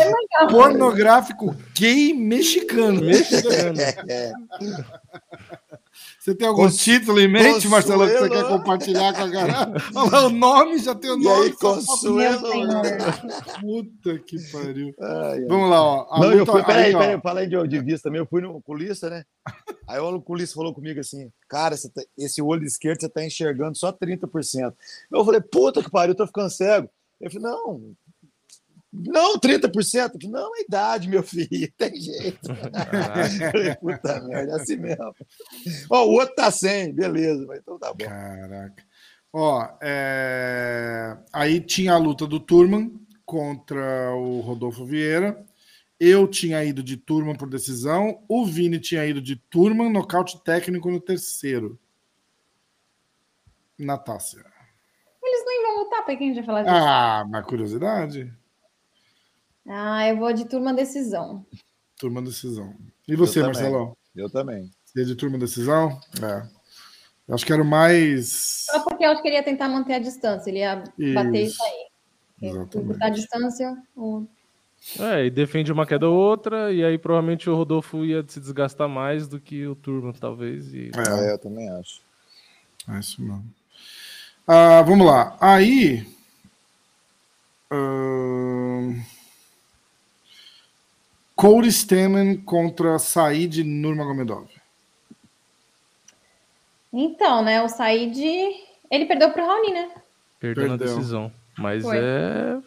[0.04, 0.48] legal.
[0.50, 3.00] pornográfico gay mexicano.
[3.00, 3.80] Mexicano.
[4.08, 4.32] É.
[6.24, 9.72] Você tem algum título em mente, Marcelo, que você quer compartilhar com a galera?
[9.94, 11.42] Olha lá, o nome, já tem o E nome.
[11.44, 12.48] aí, só falta- Consuelo?
[13.60, 14.94] Puta que pariu.
[15.00, 15.44] Ai, ai.
[15.46, 16.18] Vamos lá, ó.
[16.20, 18.56] Não, eu luta- fui, peraí, aí, peraí, falei de, de vista também, eu fui no
[18.56, 19.22] oculista, né?
[19.86, 23.92] Aí o oculista falou comigo assim, cara, tá- esse olho esquerdo você tá enxergando só
[23.92, 24.72] 30%.
[25.12, 26.88] Eu falei, puta que pariu, eu tô ficando cego.
[27.20, 27.92] Ele falou, não,
[28.94, 29.64] não, 30%.
[29.64, 32.54] Eu falei, não, é idade, meu filho, tem jeito.
[33.50, 35.14] Falei, puta merda, é assim mesmo.
[35.90, 38.04] Ó, o outro tá 100, beleza, mas então tá bom.
[38.04, 38.84] Caraca.
[39.32, 42.92] Ó, é, aí tinha a luta do Turman
[43.26, 45.44] contra o Rodolfo Vieira.
[45.98, 48.22] Eu tinha ido de Turman por decisão.
[48.28, 51.78] O Vini tinha ido de Turman, nocaute técnico no terceiro.
[53.76, 54.44] Natácia.
[55.22, 56.74] Eles nem vão lutar, pra quem vai falar disso?
[56.76, 58.32] Ah, mas curiosidade.
[59.66, 61.44] Ah, eu vou de turma decisão.
[61.98, 62.74] Turma decisão.
[63.08, 63.44] E você, Eu.
[63.46, 63.96] Marcelão?
[64.14, 64.70] Eu também.
[64.84, 65.98] Você é de turma decisão?
[66.22, 66.46] É.
[67.26, 68.66] Eu acho que era o mais.
[68.70, 70.76] Só porque eu acho que ele ia tentar manter a distância, ele ia
[71.14, 71.54] bater Isso.
[71.54, 71.86] isso aí.
[72.42, 72.76] Exatamente.
[72.78, 74.26] Encurtar a distância, o-
[75.00, 78.86] É, e defende uma queda ou outra, e aí provavelmente o Rodolfo ia se desgastar
[78.86, 80.74] mais do que o Turma, talvez.
[80.74, 80.90] E...
[80.94, 81.28] É.
[81.28, 82.02] É, eu também acho.
[82.90, 83.44] É isso mesmo.
[84.46, 85.34] Ah, vamos lá.
[85.40, 86.06] Aí.
[87.70, 89.00] ahn,
[91.36, 94.46] Corey Stamen contra Said Nurmagomedov.
[96.92, 98.16] Então, né, o Said,
[98.90, 99.90] ele perdeu pro Raoni, né?
[100.38, 100.96] Perdeu na Perdeu.
[100.96, 101.32] decisão.
[101.58, 101.98] Mas Foi.
[101.98, 102.58] é.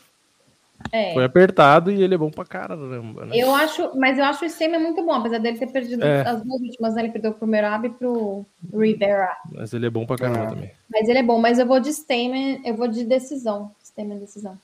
[0.92, 1.14] É.
[1.14, 3.36] Foi apertado e ele é bom pra caramba, né?
[3.36, 6.22] Eu acho, mas eu acho o Stemer muito bom, apesar dele ter perdido É.
[6.22, 7.02] as duas últimas, né?
[7.04, 9.36] Ele perdeu pro Merab e pro Rivera.
[9.52, 10.50] Mas ele é bom pra caramba Ah.
[10.50, 10.72] também.
[10.90, 13.72] Mas ele é bom, mas eu vou de Stemer, eu vou de decisão.
[13.84, 14.58] Stemer decisão.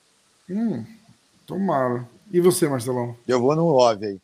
[0.48, 0.84] Hum,
[1.46, 2.06] tomara.
[2.34, 3.16] E você, Marcelão?
[3.28, 4.20] Eu vou no OV aí.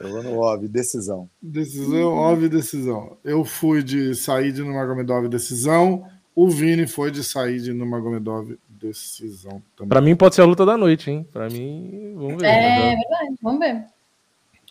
[0.00, 1.28] Eu vou no OV, decisão.
[1.42, 3.18] Decisão, óbvio decisão.
[3.22, 6.08] Eu fui de Said Nurmagomedov decisão.
[6.34, 9.90] O Vini foi de Said Nurmagomedov decisão também.
[9.90, 11.28] Pra mim pode ser a luta da noite, hein?
[11.30, 12.46] Pra mim, vamos ver.
[12.46, 13.84] É verdade, vamos ver.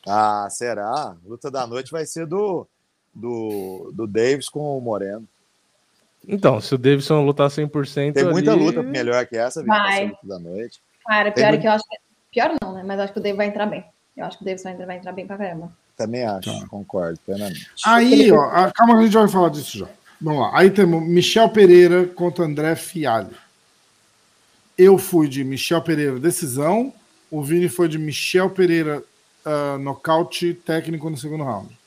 [0.07, 0.89] Ah, será?
[0.89, 2.65] A luta da noite vai ser do,
[3.13, 5.27] do, do Davis com o Moreno.
[6.31, 8.13] Então, se o Davidson lutar 100%.
[8.13, 10.11] Tem muita ali- luta melhor que essa, Vitor, Vai.
[10.23, 10.79] da noite.
[11.05, 11.97] Cara, pior é muito- que eu acho que.
[12.31, 12.83] Pior não, né?
[12.85, 13.83] Mas eu acho que o Dave vai entrar bem.
[14.15, 15.71] Eu acho que o Dave vai entrar, vai entrar bem pra caramba.
[15.97, 16.67] Também acho, Tá.
[16.67, 17.67] concordo plenamente.
[17.85, 19.87] Aí, ó, calma que a gente vai falar disso já.
[20.21, 20.51] Vamos lá.
[20.53, 23.31] Aí temos Michel Pereira contra André Fialho.
[24.77, 26.93] Eu fui de Michel Pereira decisão.
[27.31, 29.03] O Vini foi de Michel Pereira
[29.45, 31.77] ah, nocaute técnico no segundo round.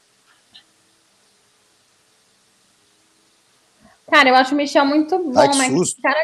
[4.13, 5.95] Cara, eu acho o Michel muito bom, Ai, que mas susto.
[5.95, 6.19] esse cara.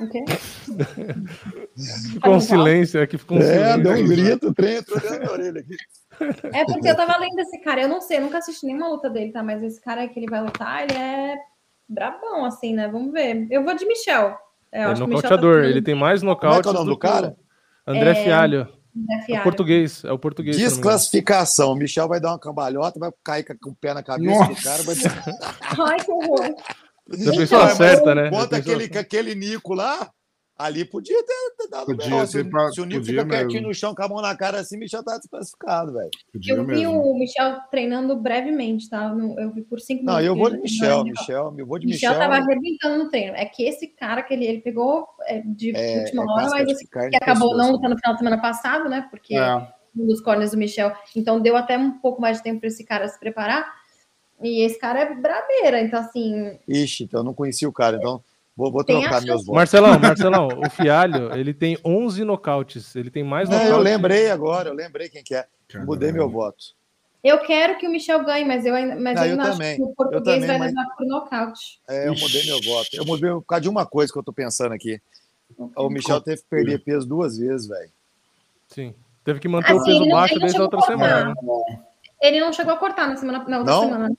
[0.00, 0.24] O quê?
[2.14, 3.82] Ficou um silêncio aqui, ficou um É, silêncio.
[3.82, 5.76] deu um grito, o trem entrou dentro da orelha aqui.
[6.52, 9.08] É porque eu tava lendo esse cara, eu não sei, eu nunca assisti nenhuma luta
[9.08, 9.42] dele, tá?
[9.42, 11.36] Mas esse cara aí que ele vai lutar, ele é
[11.88, 12.88] brabão, assim, né?
[12.88, 13.46] Vamos ver.
[13.50, 14.36] Eu vou de Michel.
[14.72, 16.62] Eu É acho que o Michel tá nocauteador, ficando- ele tem mais Como é nocaute
[16.62, 17.36] que é o nome do cara?
[17.86, 18.68] André É, Fialho.
[19.30, 20.56] É o português, é o português.
[20.56, 21.72] Desclassificação.
[21.72, 24.52] O Michel vai dar uma cambalhota, vai cair com o pé na cabeça Nossa.
[24.52, 24.82] do cara.
[24.82, 24.94] Vai...
[25.88, 26.54] Ai, que horror.
[27.10, 28.30] Já pensou Então, acerta, né?
[28.30, 30.10] Pensou- aquele, aquele Nico lá,
[30.56, 32.26] ali podia ter, ter dado Podia melhor.
[32.26, 33.68] Se, pra- se o Nico fica quietinho mesmo.
[33.68, 36.10] no chão com a mão na cara assim, o Michel tá desclassificado, velho.
[36.46, 37.00] Eu vi mesmo.
[37.02, 39.12] o Michel treinando brevemente, tá?
[39.38, 40.26] Eu vi por cinco Não, minutos.
[40.28, 42.28] eu vou de Michel, Michel Michel, eu vou de Michel Michel.
[42.30, 43.34] tava arrebentando no treino.
[43.34, 46.56] É que esse cara que ele, ele pegou é, de É, última é hora, casca
[46.58, 49.06] mas de assim, carne que acabou pescoço, não lutando no final de semana passado, né?
[49.10, 49.56] Porque É.
[49.96, 50.92] um dos corners do Michel.
[51.16, 53.81] Então deu até um pouco mais de tempo para esse cara se preparar.
[54.42, 58.22] E esse cara é brabeira, então assim, Ixi, então eu não conheci o cara, então
[58.56, 59.54] vou, vou trocar meus votos.
[59.54, 62.94] Marcelão, Marcelão, o Fialho, ele tem 11 nocautes.
[62.96, 63.76] Ele tem mais Não, nocautes.
[63.78, 65.46] eu lembrei agora, eu lembrei quem que é.
[65.68, 65.86] Caramba.
[65.92, 66.74] Mudei meu voto.
[67.24, 69.76] eu quero que o Michel ganhe, mas eu ainda, mas Não, eu eu ainda acho
[69.76, 71.80] que o português também, vai mas- levar por nocaute.
[71.88, 72.88] É, eu mudei meu voto.
[72.92, 75.00] Eu mudei por causa de uma coisa que eu tô pensando aqui.
[75.76, 77.90] O Michel teve que perder peso duas vezes, velho.
[78.68, 78.94] Sim.
[79.24, 80.92] Teve que manter o Assim, peso ele não- baixo não desde a outra cortar.
[80.92, 81.34] semana.
[82.20, 83.82] Ele não chegou a cortar na semana, na outra Não?
[83.84, 84.12] semana.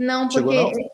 [0.00, 0.90] Não, Chegou porque não?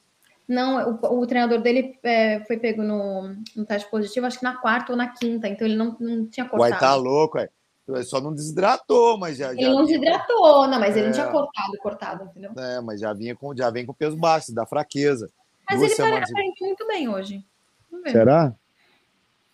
[0.48, 4.56] Não, o, o treinador dele é, foi pego no, no teste positivo, acho que na
[4.56, 6.70] quarta ou na quinta, então ele não, não tinha cortado.
[6.72, 7.38] Uai, tá louco.
[7.38, 9.52] Ele só não desidratou, mas já.
[9.52, 11.14] Ele já não vinha desidratou, não, mas ele não É.
[11.14, 12.50] tinha cortado, cortado, entendeu?
[12.58, 15.30] É, mas já vinha com, já vem com peso baixo, dá fraqueza.
[15.68, 16.30] Mas Duas ele pare- semanas.
[16.30, 17.44] aparentou muito bem hoje.
[17.90, 18.12] Vamos ver.
[18.12, 18.54] Será?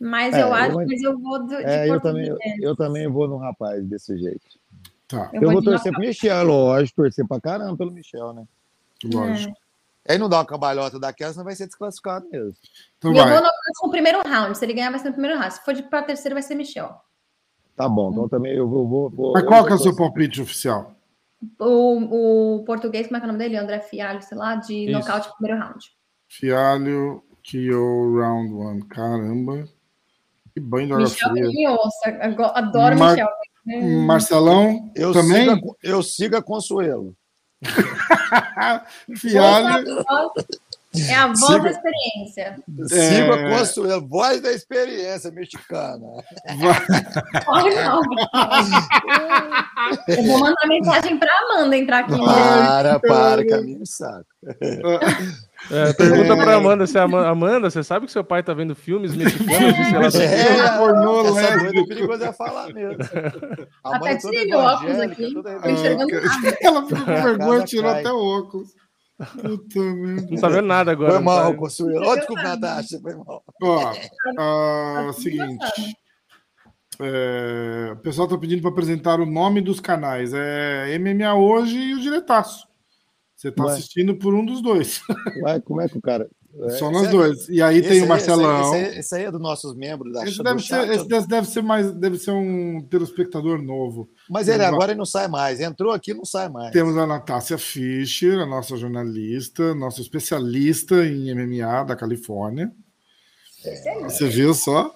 [0.01, 2.63] Mas É, eu eu- acho, mas eu vou de, de É, eu também, português.
[2.63, 4.47] eu também vou num rapaz desse jeito.
[5.09, 8.45] Tá, Eu Eu vou vou torcer pro Michel, lógico, torcer pra caramba pelo Michel, né?
[9.09, 9.55] Lógico.
[10.09, 12.55] Aí não dá uma cambalhota daquela, senão vai ser desclassificado mesmo.
[12.99, 13.33] Então vai.
[13.33, 13.43] vou
[13.85, 14.59] no, primeiro round.
[14.59, 15.55] Se ele ganhar, vai ser no primeiro round.
[15.55, 16.93] Se for de para terceiro, vai ser Michel.
[17.77, 18.87] Tá bom, então também eu vou.
[18.87, 20.95] vou, vou Mas eu qual que é o seu palpite oficial?
[21.59, 23.57] O, o português, como é que é o nome dele?
[23.57, 24.93] André Fialho, sei lá, de Isso.
[24.93, 25.85] nocaute no primeiro round.
[26.29, 28.83] Fialho, Kyo, round one.
[28.89, 29.69] Caramba.
[30.53, 31.49] Que banho de Michel fria.
[31.49, 32.09] me ouça.
[32.21, 33.29] Ago- Adoro Mar- Michel.
[34.07, 35.49] Marcelão, Eu também?
[35.49, 37.17] Siga, eu siga Consuelo.
[39.17, 40.05] Fialho.
[40.95, 42.57] É a voz Siga- da experiência.
[42.89, 43.59] Siga É.
[43.59, 46.07] Consuelo, voz da experiência mexicana.
[47.47, 48.01] Olha, não.
[50.09, 52.13] Eu vou mandar mensagem para Amanda entrar aqui.
[52.13, 52.19] né?
[52.27, 54.27] Para, para, caminho saco.
[55.71, 58.75] É, pergunta pra Amanda se a Ama- Amanda, você sabe que seu pai tá vendo
[58.75, 60.13] filmes mexicanos?
[60.13, 62.97] de sei lá, É, pornô essa doida é perigosa é falar mesmo.
[63.85, 65.33] A Até tirei meu óculos aqui.
[65.33, 66.59] Tô enxergando nada.
[66.61, 68.01] Ela ficou com vergonha e tirou cai.
[68.01, 68.69] até o óculos.
[69.19, 70.29] Puta merda.
[70.31, 71.13] Não tá vendo nada agora.
[71.13, 71.59] Foi mal, tá?
[71.59, 72.07] Consuelo.
[72.07, 73.45] Ó, desculpa, Natasha, foi mal.
[73.63, 73.93] Ó,
[74.39, 75.97] ah, seguinte.
[77.01, 80.33] É, o pessoal tá pedindo para apresentar o nome dos canais.
[80.35, 82.67] É MMA Hoje e o Diretaço.
[83.35, 83.73] Você tá Ué.
[83.73, 85.01] assistindo por um dos dois.
[85.43, 86.29] Ué, como é que o cara.
[86.61, 87.49] É, Só nós é- dois.
[87.49, 88.75] E aí esse tem aí- o Marcelão.
[88.75, 91.63] Esse aí, esse aí é dos nossos membros da Esse deve, ser, esse deve- ser
[91.63, 94.07] mais, deve ser um telespectador novo.
[94.29, 95.61] Mas ele agora não sai mais.
[95.61, 96.71] Entrou aqui não sai mais.
[96.73, 102.71] Temos a Natácia Fischer, a nossa jornalista, nossa especialista em MMA da Califórnia.
[104.05, 104.95] Você viu só?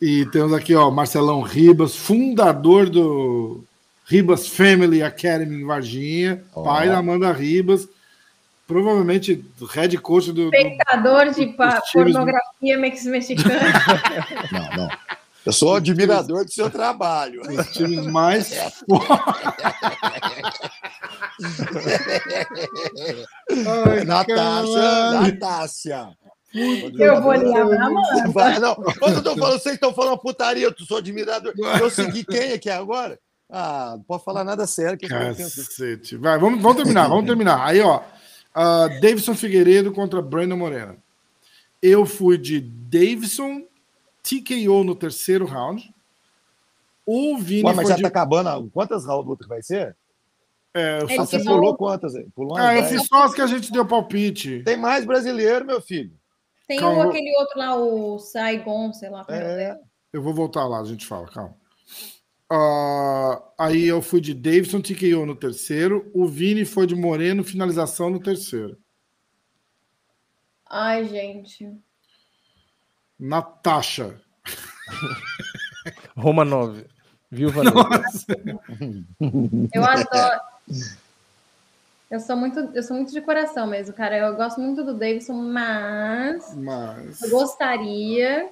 [0.00, 3.64] E temos aqui, ó, Marcelão Ribas, fundador do
[4.04, 6.62] Ribas Family Academy em Varginha, Ó.
[6.62, 7.88] pai da Amanda Ribas,
[8.66, 10.50] provavelmente head coach do.
[10.50, 13.60] do Espectador de pa- Os pornografia mex- mexicana.
[14.52, 14.88] Não, não.
[15.46, 17.42] Eu sou admirador do seu trabalho.
[17.42, 18.50] dos times mais
[23.76, 24.04] Ai.
[24.04, 26.08] Natácia.
[26.98, 28.28] Eu vou Amanda.
[28.32, 31.52] Vai, não, quando eu tô falando, vocês estão falando putaria, eu sou admirador.
[31.80, 33.18] Eu segui quem aqui agora?
[33.50, 34.96] Ah, não pode falar nada sério.
[34.96, 35.08] Que.
[35.08, 36.16] Cacete.
[36.16, 37.64] Vai, vamos, vamos terminar, vamos terminar.
[37.66, 38.00] Aí, ó.
[38.54, 40.96] Ah, Davidson Figueiredo contra Brandon Moreno.
[41.82, 43.66] Eu fui de Davidson
[44.22, 45.92] TKO no terceiro round.
[47.04, 48.02] O Vini Ué, mas foi já de...
[48.02, 48.70] tá acabando.
[48.70, 49.94] Quantas rounds vai ser?
[50.72, 52.16] É, eu só você pulou quantas?
[52.16, 52.26] aí?
[52.34, 54.62] Pulou Ah, eu fiz só as que a gente deu palpite.
[54.64, 56.12] Tem mais brasileiro, meu filho.
[56.66, 57.06] Tem Calma.
[57.06, 59.24] aquele outro lá, o Saigon, sei lá.
[59.24, 59.56] como é É.
[59.74, 59.80] dele.
[60.12, 61.54] Eu vou voltar lá, a gente fala, calma.
[62.56, 66.08] Ah, aí eu fui de Davidson TKO no terceiro.
[66.14, 68.78] O Vini foi de Moreno, finalização no terceiro.
[70.70, 71.76] Ai, gente.
[73.18, 74.20] Natasha.
[76.16, 76.86] Roma 9.
[77.28, 77.82] Viúva 9.
[79.74, 80.40] Eu adoro.
[82.08, 84.16] Eu sou muito, eu sou muito de coração mesmo, cara.
[84.16, 87.20] Eu gosto muito do Davidson, mas Mas.
[87.20, 88.48] eu gostaria.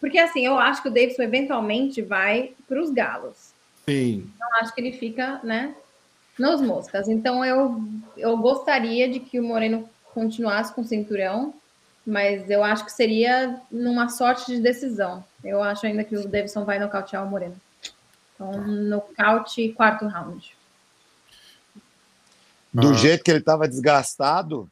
[0.00, 3.50] Porque assim, eu acho que o Davidson eventualmente vai para os galos.
[3.86, 4.30] Sim.
[4.40, 5.74] Eu acho que ele fica, né,
[6.38, 7.08] nos moscas.
[7.08, 7.80] Então eu,
[8.16, 11.54] eu gostaria de que o Moreno continuasse com o cinturão,
[12.06, 15.24] mas eu acho que seria numa sorte de decisão.
[15.42, 17.56] Eu acho ainda que o Davidson vai nocautear o Moreno.
[18.34, 20.54] Então, nocaute quarto round.
[22.72, 22.94] Do Ah.
[22.94, 24.70] jeito que ele tava desgastado.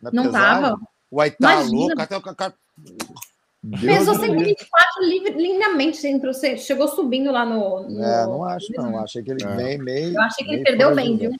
[0.00, 0.80] na Não pesagem, tava?
[1.10, 1.76] Uai, tá Imagina.
[1.76, 2.00] louco.
[2.02, 2.54] Até o cara.
[3.62, 4.44] Deus Pesou me livre.
[4.56, 7.88] 124 livre- lindamente, você entrou, você chegou subindo lá no.
[7.88, 8.98] no- É, não acho, não.
[9.00, 9.54] Achei que ele É.
[9.56, 10.14] meio, meio.
[10.14, 11.32] Eu achei que ele perdeu bem, viu?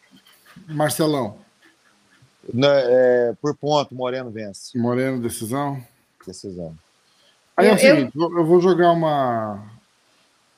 [0.66, 1.38] Marcelão.
[2.52, 4.76] Não, é, por ponto, Moreno vence.
[4.76, 5.80] Moreno, decisão.
[6.26, 6.74] Decisão.
[7.56, 9.62] Aí é o Eu- eu- seguinte, eu vou jogar uma,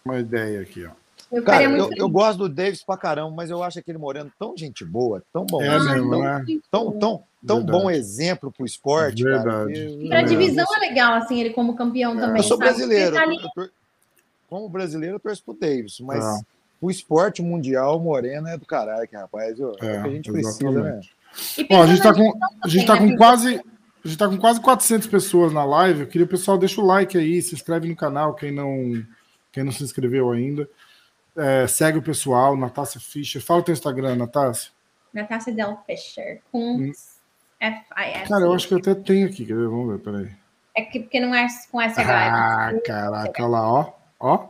[0.04, 0.90] uma ideia aqui, ó.
[1.30, 4.56] Eu Cara, eu, eu gosto do Davis pra caramba, mas eu acho aquele Moreno tão
[4.56, 5.62] gente boa, tão bom.
[5.62, 6.44] É mesmo, tão, né?
[6.70, 7.78] tão, tão, tão Verdade.
[7.78, 9.22] bom exemplo pro esporte.
[9.24, 9.36] cara.
[9.42, 9.78] Verdade.
[9.80, 10.24] Eu- E pra É.
[10.24, 12.38] divisão é legal, assim, ele como campeão também.
[12.38, 12.70] Eu sou sabe?
[12.70, 13.14] brasileiro.
[13.16, 13.68] Tá ali- eu
[14.48, 16.40] como brasileiro, eu torço pro Davis, mas É.
[16.80, 19.58] o esporte mundial, o Moreno é do caralho, que rapaz.
[19.60, 21.00] É, o que a gente precisa, né?
[21.00, 21.16] exatamente.
[21.70, 23.16] Ó, a gente tá pensando com, a gente tá com né?
[23.16, 23.60] quase.
[24.02, 26.00] A gente tá com quase 400 pessoas na live.
[26.00, 29.04] Eu queria o pessoal deixa o like aí, se inscreve no canal, quem não,
[29.52, 30.66] quem não se inscreveu ainda.
[31.36, 33.40] É, segue o pessoal, Natácia Fischer.
[33.42, 34.70] Fala o teu Instagram, Natácia.
[35.12, 36.92] Natasha Del Fischer, com Hum.
[37.60, 38.28] F-I-S.
[38.28, 39.68] Cara, eu acho que eu até tenho aqui, quer ver?
[39.68, 40.30] Vamos ver, peraí.
[40.74, 42.80] É que, porque não é com essa Ah, grade.
[42.84, 43.92] caraca, olha lá, ó.
[44.20, 44.48] Ó,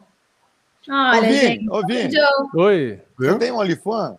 [0.89, 1.71] Olha, Ô, Vini, gente.
[1.71, 2.15] ô, Vini.
[2.57, 3.01] Oi.
[3.19, 4.17] Você tem um Olifan?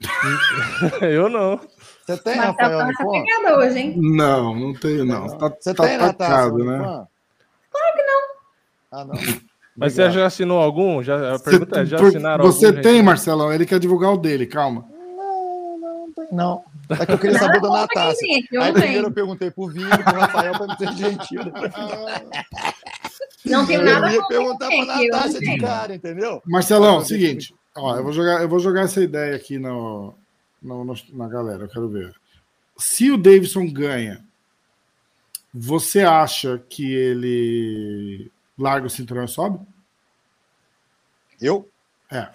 [1.00, 1.58] Eu não.
[2.04, 3.10] Você tem, Rafael tá Olifan?
[3.12, 3.94] pegada hoje, hein?
[3.96, 5.26] Não, não tenho, não.
[5.38, 6.78] Tá, Você tá tem, tacado, né?
[6.78, 8.20] Claro que não.
[8.92, 9.14] Ah, não.
[9.78, 10.12] Mas você Obrigado.
[10.20, 11.02] já assinou algum?
[11.02, 12.80] Já, a Você- pergunta é, já assinaram Você algum?
[12.80, 13.04] tem, gente?
[13.04, 13.52] Marcelão?
[13.52, 14.86] Ele quer divulgar o dele, calma.
[14.90, 16.64] Não, não, não tem, não.
[16.88, 19.88] É que eu queria saber da tem, eu Aí não primeiro eu perguntei pro Vini,
[19.88, 21.40] pro Rafael, pra não ser gentil.
[23.44, 26.42] Não tenho Eu nada ia contra perguntar pra tem, eu não Natasha de cara, entendeu?
[26.46, 27.54] Marcelão, seguinte.
[27.76, 30.14] Ó, eu vou jogar, eu vou jogar essa ideia aqui no,
[30.62, 32.14] no- no- na galera, eu quero ver.
[32.78, 34.24] Se o Davidson ganha,
[35.52, 39.58] você acha que ele larga o cinturão e sobe?
[41.40, 41.68] Eu?
[42.10, 42.28] É.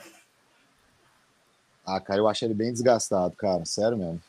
[1.85, 3.65] Ah, cara, eu achei ele bem desgastado, cara.
[3.65, 4.21] Sério mesmo.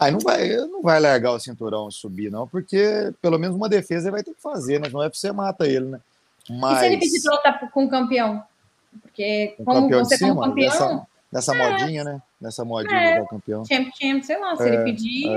[0.00, 3.68] Aí não vai, não vai largar o cinturão e subir, não, porque pelo menos uma
[3.68, 4.88] defesa ele vai ter que fazer, né?
[4.88, 6.00] Não é pra você mata ele, né?
[6.48, 8.42] E Mas se ele pedir pra lutar com o campeão?
[9.02, 12.22] Porque um como campeão de você como cima, campeão, nessa, nessa modinha, né?
[12.40, 13.20] Nessa modinha É.
[13.20, 13.64] do campeão.
[13.64, 15.28] champ, champ, sei lá, se ele pedir...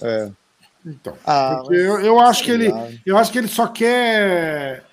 [0.00, 0.30] É.
[0.86, 1.14] Então.
[1.26, 2.70] Ah, Porque eu, eu acho que ele,
[3.04, 4.84] eu acho que ele só quer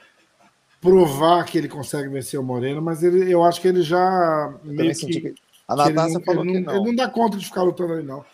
[0.82, 4.74] provar que ele consegue vencer o Moreno, mas ele, eu acho que ele já Eu
[4.74, 6.80] meio senti que, que- A ele Natasha não- falou ele que não, não.
[6.82, 8.26] ele não dá conta de ficar lutando ali, não.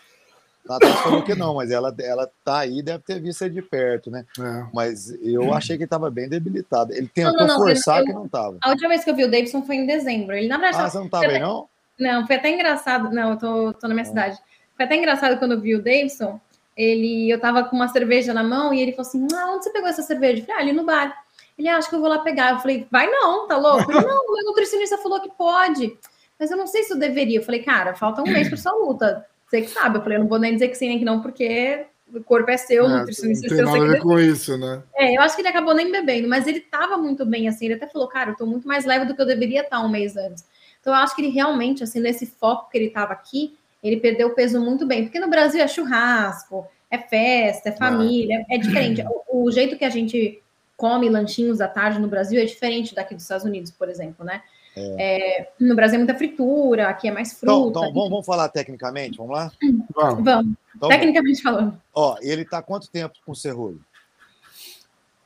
[0.68, 3.62] A Natasha falou que não, mas ela, ela tá aí, deve ter visto ele de
[3.62, 4.24] perto, né?
[4.38, 4.66] É.
[4.72, 6.92] Mas eu achei que ele tava bem debilitado.
[6.92, 8.58] Ele tentou não, não, forçar que não tava.
[8.62, 10.36] A última vez que eu vi o Davidson foi em dezembro.
[10.36, 11.68] Ele, na verdade, Ah, você não tava aí, não?
[11.98, 13.10] Não, foi até engraçado.
[13.10, 14.38] Não, eu tô, tô na minha cidade.
[14.76, 16.40] Foi até engraçado quando eu vi o Davidson.
[16.76, 19.70] Ele, eu tava com uma cerveja na mão e ele falou assim: ah, onde você
[19.70, 20.42] pegou essa cerveja?
[20.42, 21.14] Eu falei, ah, ali no bar.
[21.58, 22.52] Ele acha que eu vou lá pegar.
[22.52, 23.90] Eu falei, vai não, tá louco?
[23.90, 25.98] Ele, não, o meu nutricionista falou que pode.
[26.38, 27.38] Mas eu não sei se eu deveria.
[27.38, 29.24] Eu falei, cara, falta um mês pra sua luta.
[29.46, 29.98] Você que sabe.
[29.98, 32.50] Eu falei, eu não vou nem dizer que sim nem que não, porque o corpo
[32.50, 34.82] é seu, É, nutricionista não é tem nada a ver com isso, né?
[34.94, 37.74] é, eu acho que ele acabou nem bebendo, mas ele tava muito bem, assim, ele
[37.74, 40.16] até falou, cara, eu tô muito mais leve do que eu deveria estar um mês
[40.16, 40.44] antes.
[40.80, 44.28] Então eu acho que ele realmente, assim, nesse foco que ele tava aqui, ele perdeu
[44.28, 49.02] o peso muito bem, porque no Brasil é churrasco, é festa, é família, é diferente.
[49.34, 50.42] O, o jeito que a gente
[50.76, 54.42] come lanchinhos à tarde no Brasil é diferente daqui dos Estados Unidos, por exemplo, né?
[54.76, 57.80] É, no Brasil é muita fritura, aqui é mais Então, fruta.
[57.80, 59.52] então vamos, vamos falar tecnicamente, vamos lá?
[59.94, 60.24] Vamos.
[60.24, 61.80] Vamos, Então, tecnicamente falando.
[61.94, 63.80] ó, ele tá quanto tempo com o Cerrulho?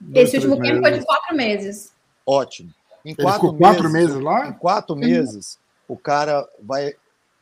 [0.00, 0.98] Dois, Esse último tempo foi meses.
[1.00, 1.92] de quatro meses.
[2.26, 2.70] Ótimo.
[3.04, 4.52] Em Ele ficou quatro meses Em lá?
[4.52, 6.94] quatro meses, o cara vai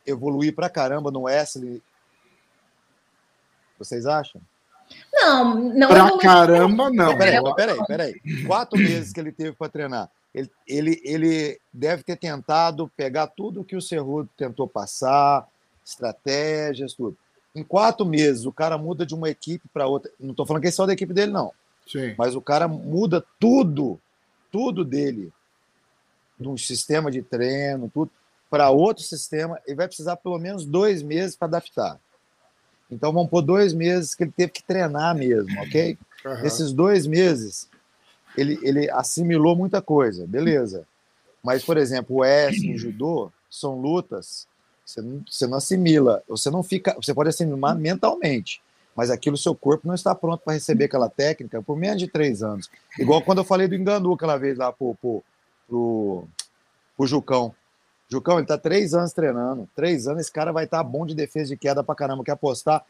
[0.06, 1.82] evoluir pra caramba no Wesley.
[3.78, 4.40] Vocês acham?
[5.12, 6.18] Não, não Pra evoluiu.
[6.18, 7.16] caramba, não.
[7.16, 8.44] Peraí, peraí, peraí.
[8.46, 10.10] Quatro meses que ele teve para treinar.
[10.34, 15.48] Ele, ele, ele deve ter tentado pegar tudo que o Cerrudo tentou passar,
[15.84, 17.16] estratégias, tudo.
[17.54, 20.10] Em quatro meses, o cara muda de uma equipe para outra.
[20.18, 21.52] Não estou falando que é só da equipe dele, não.
[21.86, 22.14] Sim.
[22.18, 24.00] Mas o cara muda tudo,
[24.50, 25.32] tudo dele,
[26.38, 28.10] de um sistema de treino, tudo,
[28.50, 29.60] para outro sistema.
[29.64, 32.00] Ele vai precisar pelo menos dois meses para adaptar.
[32.90, 35.96] Então vamos pôr dois meses que ele teve que treinar mesmo, ok?
[36.24, 36.42] Aham.
[36.42, 37.68] Nesses dois meses,
[38.36, 40.86] ele, ele assimilou muita coisa, beleza.
[41.42, 44.46] Mas, por exemplo, o S no judô são lutas,
[44.84, 48.62] você não, você não assimila, você não fica, você pode assimilar mentalmente,
[48.94, 52.42] mas aquilo seu corpo não está pronto para receber aquela técnica por menos de três
[52.42, 52.70] anos.
[52.98, 55.22] Igual quando eu falei do Enganu aquela vez lá pro, pro,
[55.68, 56.24] pro,
[56.96, 57.54] pro Jucão.
[58.08, 59.68] Jucão, ele tá três anos treinando.
[59.74, 62.22] Três anos, esse cara vai estar bom de defesa de queda pra caramba.
[62.22, 62.84] Quer apostar?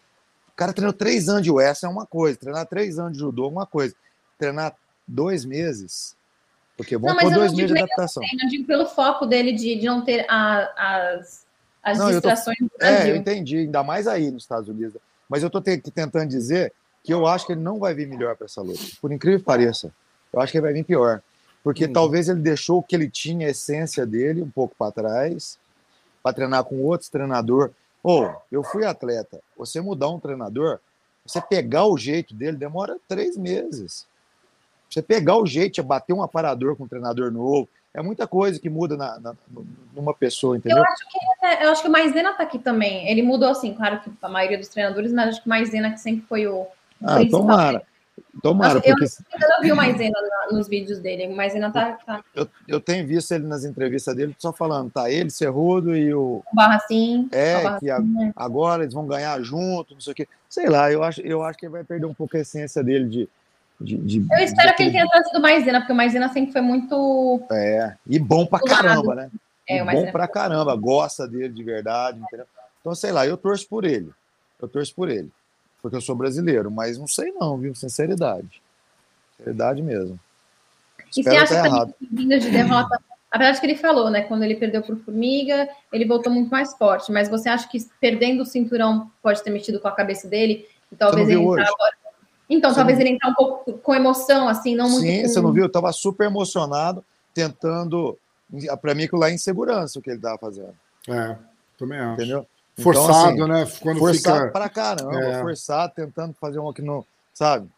[0.49, 2.39] O cara treinou três anos de US é uma coisa.
[2.39, 3.95] Treinar três anos de judô é uma coisa.
[4.39, 4.75] Treinar
[5.07, 6.17] dois meses.
[6.77, 8.23] Porque vão Não, por dois meses de adaptação.
[8.43, 11.47] Eu digo pelo foco dele de, de não ter a- as,
[11.83, 13.59] as Não, eu tô- distrações É, eu entendi.
[13.59, 14.97] Ainda mais aí nos Estados Unidos.
[15.29, 16.73] Mas eu te- tentando dizer
[17.05, 18.81] que eu acho que ele não vai vir melhor para essa luta.
[19.01, 19.93] Por incrível que pareça.
[20.33, 21.23] Eu acho que ele vai vir pior.
[21.63, 21.93] Porque Hum.
[21.93, 25.59] talvez ele deixou o que ele tinha, a essência dele, um pouco para trás,
[26.23, 27.71] para treinar com outros treinador.
[28.03, 29.41] Ô, eu fui atleta.
[29.57, 30.81] Você mudar um treinador,
[31.25, 34.07] você pegar o jeito dele, demora três meses.
[34.89, 38.61] Você pegar o jeito, é bater um aparador com um treinador novo, é muita coisa
[38.61, 39.35] que muda na, na-
[39.95, 40.79] numa pessoa, entendeu?
[40.79, 43.09] Eu acho que é, eu acho que o Maisena tá aqui também.
[43.09, 45.99] Ele mudou assim, claro que a maioria dos treinadores, mas acho que o Maisena que
[46.01, 46.67] sempre foi o
[47.03, 47.41] Ah, principal.
[47.41, 47.83] tomara.
[48.43, 51.27] Tomara, Nossa, porque Eu não vi o Maisena na- nos vídeos dele.
[51.27, 55.11] O Maisena tá, tá eu, eu tenho visto ele nas entrevistas dele só falando, tá
[55.11, 56.43] ele, Cerrudo e o.
[56.45, 57.29] com barra assim.
[57.33, 58.33] É, barra que a- assim, né?
[58.37, 60.29] agora eles vão ganhar junto, não sei o quê.
[60.49, 63.09] Sei lá, eu acho, eu acho que ele vai perder um pouco a essência dele
[63.09, 63.29] de.
[63.81, 66.61] De, de- Eu espero de- que ele tenha trazido Maisena, porque o Maisena sempre foi
[66.61, 67.43] muito.
[67.51, 69.31] É, e bom pra caramba, né?
[69.69, 72.47] É, Maisena bom pra caramba, gosta dele de verdade, entendeu?
[72.81, 74.11] Então, sei lá, eu torço por ele.
[74.61, 75.31] eu torço por ele.
[75.81, 77.75] Porque eu sou brasileiro, mas não sei não, viu?
[77.75, 78.63] Sinceridade.
[79.37, 80.19] Sinceridade mesmo.
[81.17, 81.95] E você acha que errado.
[82.11, 82.99] vindo de derrota,
[83.31, 84.23] apesar de que ele falou, né?
[84.23, 87.13] Quando ele perdeu por Formiga, ele voltou muito mais forte.
[87.13, 90.67] Mas você acha que perdendo o cinturão pode ter mexido com a cabeça dele?
[90.91, 91.75] E talvez ele entrava...
[92.49, 93.07] Então, você talvez não...
[93.07, 95.07] ele entrar um pouco com emoção, assim, não muito.
[95.07, 95.29] Sim, com...
[95.29, 95.65] você não viu?
[95.65, 98.19] Eu tava super emocionado, tentando.
[98.81, 100.75] Para mim, aquilo lá é insegurança o que ele tava fazendo.
[101.09, 101.37] É,
[101.79, 102.15] também acho.
[102.15, 102.47] Entendeu?
[102.79, 103.79] Forçado, então, assim, né?
[103.81, 104.53] Quando forçado fica...
[104.53, 105.41] pra caramba, é.
[105.41, 107.05] forçado, tentando fazer um que não.
[107.33, 107.69] Sabe?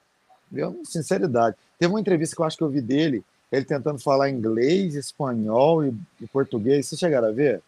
[0.51, 1.57] Deu sinceridade.
[1.79, 3.23] Teve uma entrevista que eu acho que eu vi dele,
[3.53, 6.87] ele tentando falar inglês, espanhol e, e português.
[6.87, 7.63] Vocês chegaram a ver?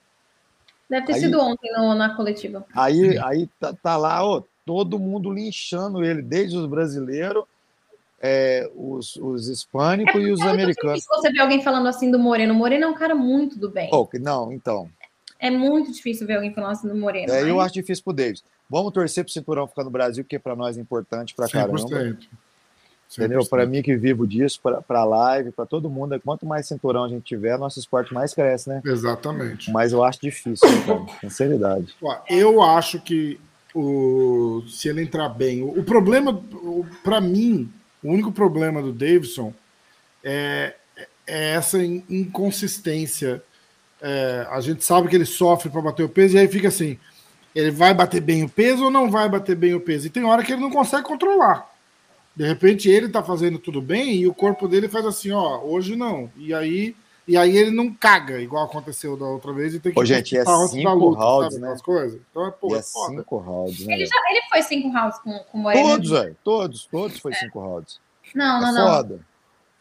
[0.89, 2.65] Deve ter aí, sido ontem no, na coletiva.
[2.75, 7.45] Aí, aí tá, tá lá, ó, todo mundo linchando ele, desde os brasileiros,
[8.20, 11.05] é, os, os hispânicos é, e os é americanos.
[11.05, 13.70] Se você vê alguém falando assim do Moreno, o Moreno é um cara muito do
[13.70, 13.89] bem.
[13.90, 14.86] Oh, não, então.
[15.40, 17.32] É muito difícil ver alguém falando assim do Moreno.
[17.32, 17.49] É, mas...
[17.49, 18.45] Eu acho difícil pro Davis.
[18.69, 21.78] Vamos torcer pro cinturão ficar no Brasil, porque para nós é importante para caramba.
[21.78, 22.28] 100%.
[23.11, 23.43] Entendeu?
[23.47, 27.09] Para mim que vivo disso, para a live, para todo mundo, quanto mais cinturão a
[27.09, 28.82] gente tiver, nosso esporte mais cresce, né?
[28.85, 29.70] Exatamente.
[29.70, 31.97] Mas eu acho difícil, então, sinceridade.
[32.28, 33.40] Eu acho que
[33.79, 36.43] o, se ele entrar bem, o, o problema,
[37.05, 37.71] para mim,
[38.03, 39.53] o único problema do Davidson
[40.25, 40.75] é,
[41.27, 43.43] é essa inconsistência.
[44.01, 46.99] É, a gente sabe que ele sofre para bater o peso e aí fica assim:
[47.55, 50.07] ele vai bater bem o peso ou não vai bater bem o peso?
[50.07, 51.69] E tem hora que ele não consegue controlar.
[52.35, 55.97] De repente ele tá fazendo tudo bem e o corpo dele faz assim, ó, hoje
[55.97, 56.31] não.
[56.37, 56.95] E aí,
[57.29, 60.35] e aí ele não caga, igual aconteceu da outra vez, e tem que Ô, gente,
[60.35, 61.73] é cinco luta, rounds, sabe, né?
[61.73, 62.21] As coisas.
[62.31, 63.95] Então é, pô, é, é cinco rounds, né?
[63.95, 65.89] Ele, já, ele foi cinco rounds com, com o Moreno.
[65.89, 66.37] Todos, velho.
[66.43, 67.35] Todos, todos foi é.
[67.35, 68.01] cinco rounds.
[68.35, 68.87] Não, não, é não.
[68.87, 69.21] Foda.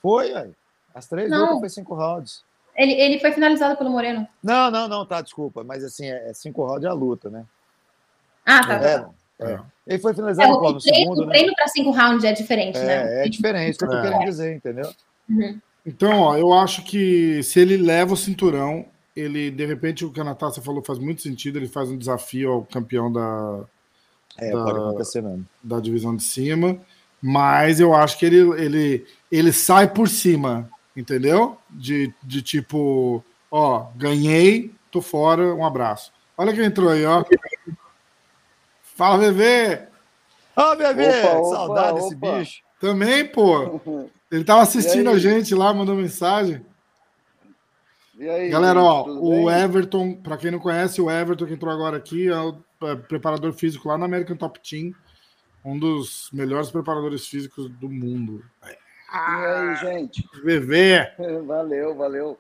[0.02, 0.56] Foi, velho.
[0.94, 1.46] As três não.
[1.46, 2.44] lutas foi cinco rounds.
[2.76, 4.28] Ele, ele foi finalizado pelo Moreno.
[4.44, 5.64] Não, não, não, tá, desculpa.
[5.64, 7.46] Mas assim, é, é cinco rounds a luta, né?
[8.46, 8.74] Ah, tá.
[8.74, 9.10] É, tá.
[9.40, 9.60] É.
[9.88, 11.22] Ele foi finalizado é, no, no segundo.
[11.22, 11.32] O né?
[11.32, 13.26] treino para cinco rounds é diferente, é, né?
[13.26, 14.92] É diferente, é o que eu tô querendo dizer, entendeu?
[15.30, 15.62] Uhum.
[15.88, 18.86] Então, ó, eu acho que se ele leva o cinturão,
[19.16, 22.52] ele, de repente, o que a Natácia falou faz muito sentido, ele faz um desafio
[22.52, 23.64] ao campeão da.
[24.38, 25.48] É, da, pode acontecer mesmo.
[25.64, 26.78] Da divisão de cima.
[27.22, 31.58] Mas eu acho que ele, ele, ele sai por cima, entendeu?
[31.70, 36.12] De, de tipo, ó, ganhei, tô fora, um abraço.
[36.38, 37.24] Olha quem entrou aí, ó.
[38.84, 39.88] Fala, bebê!
[40.54, 41.22] Ó, oh, bebê!
[41.22, 42.02] Opa, opa, Saudade opa.
[42.02, 42.62] desse bicho.
[42.80, 44.10] Também, pô.
[44.32, 46.66] Ele tava assistindo a gente lá, mandou mensagem.
[48.18, 49.64] E aí, Galera, ó, o bem?
[49.64, 53.54] Everton, para quem não conhece, o Everton que entrou agora aqui é o é, preparador
[53.54, 54.92] físico lá na American Top Team,
[55.64, 58.44] um dos melhores preparadores físicos do mundo.
[58.64, 58.76] E
[59.12, 60.28] aí, gente?
[60.44, 61.14] VV.
[61.46, 62.38] Valeu, valeu.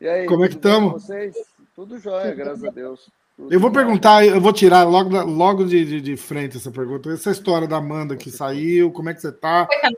[0.00, 0.92] E aí, como é que estamos?
[1.04, 1.36] Vocês?
[1.74, 3.10] Tudo jóia, graças a Deus.
[3.48, 7.10] Eu vou perguntar, eu vou tirar logo, logo de, de, de, frente essa pergunta.
[7.10, 9.66] Essa história da Amanda que saiu, como é que você tá?
[9.66, 9.96] Coitado,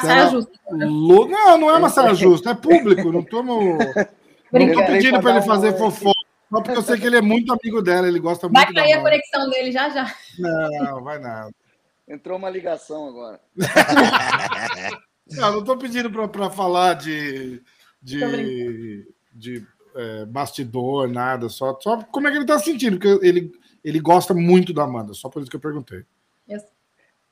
[0.00, 0.52] você, justa.
[0.70, 3.10] Não, não é uma saia justa, é público.
[3.10, 6.20] Não tô, no, não tô pedindo para ele fazer fofoca.
[6.50, 8.84] Só porque eu sei que ele é muito amigo dela, ele gosta vai muito Vai
[8.84, 10.14] cair a conexão dele já já.
[10.38, 11.50] Não, vai nada.
[12.06, 13.40] Entrou uma ligação agora.
[15.30, 17.62] não, não tô pedindo para falar de,
[18.02, 23.52] de, de é, bastidor, nada, só, só como é que ele tá sentindo, porque ele,
[23.84, 26.04] ele gosta muito da Amanda, só por isso que eu perguntei.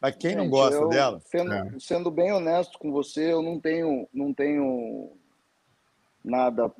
[0.00, 1.20] Mas quem não gosta eu, dela?
[1.26, 1.70] Sendo, é.
[1.78, 5.12] sendo, bem honesto com você, eu não tenho, não tenho
[6.24, 6.72] nada,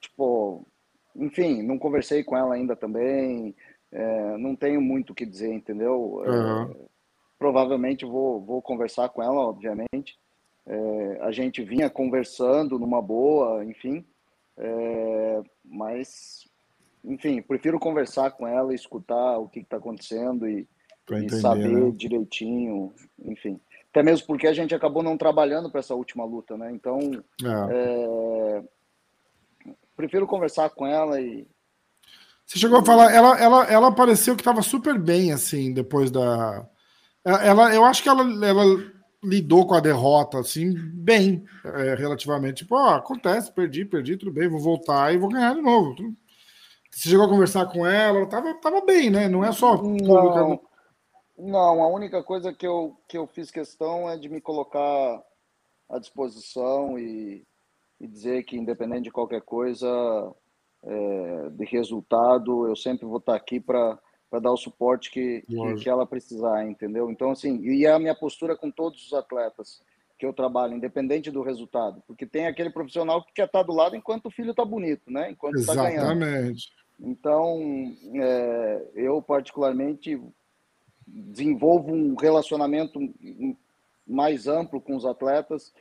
[0.00, 0.66] tipo,
[1.14, 3.54] enfim, não conversei com ela ainda também,
[3.92, 6.22] é, não tenho muito o que dizer, entendeu?
[6.26, 6.62] Uhum.
[6.62, 6.76] É,
[7.38, 10.18] provavelmente vou, vou conversar com ela, obviamente.
[10.66, 14.04] É, a gente vinha conversando numa boa, enfim.
[14.58, 16.48] É, mas,
[17.04, 20.66] enfim, prefiro conversar com ela, escutar o que está acontecendo e,
[21.10, 21.92] e saber né?
[21.94, 22.92] direitinho,
[23.24, 23.60] enfim.
[23.90, 26.70] Até mesmo porque a gente acabou não trabalhando para essa última luta, né?
[26.72, 26.98] Então,
[27.42, 27.72] é.
[27.72, 28.64] É,
[29.96, 31.46] prefiro conversar com ela e.
[32.44, 36.66] Você chegou a falar, ela, ela, ela pareceu que estava super bem, assim, depois da.
[37.24, 38.64] Ela, eu acho que ela, ela
[39.22, 42.58] lidou com a derrota assim bem, é, relativamente.
[42.58, 45.94] Tipo, ó, acontece, perdi, perdi, tudo bem, vou voltar e vou ganhar de novo.
[46.90, 49.28] Você chegou a conversar com ela, ela tava, tava bem, né?
[49.28, 50.60] Não é só não,
[51.38, 55.22] não, a única coisa que eu, que eu fiz questão é de me colocar
[55.88, 57.46] à disposição e,
[58.00, 59.88] e dizer que, independente de qualquer coisa,
[60.82, 63.98] é, de resultado, eu sempre vou estar aqui para
[64.30, 67.10] para dar o suporte que, que, que, ela precisar, entendeu?
[67.10, 69.82] Então, assim, e a minha postura com todos os atletas
[70.18, 73.94] que eu trabalho, independente do resultado, porque tem aquele profissional que quer estar do lado
[73.96, 75.30] enquanto o filho está bonito, né?
[75.30, 76.22] Enquanto está ganhando.
[76.22, 76.72] Exatamente.
[77.00, 80.20] Então, é, eu particularmente
[81.06, 82.98] desenvolvo um relacionamento
[84.06, 85.72] mais amplo com os atletas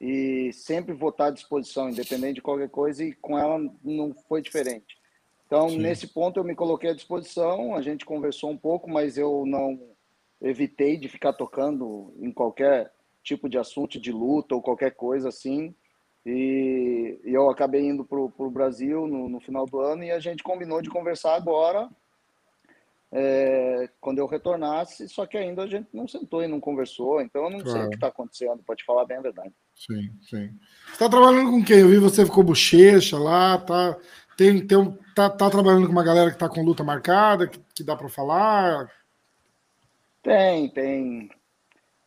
[0.00, 4.42] e sempre vou estar à disposição, independente de qualquer coisa, e com ela não foi
[4.42, 4.98] diferente.
[5.46, 5.78] Então, Sim.
[5.78, 9.78] nesse ponto, eu me coloquei à disposição, a gente conversou um pouco, mas eu não
[10.40, 12.92] evitei de ficar tocando em qualquer
[13.22, 15.74] tipo de assunto de luta ou qualquer coisa assim.
[16.26, 20.18] E, e eu acabei indo para o Brasil no, no, final do ano e a
[20.18, 21.88] gente combinou de conversar agora,
[23.12, 27.44] é, quando eu retornasse, só que ainda a gente não sentou e não conversou, então
[27.44, 27.70] eu não claro.
[27.70, 29.52] sei o que está acontecendo, para te falar bem a verdade.
[29.74, 30.48] Sim, sim.
[30.86, 31.80] Você está trabalhando com quem?
[31.80, 33.96] Eu vi você ficou bochecha lá, tá,
[34.36, 37.60] tem, tem um, tá, tá trabalhando com uma galera que está com luta marcada, que,
[37.74, 38.90] que dá para falar?
[40.22, 41.30] Tem, tem.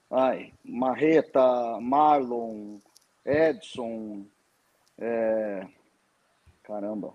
[0.09, 2.79] Ai, Marreta, Marlon,
[3.25, 4.25] Edson,
[4.97, 5.67] é...
[6.63, 7.13] caramba.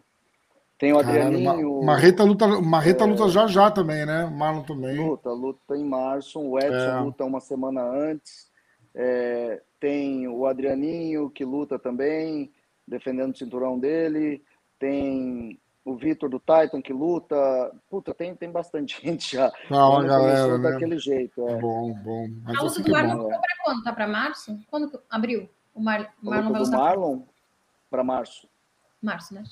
[0.79, 1.83] Tem o Adrianinho.
[1.83, 3.07] Marreta luta, Marreta é...
[3.07, 4.27] luta já já também, né?
[4.27, 4.97] Marlon também.
[4.97, 6.41] Luta, luta em março.
[6.41, 7.01] O Edson é...
[7.01, 8.51] luta uma semana antes.
[8.95, 9.63] É...
[9.81, 12.53] Tem o Adrianinho que luta também,
[12.87, 14.43] defendendo o cinturão dele.
[14.83, 17.37] Tem o Vitor do Titan que luta.
[17.89, 19.53] Puta, tem, tem bastante gente já.
[19.71, 20.71] Não, a galera, né?
[20.71, 21.49] daquele jeito.
[21.49, 21.61] É.
[21.61, 22.29] Bom, bom.
[22.43, 23.83] Mas a luta assim do Marlon tá para quando?
[23.85, 24.59] Tá para março?
[24.69, 25.49] Quando abriu?
[25.73, 26.13] O Mar...
[26.21, 27.21] Marlon vai Marlon
[27.89, 28.49] para março.
[29.01, 29.45] Março, né?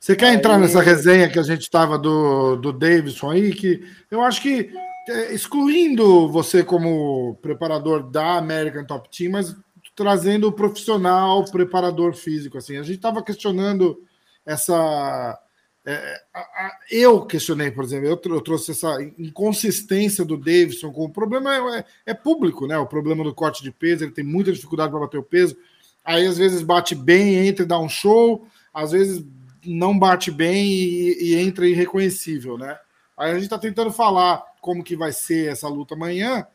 [0.00, 0.34] Você quer aí...
[0.34, 4.68] entrar nessa resenha que a gente estava do, do Davidson aí, que eu acho que,
[5.08, 9.56] é, excluindo você como preparador da American Top Team, mas
[9.94, 14.02] trazendo o profissional, preparador físico, assim, a gente estava questionando
[14.44, 15.40] essa.
[15.86, 21.04] É, a, a, eu questionei, por exemplo, eu, eu, trouxe essa inconsistência do Davidson com
[21.04, 22.78] o problema é, é, é, público, né?
[22.78, 25.56] O problema do corte de peso, ele tem muita dificuldade para bater o peso.
[26.02, 29.24] Aí às vezes bate bem, entra e dá um show, às vezes
[29.64, 32.78] não bate bem e, e entra irreconhecível, né?
[33.16, 36.46] Aí a gente está tentando falar como que vai ser essa luta amanhã.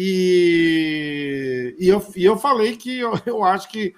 [0.00, 3.92] E, e, eu, e eu falei que eu, eu acho que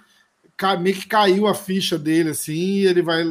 [0.80, 3.22] meio que caiu a ficha dele, assim, e ele vai,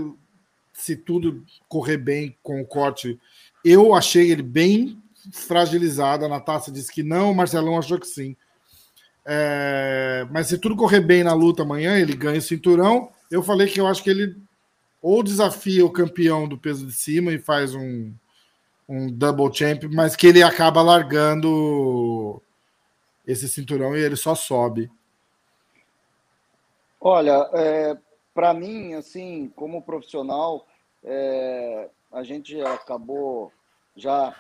[0.71, 3.19] se tudo correr bem com o corte.
[3.65, 5.01] Eu achei ele bem
[5.33, 6.25] fragilizado.
[6.25, 8.35] A Natasha disse que não, o Marcelão achou que sim.
[9.25, 13.09] É, mas se tudo correr bem na luta amanhã, ele ganha o cinturão.
[13.31, 14.35] Eu falei que eu acho que ele
[15.01, 18.13] ou desafia o campeão do peso de cima e faz um,
[18.87, 22.41] um double champ, mas que ele acaba largando
[23.31, 24.91] esse cinturão e ele só sobe.
[26.99, 27.97] Olha, é,
[28.33, 30.65] para mim, assim, como profissional,
[31.03, 33.53] é, a gente acabou
[33.95, 34.35] já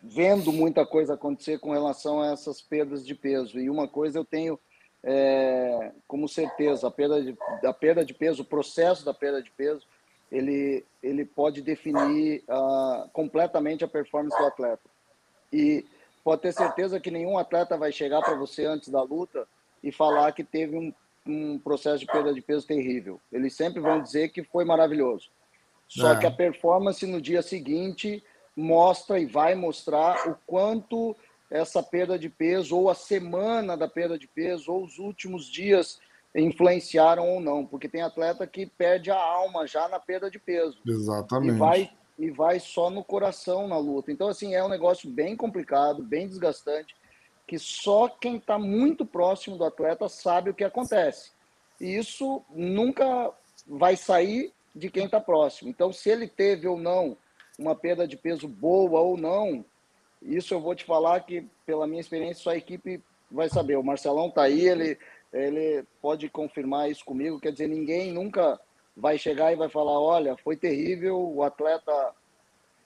[0.00, 3.58] vendo muita coisa acontecer com relação a essas perdas de peso.
[3.58, 4.58] E uma coisa eu tenho
[5.02, 9.50] é, como certeza, a perda, de, a perda de peso, o processo da perda de
[9.50, 9.84] peso,
[10.30, 14.88] ele, ele pode definir uh, completamente a performance do atleta.
[15.52, 15.84] E
[16.24, 19.46] pode ter certeza que nenhum atleta vai chegar para você antes da luta
[19.82, 20.92] e falar que teve um
[21.26, 23.20] um processo de perda de peso terrível.
[23.32, 25.30] Eles sempre vão dizer que foi maravilhoso.
[25.88, 26.18] Só é.
[26.18, 28.22] que a performance no dia seguinte
[28.56, 31.16] mostra e vai mostrar o quanto
[31.50, 35.98] essa perda de peso, ou a semana da perda de peso, ou os últimos dias
[36.34, 37.66] influenciaram ou não.
[37.66, 40.78] Porque tem atleta que perde a alma já na perda de peso.
[40.86, 41.54] Exatamente.
[41.54, 41.90] E vai,
[42.20, 44.12] e vai só no coração na luta.
[44.12, 46.94] Então, assim, é um negócio bem complicado, bem desgastante
[47.46, 51.32] que só quem está muito próximo do atleta sabe o que acontece.
[51.80, 53.32] E isso nunca
[53.66, 55.68] vai sair de quem está próximo.
[55.68, 57.16] Então, se ele teve ou não
[57.58, 59.64] uma perda de peso boa ou não,
[60.22, 63.76] isso eu vou te falar que, pela minha experiência, sua equipe vai saber.
[63.76, 64.96] O Marcelão está aí, ele,
[65.32, 67.40] ele pode confirmar isso comigo.
[67.40, 68.60] Quer dizer, ninguém nunca
[69.00, 71.92] vai chegar e vai falar: olha, foi terrível, o atleta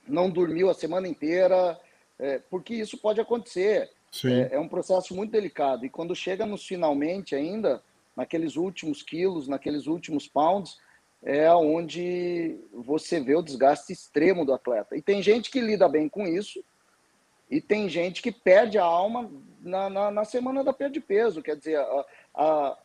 [0.07, 1.79] não dormiu a semana inteira,
[2.19, 3.91] é, porque isso pode acontecer.
[4.25, 5.85] É, é, um processo muito delicado.
[5.85, 7.83] E quando chega nos finalmente ainda,
[8.15, 10.79] naqueles últimos quilos, naqueles últimos pounds,
[11.21, 14.97] é onde você vê o desgaste extremo do atleta.
[14.97, 16.63] E tem gente que lida bem com isso,
[17.51, 19.31] e tem gente que perde a alma
[19.61, 21.43] na, na, na semana da perda de peso.
[21.43, 22.05] Quer dizer, a,
[22.35, 22.79] a,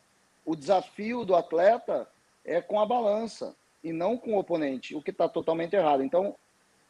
[0.44, 2.08] o desafio do atleta
[2.44, 6.02] é com a balança e não com o oponente, o que está totalmente errado.
[6.02, 6.34] Então,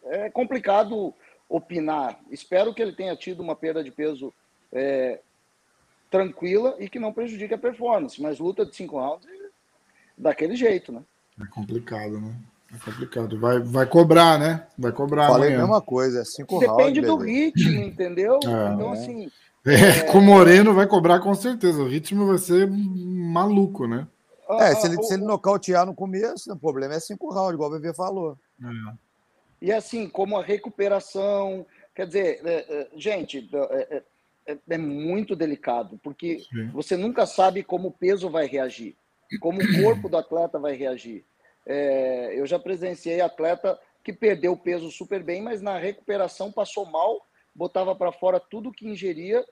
[0.05, 1.15] é complicado
[1.49, 2.19] opinar.
[2.31, 4.33] Espero que ele tenha tido uma perda de peso
[4.73, 5.21] é,
[6.11, 8.21] tranquila e que não prejudique a performance.
[8.21, 9.49] Mas luta de cinco rounds é
[10.17, 11.03] daquele jeito, né?
[11.41, 12.35] É complicado, né?
[12.73, 13.39] É complicado.
[13.39, 14.67] Vai, vai cobrar, né?
[14.79, 15.29] Vai cobrar.
[15.29, 15.59] Falei amanhã.
[15.59, 16.95] a mesma coisa, é cinco Depende rounds.
[16.95, 18.39] Depende do ritmo, entendeu?
[18.45, 18.75] É.
[18.75, 19.31] Então, assim.
[19.67, 21.83] É, com o Moreno vai cobrar com certeza.
[21.83, 24.07] O ritmo vai ser maluco, né?
[24.59, 27.73] É, se ele, se ele nocautear no começo, o problema é cinco rounds, igual o
[27.75, 28.39] Bebê falou.
[28.63, 28.95] É.
[29.63, 31.67] E assim, como a recuperação.
[31.95, 33.51] Quer dizer, é, é, gente,
[34.47, 36.69] é, é, muito delicado, porque Sim.
[36.69, 38.97] você nunca sabe como o peso vai reagir,
[39.41, 41.25] como o corpo do atleta vai reagir.
[42.33, 47.95] eu já presenciei atleta que perdeu peso super bem, mas na recuperação passou mal, botava
[47.95, 49.45] para fora tudo que ingeria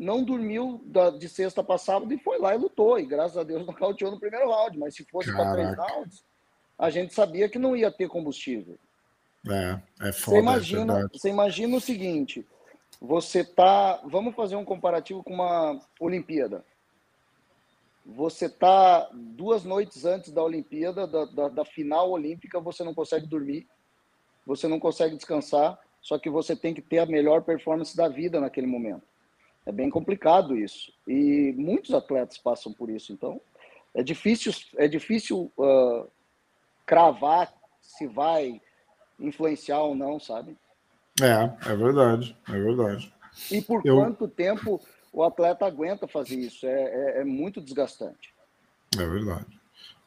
[0.00, 2.98] não dormiu da, de sexta para sábado e foi lá e lutou.
[2.98, 4.78] E graças a Deus nocauteou no primeiro round.
[4.78, 6.24] Mas se fosse para três rounds,
[6.78, 8.78] a gente sabia que não ia ter combustível.
[9.46, 10.36] É, é foda.
[10.36, 12.46] Você imagina, é você imagina o seguinte:
[12.98, 14.00] você tá.
[14.06, 16.64] Vamos fazer um comparativo com uma Olimpíada.
[18.06, 23.26] Você tá duas noites antes da Olimpíada, da, da, da final olímpica, você não consegue
[23.26, 23.68] dormir,
[24.46, 28.40] você não consegue descansar, só que você tem que ter a melhor performance da vida
[28.40, 29.02] naquele momento.
[29.66, 30.92] É bem complicado isso.
[31.06, 33.12] E muitos atletas passam por isso.
[33.12, 33.40] Então,
[33.94, 36.06] é difícil, é difícil uh,
[36.86, 38.60] cravar se vai
[39.18, 40.56] influenciar ou não, sabe?
[41.20, 43.12] É, é verdade, é verdade.
[43.50, 43.96] E por Eu...
[43.96, 44.80] quanto tempo
[45.12, 46.66] o atleta aguenta fazer isso?
[46.66, 48.32] É, é, é muito desgastante.
[48.98, 49.46] É verdade.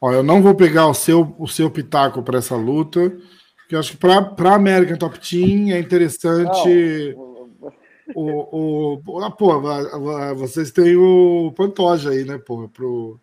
[0.02, 3.16] Olha, eu não vou pegar o seu, o seu pitaco para essa luta,
[3.58, 7.14] porque acho que para a American Top Team é interessante.
[7.16, 7.33] Não,
[8.16, 9.62] o, o, ah, pô,
[10.36, 13.20] vocês têm o Pantoja aí, né, pô, pro.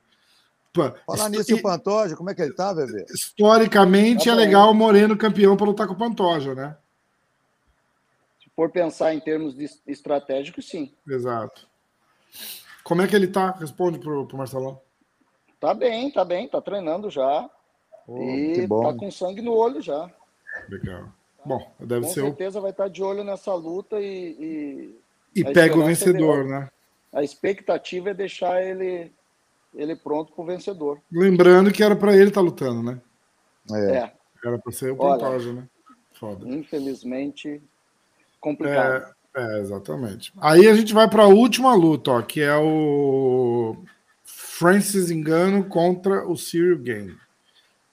[1.04, 3.04] Falar nisso, o Pantoja, como é que ele tá, bebê?
[3.12, 6.76] Historicamente tá é legal o Moreno campeão para lutar com o Pantoja, né?
[8.40, 10.94] Se for pensar em termos de estratégicos, sim.
[11.08, 11.66] Exato.
[12.84, 13.50] Como é que ele tá?
[13.50, 14.80] Responde pro, pro Marcelão.
[15.58, 17.50] Tá bem, tá bem, tá treinando já.
[18.06, 20.10] Oh, e tá com sangue no olho já.
[20.68, 21.12] Legal.
[21.44, 22.20] Bom, deve Com ser.
[22.20, 22.62] Com certeza o...
[22.62, 24.94] vai estar de olho nessa luta e.
[25.34, 26.68] E, e pega o vencedor, né?
[27.12, 29.12] A expectativa é deixar ele,
[29.74, 31.00] ele pronto para o vencedor.
[31.10, 33.00] Lembrando que era para ele estar tá lutando, né?
[33.72, 33.96] É.
[33.96, 34.12] é.
[34.44, 35.68] Era para ser o Pantoja, né?
[36.14, 36.48] Foda.
[36.48, 37.62] Infelizmente,
[38.40, 39.14] complicado.
[39.34, 40.32] É, é, exatamente.
[40.40, 43.76] Aí a gente vai para a última luta, ó, que é o
[44.24, 47.16] Francis Engano contra o Cyril Game.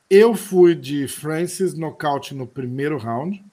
[0.10, 3.44] Eu fui de Francis nocaute no primeiro round.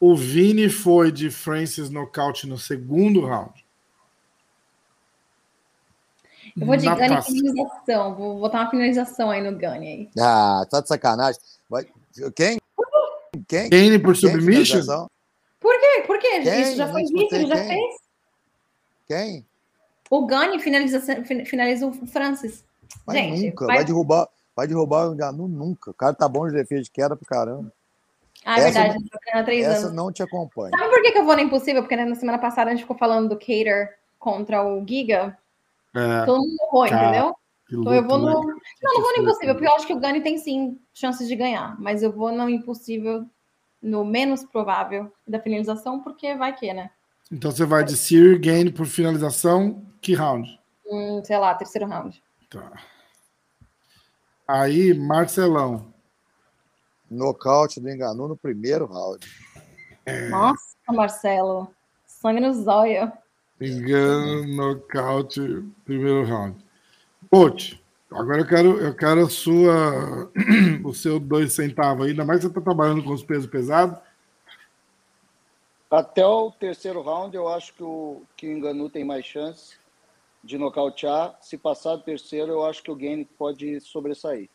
[0.00, 3.64] O Vini foi de Francis nocaute no segundo round.
[6.56, 8.14] Eu vou de Na Gani finalização.
[8.14, 9.86] Vou botar uma finalização aí no Gani.
[9.86, 10.10] Aí.
[10.18, 11.40] Ah, tá de sacanagem.
[11.68, 11.86] Vai...
[12.34, 12.60] Quem?
[13.48, 13.70] Quem?
[13.70, 15.08] Kane por submission?
[15.58, 16.04] Por quê?
[16.06, 16.40] Por quê?
[16.42, 16.62] Quem?
[16.62, 17.68] Isso já foi visto, ele já quem?
[17.68, 17.94] fez.
[19.08, 19.46] Quem?
[20.10, 21.00] O Gani finaliza,
[21.46, 22.64] finaliza o Francis.
[23.06, 23.76] Mas Gente, nunca, vai...
[23.76, 24.28] vai derrubar.
[24.56, 25.90] Vai derrubar o Enganu nunca.
[25.90, 27.72] O cara tá bom de defesa de queda pra caramba.
[28.44, 28.98] Ah, é verdade.
[29.34, 29.92] Não, três essa anos.
[29.96, 30.70] não te acompanha.
[30.76, 31.82] Sabe por que, que eu vou na Impossível?
[31.82, 35.36] Porque na semana passada a gente ficou falando do Cater contra o Giga.
[35.94, 37.34] É, Todo mundo errou, entendeu?
[37.70, 38.26] Então eu vou no.
[38.26, 38.54] Né?
[38.82, 41.34] Não, não vou no Impossível, porque eu acho que o Gani tem sim chances de
[41.34, 41.80] ganhar.
[41.80, 43.24] Mas eu vou no Impossível,
[43.82, 46.90] no menos provável da finalização, porque vai que, né?
[47.32, 50.60] Então você vai de Siri Gain por finalização, que round?
[50.86, 52.22] Hum, sei lá, terceiro round.
[52.50, 52.72] Tá.
[54.46, 55.92] Aí, Marcelão.
[57.10, 59.26] Nocaute do Enganu no primeiro round.
[60.30, 61.68] Nossa, Marcelo.
[62.06, 63.10] Sangue no zóio.
[63.60, 66.62] Engano, nocaute, primeiro round.
[67.30, 70.30] Coach, agora eu quero, eu quero a sua,
[70.84, 73.98] o seu dois centavos, ainda mais que você está trabalhando com os pesos pesados.
[75.90, 79.76] Até o terceiro round, eu acho que o, que o Enganu tem mais chance
[80.44, 81.36] de nocautear.
[81.40, 84.48] Se passar do terceiro, eu acho que o Game pode sobressair.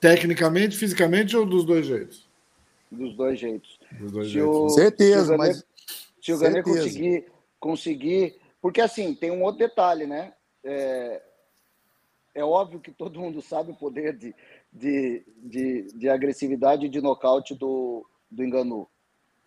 [0.00, 2.28] Tecnicamente, fisicamente ou dos dois jeitos?
[2.90, 3.78] Dos dois jeitos.
[3.98, 4.56] Dos dois se jeitos.
[4.56, 5.66] O, certeza, se mas.
[6.22, 7.26] Se o Gané conseguir,
[7.58, 8.36] conseguir.
[8.62, 10.32] Porque assim, tem um outro detalhe, né?
[10.64, 11.22] É,
[12.34, 14.34] é óbvio que todo mundo sabe o poder de,
[14.72, 18.88] de, de, de agressividade e de nocaute do, do Enganu.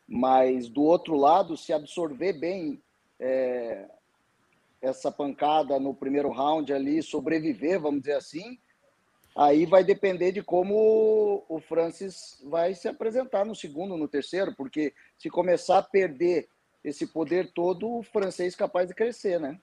[0.08, 2.82] Mas do outro lado, se absorver bem
[3.20, 3.86] é,
[4.82, 8.58] essa pancada no primeiro round ali, sobreviver, vamos dizer assim,
[9.38, 14.94] aí vai depender de como o Francis vai se apresentar no segundo, no terceiro, porque
[15.18, 16.48] se começar a perder
[16.84, 19.60] esse poder todo, o francês é capaz de crescer, né?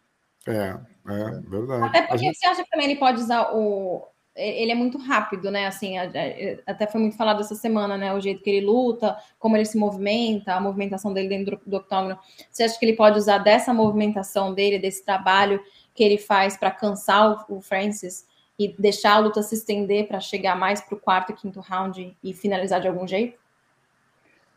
[0.46, 0.78] É,
[1.12, 1.84] é verdade.
[1.84, 2.38] Até porque gente...
[2.38, 4.06] você acha que também ele pode usar o,
[4.39, 5.66] ele é muito rápido, né?
[5.66, 8.15] Assim, até foi muito falado essa semana, né?
[8.15, 12.19] O jeito que ele luta, como ele se movimenta, a movimentação dele dentro do octógono.
[12.51, 15.60] Você acha que ele pode usar dessa movimentação dele, desse trabalho
[15.94, 18.27] que ele faz para cansar o Francis
[18.59, 22.16] e deixar a luta se estender para chegar mais para o quarto e quinto round
[22.23, 23.39] e finalizar de algum jeito?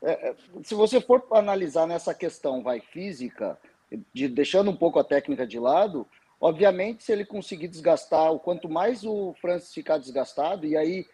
[0.03, 3.57] É, é, se você for analisar nessa questão, vai física,
[4.13, 6.07] de, deixando um pouco a técnica de lado,
[6.41, 11.05] Obviamente, se ele conseguir desgastar, o quanto mais o Francis ficar desgastado, e aí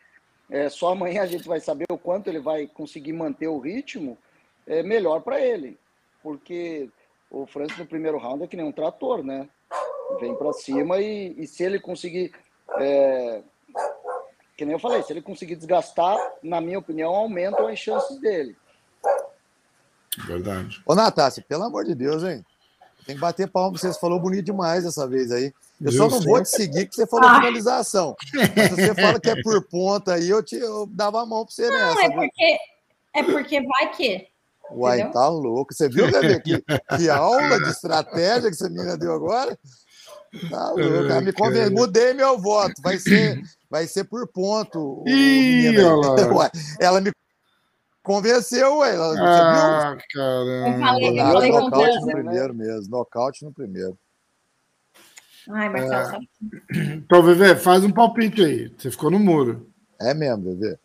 [0.49, 4.17] é, só amanhã a gente vai saber o quanto ele vai conseguir manter o ritmo,
[4.65, 5.77] é melhor para ele.
[6.23, 6.89] Porque
[7.29, 9.49] o Francis no primeiro round é que nem um trator, né?
[10.21, 12.33] Vem para cima e, e, se ele conseguir.
[12.79, 13.41] É,
[14.55, 18.55] que nem eu falei, se ele conseguir desgastar, na minha opinião, aumentam as chances dele.
[20.25, 20.81] Verdade.
[20.85, 22.43] Ô, Natácia, pelo amor de Deus, hein?
[23.07, 25.53] Tem que bater palma, você falou bonito demais dessa vez aí.
[25.79, 28.13] Eu só não vou te seguir porque você falou finalização.
[28.34, 31.45] Mas se você fala que é por ponta aí, eu, te, eu dava a mão
[31.45, 32.03] pra você não, nessa.
[32.03, 32.57] É porque,
[33.15, 34.27] é porque vai que.
[34.69, 35.13] Uai, entendeu?
[35.13, 35.73] tá louco.
[35.73, 36.61] Você viu, Bebê, que,
[36.97, 39.57] que aula de estratégia que essa menina deu agora?
[40.49, 41.13] Tá louco.
[41.13, 41.69] Ai, me conven...
[41.69, 42.81] Mudei meu voto.
[42.81, 45.05] Vai ser, vai ser por ponto.
[45.07, 45.77] Ih,
[46.35, 46.49] Uai,
[46.81, 47.13] ela me
[48.07, 48.95] convenceu, ué.
[48.95, 50.01] Ela, ah, viu?
[50.13, 50.69] caramba.
[50.69, 52.89] Eu falei que eu falei nocaute no primeiro mesmo.
[52.89, 53.99] Nocaute no primeiro.
[55.49, 56.23] Ai, Marcelo.
[56.73, 56.84] É...
[56.95, 58.73] Então, Vevê, faz um palpite aí.
[58.77, 59.69] Você ficou no muro.
[59.99, 60.79] É mesmo, Vevê.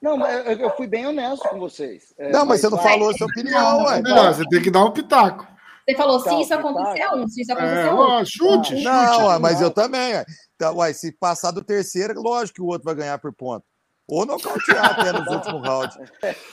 [0.00, 2.14] Não, mas eu fui bem honesto com vocês.
[2.16, 2.92] É, não, mas, mas, você não vai...
[2.92, 4.00] falou a sua opinião, ué.
[4.00, 5.46] Não, você tem que dar um pitaco.
[5.86, 8.24] Você falou, se isso acontecer, um, se isso acontecer, é, um.
[8.24, 8.84] Chute, chute.
[8.84, 10.14] Não, mas eu também.
[10.14, 10.24] Ué.
[10.54, 13.64] Então, ué, se passar do terceiro, lógico que o outro vai ganhar por ponto.
[14.10, 15.96] Ou nocautear até nos últimos rounds.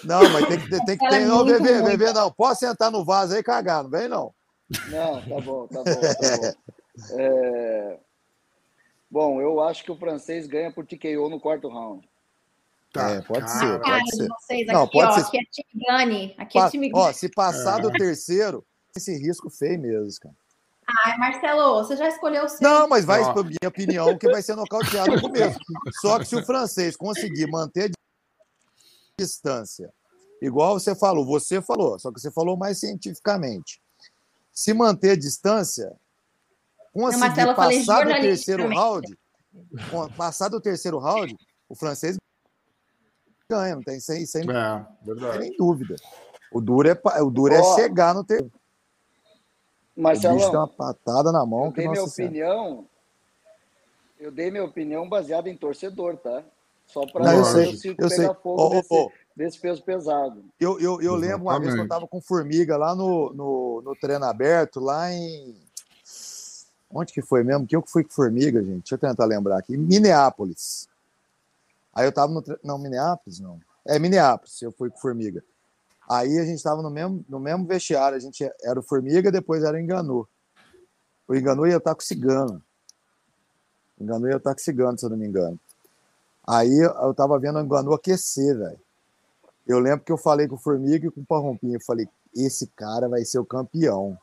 [0.03, 1.21] Não, mas tem que, tem que ter.
[1.21, 2.31] É não, bebê, bebê, não.
[2.31, 4.31] Posso sentar no vaso aí e cagar, não vem, não.
[4.89, 7.17] Não, tá bom, tá bom, tá bom.
[7.19, 7.99] É...
[9.09, 12.07] Bom, eu acho que o francês ganha por TKO no quarto round.
[12.93, 14.27] Tá, é, pode ser, pode ser.
[14.27, 15.21] Vocês não, aqui, pode ó, ser.
[15.21, 16.35] Aqui é time Gani.
[16.37, 18.65] Aqui é time Ó, se passar do terceiro,
[18.95, 20.35] esse risco feio mesmo, cara.
[21.05, 22.67] Ai, Marcelo, você já escolheu o seu.
[22.67, 25.59] Não, mas vai, por minha opinião, que vai ser nocauteado no começo.
[25.99, 27.91] Só que se o francês conseguir manter
[29.19, 29.91] distância,
[30.41, 33.81] igual você falou, você falou, só que você falou mais cientificamente.
[34.53, 35.93] Se manter distância,
[36.93, 39.19] conseguir Marcelo, passar do terceiro round,
[40.15, 41.35] passar do terceiro round,
[41.67, 42.17] o francês
[43.49, 45.95] ganha, não tem sem, sem, é, nem dúvida.
[46.51, 48.56] O duro é, o duro é chegar no terceiro.
[49.97, 51.65] Marcelo, o bicho tem uma patada na mão.
[51.65, 52.85] Eu dei minha opinião.
[54.19, 56.43] Eu dei minha opinião baseada em torcedor, tá?
[56.85, 58.27] Só para eu sei, eu pegar sei.
[58.27, 59.11] fogo oh, desse, oh.
[59.35, 60.43] desse, peso pesado.
[60.59, 63.95] Eu, eu, eu lembro uma vez que eu estava com formiga lá no, no, no
[63.95, 65.55] treino aberto, lá em.
[66.89, 67.67] Onde que foi mesmo?
[67.67, 68.83] Que eu fui com formiga, gente?
[68.83, 69.75] Deixa eu tentar lembrar aqui.
[69.75, 70.87] Minneapolis.
[71.93, 72.41] Aí eu tava no.
[72.41, 72.57] Tre...
[72.63, 73.59] Não, Minneapolis, não.
[73.85, 75.43] É Minneapolis, eu fui com formiga.
[76.09, 79.63] Aí a gente estava no mesmo, no mesmo vestiário, a gente era o Formiga, depois
[79.63, 80.27] era o Enganou.
[81.27, 82.63] O Enganou ia estar com o Cigano.
[83.99, 85.59] O Enganou ia estar com o Cigano, se eu não me engano.
[86.47, 88.79] Aí eu estava vendo o Enganou aquecer, velho.
[89.67, 92.67] Eu lembro que eu falei com o Formiga e com o Parrompinho, eu falei, esse
[92.67, 94.17] cara vai ser o campeão.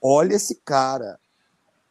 [0.00, 1.18] Olha esse cara.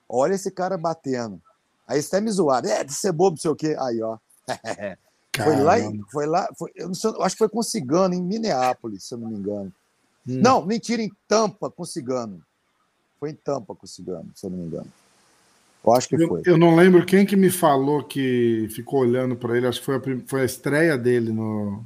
[0.07, 1.41] Olha esse cara batendo.
[1.85, 2.69] Aí você até me zoaram.
[2.69, 3.75] É, de ser bobo, não sei o quê.
[3.77, 4.17] Aí, ó.
[5.43, 5.75] Foi lá,
[6.11, 9.17] foi lá foi, eu, sei, eu, acho que foi com Cigano, em Minneapolis, se eu
[9.17, 9.73] não me engano.
[10.27, 10.39] Hum.
[10.41, 12.41] Não, mentira, em Tampa com Cigano.
[13.19, 14.87] Foi em Tampa com Cigano, se eu não me engano.
[15.85, 16.41] Eu acho que eu, foi.
[16.45, 19.95] Eu não lembro quem que me falou que ficou olhando para ele, acho que foi
[19.95, 21.83] a, foi a estreia dele no,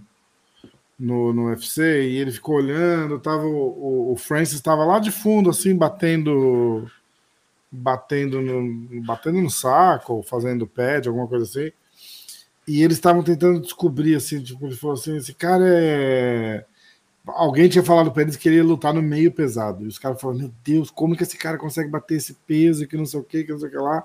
[0.98, 5.50] no, no UFC, e ele ficou olhando, tava, o, o Francis estava lá de fundo,
[5.50, 6.90] assim, batendo
[7.72, 11.72] batendo no, batendo no saco, fazendo pad, alguma coisa assim.
[12.68, 16.66] E eles estavam tentando descobrir, assim, tipo, ele falou assim: esse cara é.
[17.28, 19.84] Alguém tinha falado para eles que ele ia lutar no meio pesado.
[19.84, 22.98] E os caras falaram: Meu Deus, como que esse cara consegue bater esse peso que
[22.98, 24.04] não sei o que, que não sei o que lá.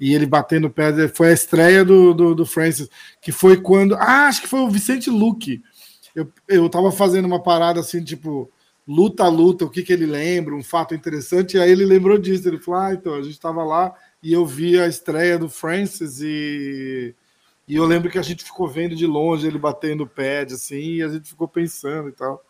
[0.00, 1.08] E ele batendo pé.
[1.08, 2.88] Foi a estreia do, do, do, Francis,
[3.20, 3.94] que foi quando.
[3.96, 5.62] Ah, acho que foi o Vicente Luque.
[6.14, 8.50] Eu, eu tava fazendo uma parada assim, tipo,
[8.86, 11.56] luta a luta, o que, que ele lembra, um fato interessante.
[11.56, 12.48] E aí ele lembrou disso.
[12.48, 16.20] Ele falou: Ah, então, a gente tava lá e eu vi a estreia do Francis
[16.20, 17.14] e
[17.68, 20.94] e eu lembro que a gente ficou vendo de longe ele batendo o pad, assim,
[20.94, 22.42] e a gente ficou pensando e tal.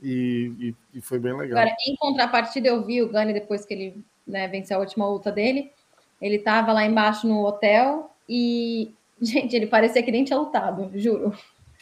[0.00, 1.58] E, e, e foi bem legal.
[1.58, 5.32] Agora, em contrapartida, eu vi o Gani depois que ele né, venceu a última luta
[5.32, 5.72] dele.
[6.20, 11.36] Ele tava lá embaixo no hotel e, gente, ele parecia que nem tinha lutado, juro.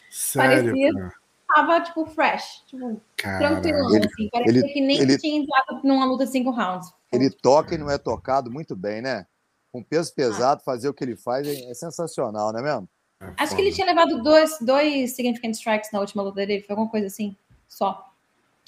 [0.09, 1.13] Sério, parecia, cara?
[1.47, 4.29] tava, tipo, fresh, tipo, tranquilo, ele, assim.
[4.29, 6.91] Parecia ele, que nem ele, tinha entrado numa luta de cinco rounds.
[7.11, 9.25] Ele toca e não é tocado muito bem, né?
[9.71, 12.89] Com peso pesado, fazer o que ele faz é, é sensacional, não é mesmo?
[13.21, 16.73] É Acho que ele tinha levado dois, dois significant strikes na última luta dele, foi
[16.73, 17.35] alguma coisa assim,
[17.67, 18.11] só.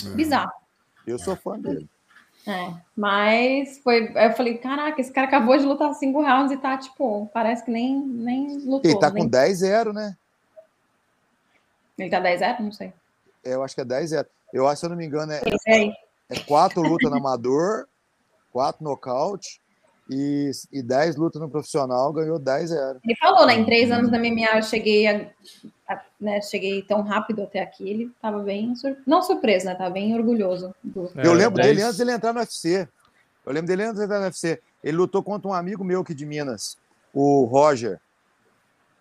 [0.06, 0.10] É.
[0.10, 0.52] Bizarro.
[1.06, 1.90] Eu sou fã dele.
[2.46, 4.12] É, mas foi.
[4.16, 7.72] Eu falei, caraca, esse cara acabou de lutar cinco rounds e tá, tipo, parece que
[7.72, 8.92] nem, nem lutou.
[8.92, 9.24] Ele tá nem...
[9.24, 10.16] com 10-0, né?
[11.98, 12.60] Ele tá 10-0?
[12.60, 12.94] Não sei.
[13.44, 14.26] É, eu acho que é 10-0.
[14.52, 15.42] Eu acho, se eu não me engano, é,
[16.30, 17.88] é quatro lutas no amador,
[18.52, 19.62] quatro nocaute
[20.10, 23.56] e, e 10 lutas no profissional, ganhou 10 0 Ele falou, né?
[23.56, 25.30] Em três anos da MMA eu cheguei a,
[25.88, 27.90] a, né, cheguei tão rápido até aqui.
[27.90, 28.98] Ele tava bem, sur...
[29.08, 29.76] não surpreso, né?
[29.76, 30.76] Tava bem orgulhoso.
[30.84, 31.10] Do...
[31.16, 31.68] É, eu lembro 10...
[31.68, 32.88] dele antes de ele entrar no UFC.
[33.46, 34.62] Eu lembro dele antes de entrar no UFC.
[34.84, 36.78] Ele lutou contra um amigo meu aqui de Minas,
[37.14, 38.00] o Roger.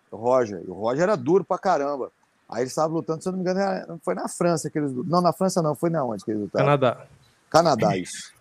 [0.09, 0.61] O Roger.
[0.65, 2.11] E o Roger era duro pra caramba.
[2.49, 5.21] Aí ele estava lutando, se eu não me engano, foi na França que eles Não,
[5.21, 6.65] na França não, foi na onde que eles lutaram?
[6.65, 7.07] Canadá.
[7.49, 8.33] Canadá, isso.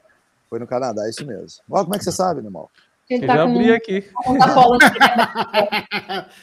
[0.53, 1.62] Foi no Canadá, isso mesmo.
[1.70, 2.70] Olha como é que você sabe, animal.
[3.09, 3.73] Ele tá já abri com...
[3.73, 4.01] aqui.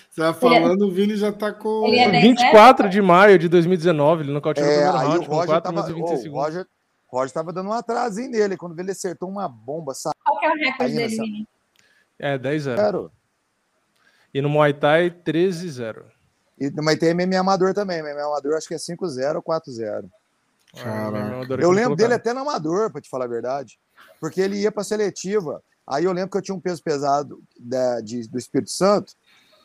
[0.09, 1.85] você vai falando, o Vini já tá com.
[1.85, 5.61] Ele é 24 de maio de 2019, ele nocauteou é, o primeiro round, o Roger
[5.61, 6.65] tava, oh, o Roger,
[7.07, 9.93] Roger tava dando um atrasinho nele, quando ele acertou uma bomba.
[10.25, 11.47] Qual que é o recorde dele, Vini?
[12.17, 13.11] É, 10-0.
[14.33, 16.01] E no Muay Thai, 13-0.
[16.59, 18.01] E, mas tem MMA amador também.
[18.01, 20.09] MMA amador acho que é 5-0 ou 4-0.
[21.59, 23.79] Eu lembro dele até no amador, para te falar a verdade.
[24.19, 25.61] Porque ele ia para seletiva.
[25.87, 29.13] Aí eu lembro que eu tinha um peso pesado da, de, do Espírito Santo,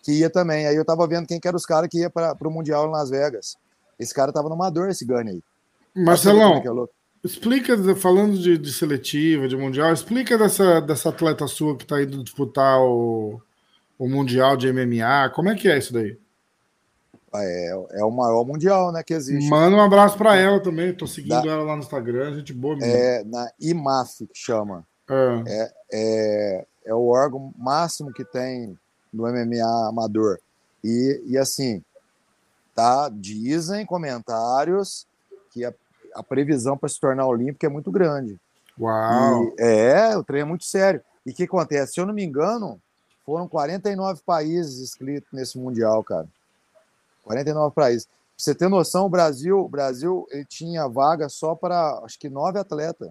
[0.03, 0.67] que ia também.
[0.67, 2.93] Aí eu tava vendo quem que eram os caras que ia para o Mundial em
[2.93, 3.57] Las Vegas.
[3.99, 5.43] Esse cara tava no amador, esse Gane aí.
[5.95, 11.87] Marcelão, é explica, falando de, de, seletiva, de Mundial, explica dessa, dessa atleta sua que
[11.87, 13.41] tá indo disputar o,
[13.99, 15.31] o Mundial de MMA.
[15.35, 16.19] Como é que é isso daí?
[17.37, 19.49] É, é o maior mundial, né, que existe.
[19.49, 20.95] Manda um abraço para ela também.
[20.95, 22.77] Tô seguindo da, ela lá no Instagram, gente boa.
[22.77, 22.93] Menina.
[22.93, 24.87] É na IMAF que chama.
[25.09, 25.43] É.
[25.47, 25.73] é.
[25.93, 28.79] É, é, o órgão máximo que tem
[29.13, 30.39] no MMA amador.
[30.83, 31.83] E, e assim,
[32.75, 33.09] tá?
[33.13, 35.07] Dizem comentários
[35.51, 35.73] que a,
[36.15, 38.39] a previsão para se tornar olímpico é muito grande.
[38.79, 39.45] Uau!
[39.45, 41.01] E, é, o treino é muito sério.
[41.25, 41.95] E o que acontece?
[41.95, 42.81] Se eu não me engano,
[43.25, 46.29] foram 49 países inscritos nesse mundial, cara.
[47.25, 48.07] 49 países.
[48.07, 52.29] Pra você ter noção, o Brasil, o Brasil ele tinha vaga só para acho que
[52.29, 53.11] nove atletas.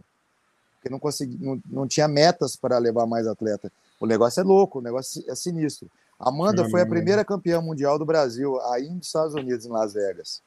[0.76, 3.72] Porque não, consegui, não, não tinha metas para levar mais atleta.
[4.00, 5.90] O negócio é louco, o negócio é sinistro.
[6.20, 10.42] Amanda foi a primeira campeã mundial do Brasil, aí nos Estados Unidos, em Las Vegas.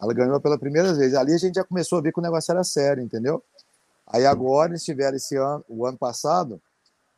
[0.00, 1.14] Ela ganhou pela primeira vez.
[1.14, 3.42] Ali a gente já começou a ver que o negócio era sério, entendeu?
[4.06, 6.60] Aí agora eles tiveram esse ano, o ano passado,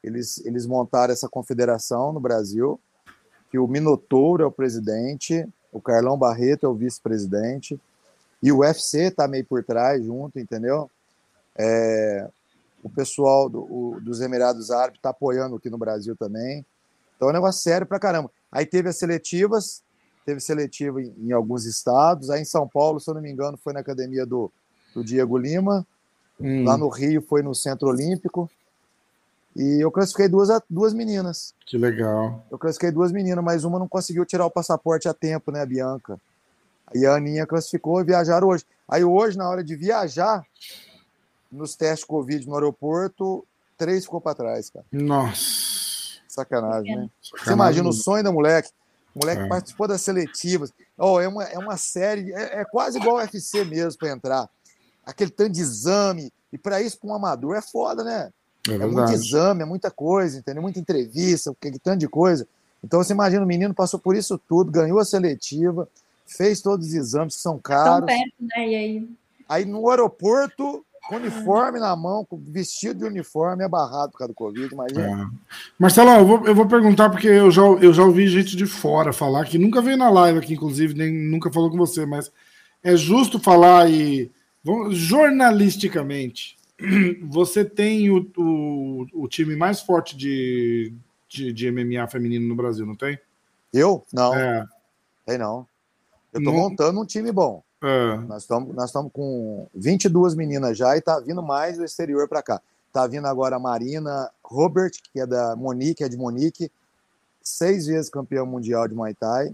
[0.02, 2.80] eles, eles montaram essa confederação no Brasil,
[3.50, 7.80] que o Minotouro é o presidente, o Carlão Barreto é o vice-presidente,
[8.42, 10.90] e o UFC está meio por trás junto, entendeu?
[11.56, 12.28] É,
[12.82, 16.64] o pessoal do, o, dos Emirados Árabes está apoiando aqui no Brasil também.
[17.16, 18.30] Então é um negócio sério pra caramba.
[18.50, 19.82] Aí teve as seletivas,
[20.24, 22.30] teve seletiva em, em, alguns estados.
[22.30, 24.50] Aí em São Paulo, se eu não me engano, foi na academia do,
[24.94, 25.84] do Diego Lima.
[26.40, 26.64] Hum.
[26.64, 28.48] Lá no Rio foi no Centro Olímpico.
[29.58, 31.52] E eu classifiquei duas, duas meninas.
[31.66, 32.46] Que legal.
[32.48, 35.66] Eu classifiquei duas meninas, mas uma não conseguiu tirar o passaporte a tempo, né, a
[35.66, 36.16] Bianca?
[36.94, 38.64] E a Aninha classificou e viajaram hoje.
[38.88, 40.44] Aí hoje, na hora de viajar,
[41.50, 43.44] nos testes Covid no aeroporto,
[43.76, 44.86] três ficou para trás, cara.
[44.92, 46.20] Nossa.
[46.28, 47.10] Sacanagem, né?
[47.20, 47.44] Sacanagem.
[47.44, 48.70] Você imagina o sonho da moleque.
[49.12, 49.48] O moleque é.
[49.48, 50.72] participou das seletivas.
[50.96, 54.48] Oh, é, uma, é uma série, é, é quase igual o UFC mesmo para entrar.
[55.04, 56.32] Aquele tanto de exame.
[56.52, 58.30] E para isso, para um amador, é foda, né?
[58.68, 60.62] É, é muito exame, é muita coisa, entendeu?
[60.62, 62.46] Muita entrevista, que tanto de coisa.
[62.82, 65.88] Então você imagina, o menino passou por isso tudo, ganhou a seletiva,
[66.26, 68.06] fez todos os exames que são caros.
[68.06, 68.68] Perto, né?
[68.68, 69.08] E aí?
[69.48, 74.36] aí no aeroporto, com uniforme na mão, vestido de uniforme, é barrado por causa do
[74.36, 75.22] Covid, imagina.
[75.22, 75.26] É.
[75.78, 79.12] Marcelo, eu vou, eu vou perguntar, porque eu já, eu já ouvi gente de fora
[79.12, 82.30] falar, que nunca veio na live aqui, inclusive, nem nunca falou com você, mas
[82.84, 84.30] é justo falar e
[84.90, 86.57] jornalisticamente
[87.28, 90.92] você tem o, o, o, time mais forte de,
[91.28, 93.18] de, de, MMA feminino no Brasil, não tem?
[93.72, 94.04] Eu?
[94.12, 94.34] Não.
[94.34, 94.64] É.
[95.26, 95.66] Tem não.
[96.32, 96.58] Eu tô não...
[96.58, 97.62] montando um time bom.
[97.82, 98.16] É.
[98.18, 102.60] Nós estamos nós com 22 meninas já e tá vindo mais do exterior para cá.
[102.92, 106.70] Tá vindo agora a Marina Robert, que é da Monique, é de Monique,
[107.42, 109.50] seis vezes campeã mundial de Muay Thai.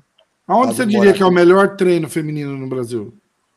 [0.47, 3.15] Aonde tá você diria que é o melhor treino feminino no Brasil?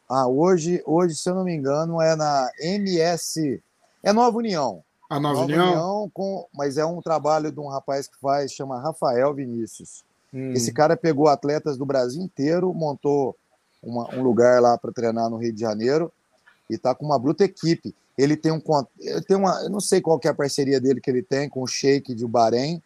[0.09, 3.61] Ah, hoje, hoje, se eu não me engano, é na MS.
[4.01, 4.83] É Nova União.
[5.09, 5.67] A Nova, Nova União?
[5.67, 10.03] União com, mas é um trabalho de um rapaz que faz, chama Rafael Vinícius.
[10.33, 10.51] Hum.
[10.53, 13.35] Esse cara pegou atletas do Brasil inteiro, montou
[13.81, 16.11] uma, um lugar lá para treinar no Rio de Janeiro
[16.69, 17.95] e está com uma bruta equipe.
[18.17, 18.61] Ele tem um.
[19.27, 19.61] Tem uma.
[19.61, 22.25] Eu não sei qual é a parceria dele que ele tem com o Sheik de
[22.25, 22.81] Bahrein,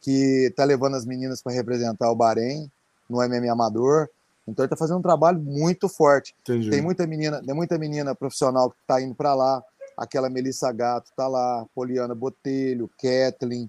[0.00, 2.70] que está levando as meninas para representar o Bahrein
[3.08, 4.08] no MMA Amador.
[4.48, 6.34] Então ele está fazendo um trabalho muito forte.
[6.40, 6.70] Entendi.
[6.70, 9.62] Tem muita menina, tem muita menina profissional que está indo para lá.
[9.96, 13.68] Aquela Melissa Gato está lá, Poliana Botelho, Kathleen,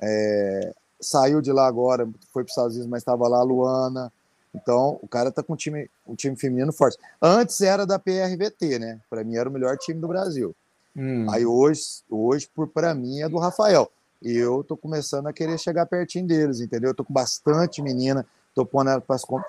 [0.00, 4.12] é, saiu de lá agora, foi para os Estados Unidos, mas estava lá a Luana.
[4.54, 6.96] Então, o cara está com um time, um time feminino forte.
[7.20, 9.00] Antes era da PRVT, né?
[9.10, 10.54] Para mim era o melhor time do Brasil.
[10.96, 11.26] Hum.
[11.30, 13.90] Aí hoje, hoje para mim, é do Rafael.
[14.22, 16.90] E eu tô começando a querer chegar pertinho deles, entendeu?
[16.90, 18.24] Eu tô com bastante menina,
[18.54, 18.90] tô pondo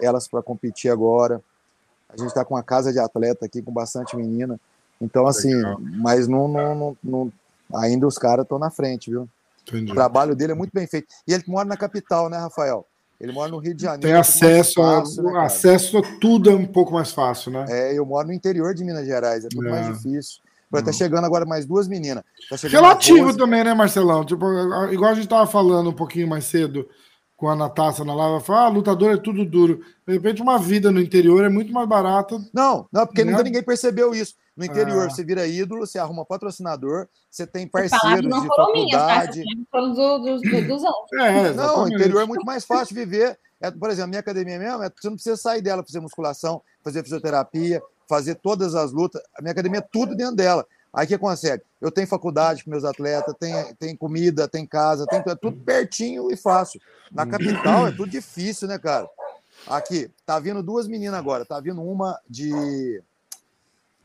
[0.01, 1.41] elas para competir agora.
[2.09, 4.59] A gente está com uma casa de atleta aqui com bastante menina.
[5.01, 5.77] Então, assim, Legal.
[5.79, 7.33] mas não, não, não, não,
[7.73, 9.27] ainda os caras estão na frente, viu?
[9.67, 9.91] Entendi.
[9.91, 11.07] O trabalho dele é muito bem feito.
[11.27, 12.85] E ele mora na capital, né, Rafael?
[13.19, 14.01] Ele mora no Rio de Janeiro.
[14.01, 17.65] Tem acesso, fácil, a, né, acesso a tudo é um pouco mais fácil, né?
[17.69, 19.71] É, eu moro no interior de Minas Gerais, é tudo é.
[19.71, 20.41] mais difícil.
[20.69, 22.23] Vai tá chegando agora mais duas meninas.
[22.49, 24.25] Tá Relativo também, né, Marcelão?
[24.25, 24.45] Tipo,
[24.91, 26.87] igual a gente tava falando um pouquinho mais cedo
[27.35, 29.81] com a Natasha na live, fala, ah, lutador é tudo duro.
[30.07, 32.39] De repente, uma vida no interior é muito mais barata.
[32.53, 33.31] Não, não, porque né?
[33.31, 34.35] nunca ninguém percebeu isso.
[34.55, 35.09] No interior, ah.
[35.09, 39.39] você vira ídolo, você arruma patrocinador, você tem parceiros de faculdade.
[39.39, 40.83] Minhas, dos
[41.13, 43.37] É, não, o interior é muito mais fácil viver.
[43.59, 45.99] É, por exemplo, a minha academia mesmo, é, você não precisa sair dela para fazer
[45.99, 49.21] musculação, fazer fisioterapia, fazer todas as lutas.
[49.37, 50.65] A minha academia é tudo dentro dela.
[50.95, 51.61] Aí o que consegue?
[51.81, 56.31] Eu tenho faculdade para meus atletas, tem, tem comida, tem casa, tem é tudo pertinho
[56.31, 56.79] e fácil.
[57.11, 59.05] Na capital é tudo difícil, né, cara?
[59.67, 61.45] Aqui, tá vindo duas meninas agora.
[61.45, 63.03] Tá vindo uma de.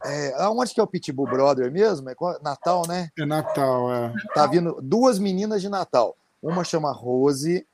[0.05, 2.11] É, aonde que é o Pitbull Brother mesmo?
[2.11, 3.09] É Natal, né?
[3.17, 4.13] É Natal, é.
[4.35, 6.17] Tá vindo duas meninas de Natal.
[6.43, 7.65] Uma chama Rose,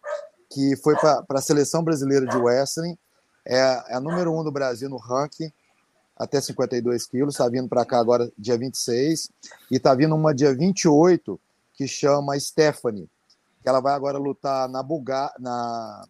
[0.51, 2.99] que foi para a seleção brasileira de wrestling.
[3.47, 5.51] É, é a número um do Brasil no ranking
[6.17, 9.31] até 52 quilos, está vindo para cá agora dia 26,
[9.71, 11.39] e está vindo uma dia 28
[11.75, 13.09] que chama Stephanie,
[13.63, 16.05] que ela vai agora lutar na Bulga, na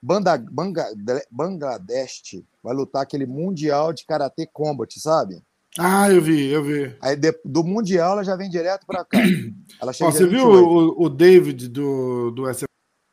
[0.00, 0.86] Banda, Banga,
[1.30, 5.42] Bangladesh, vai lutar aquele Mundial de Karatê Combat, sabe?
[5.78, 6.96] Ah, eu vi, eu vi.
[7.00, 9.18] Aí de, do Mundial ela já vem direto para cá.
[9.80, 12.66] Ela Ó, você viu o, o, David do, do SF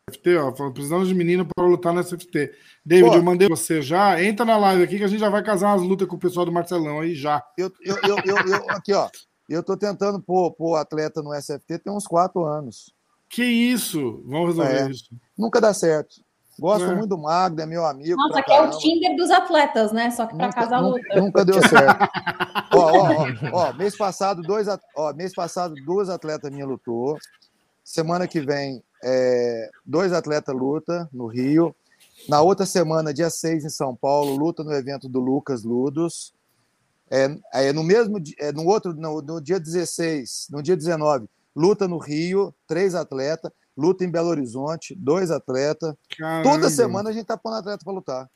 [0.10, 2.54] SFT, ó, falando, precisamos de menino para lutar no SFT.
[2.86, 4.24] David, Pô, eu mandei você já.
[4.24, 6.46] Entra na live aqui que a gente já vai casar umas lutas com o pessoal
[6.46, 7.44] do Marcelão aí já.
[7.58, 9.10] Eu, eu, eu, eu, eu aqui, ó.
[9.50, 12.94] Eu tô tentando pôr, pôr atleta no SFT tem uns quatro anos.
[13.30, 14.24] Que isso?
[14.26, 15.10] Vamos resolver é, isso.
[15.38, 16.16] Nunca dá certo.
[16.58, 16.96] Gosto é.
[16.96, 18.16] muito do Magno, é meu amigo.
[18.16, 20.10] Nossa, que é o Tinder dos atletas, né?
[20.10, 21.20] Só que para casar luta.
[21.20, 22.10] Nunca deu certo.
[22.74, 27.18] ó, ó, ó, ó, mês passado, dois, ó, mês passado, duas atletas minhas lutou.
[27.88, 31.74] Semana que vem, é, dois atletas luta no Rio.
[32.28, 36.34] Na outra semana, dia 6, em São Paulo, luta no evento do Lucas Ludos.
[37.10, 41.88] É, é no mesmo é, no outro, no, no, dia 16, no dia 19, luta
[41.88, 45.96] no Rio, três atletas, luta em Belo Horizonte, dois atletas.
[46.44, 48.30] Toda semana a gente tá pondo atleta para lutar.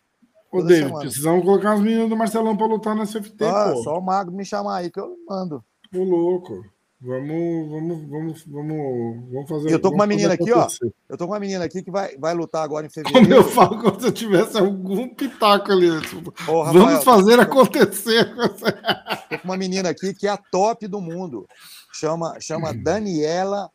[0.50, 3.74] Ô, David, precisamos colocar as meninas do Marcelão para lutar na CFT, ah.
[3.84, 5.62] Só o Mago me chamar aí que eu mando.
[5.94, 6.64] Ô, louco.
[7.04, 9.72] Vamos, vamos, vamos, vamos, vamos fazer.
[9.72, 10.68] Eu tô com uma menina aqui, ó.
[11.10, 13.28] Eu tô com uma menina aqui que vai, vai lutar agora em fevereiro.
[13.28, 15.90] Como eu falo, como se eu tivesse algum pitaco ali.
[15.90, 17.42] Ô, Rafael, vamos fazer tô...
[17.42, 18.32] acontecer.
[19.32, 21.48] Tô com uma menina aqui que é a top do mundo.
[21.92, 23.72] Chama, chama Daniela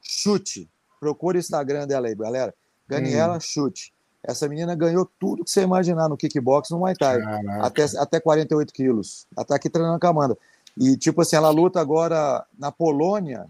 [0.00, 0.66] Chute.
[0.98, 2.54] Procure o Instagram dela aí, galera.
[2.88, 3.40] Daniela hum.
[3.40, 3.92] Chute.
[4.22, 7.20] Essa menina ganhou tudo que você imaginar no kickbox no Muay Thai.
[7.60, 9.26] Até, até 48 quilos.
[9.36, 10.38] Ela tá aqui treinando com a Amanda.
[10.80, 13.46] E, tipo assim, ela luta agora na Polônia.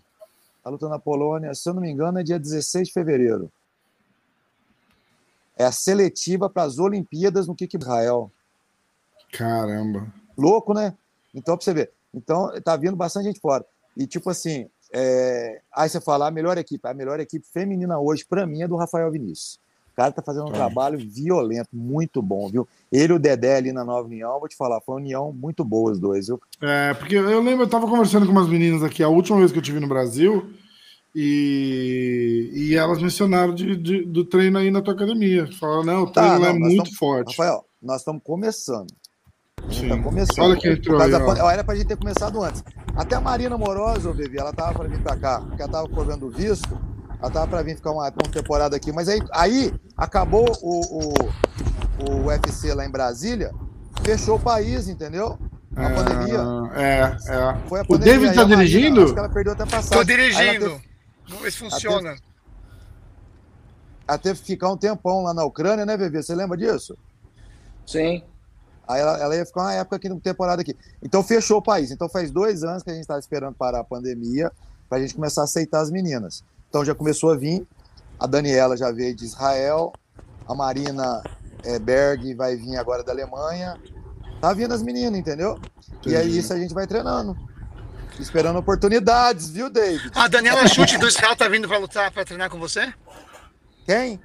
[0.65, 3.52] Ela luta na Polônia, se eu não me engano, é dia 16 de fevereiro.
[5.57, 8.32] É a seletiva para as Olimpíadas no Kick Israel.
[9.32, 10.12] Caramba.
[10.36, 10.97] Louco, né?
[11.32, 11.93] Então, para você ver.
[12.12, 13.65] Então, tá vindo bastante gente fora.
[13.97, 15.62] E, tipo assim, é...
[15.73, 18.77] aí você fala, a melhor equipe, a melhor equipe feminina hoje, para mim, é do
[18.77, 19.61] Rafael Vinícius
[19.97, 20.55] cara tá fazendo um é.
[20.55, 22.67] trabalho violento, muito bom, viu?
[22.91, 25.65] Ele e o Dedé ali na Nova União, vou te falar, foi uma união muito
[25.65, 26.41] boa os dois, viu?
[26.62, 29.59] É, porque eu lembro, eu tava conversando com umas meninas aqui a última vez que
[29.59, 30.51] eu tive no Brasil
[31.15, 35.49] e, e elas mencionaram de, de, do treino aí na tua academia.
[35.59, 37.31] Falaram, não, o tá, treino tá, não, é muito tamo, forte.
[37.31, 38.89] Rafael, nós estamos começando.
[39.71, 39.89] Sim.
[39.89, 40.39] Tá começando.
[40.45, 42.65] Olha que entrou aí, da, Era pra gente ter começado antes.
[42.97, 46.31] Até a Marina Morosa, Vivi, ela tava para vir pra cá, porque ela tava cobrando
[46.31, 46.79] visto.
[47.21, 51.15] Ela tava para vir ficar uma, uma, temporada aqui, mas aí, aí acabou o, o,
[52.09, 53.53] o UFC lá em Brasília,
[54.03, 55.39] fechou o país, entendeu?
[55.77, 56.41] A é, pandemia.
[56.75, 57.69] É, é.
[57.69, 57.95] Foi a pandemia.
[57.95, 59.03] O David tá dirigindo?
[59.05, 59.99] Acho que ela perdeu até passagem.
[59.99, 60.71] Tô dirigindo.
[60.71, 60.91] Teve,
[61.29, 62.17] Vamos ver se funciona.
[64.09, 66.23] Ela teve, que ficar um tempão lá na Ucrânia, né, Bebê?
[66.23, 66.97] Você lembra disso?
[67.87, 68.25] Sim.
[68.89, 70.77] Aí ela, ela ia ficar uma época aqui, uma temporada aqui.
[71.01, 71.93] Então fechou o país.
[71.93, 74.51] Então faz dois anos que a gente está esperando parar a pandemia
[74.89, 76.43] para a gente começar a aceitar as meninas.
[76.71, 77.67] Então já começou a vir.
[78.19, 79.93] A Daniela já veio de Israel.
[80.49, 81.23] A Marina
[81.65, 83.77] é, Berg vai vir agora da Alemanha.
[84.41, 85.61] Tá vindo as meninas, entendeu?
[85.95, 86.15] Entendi.
[86.15, 87.37] E aí isso a gente vai treinando.
[88.19, 90.11] Esperando oportunidades, viu, David?
[90.15, 92.93] A Daniela Chute do Israel tá vindo para lutar, para treinar com você?
[93.85, 94.21] Quem?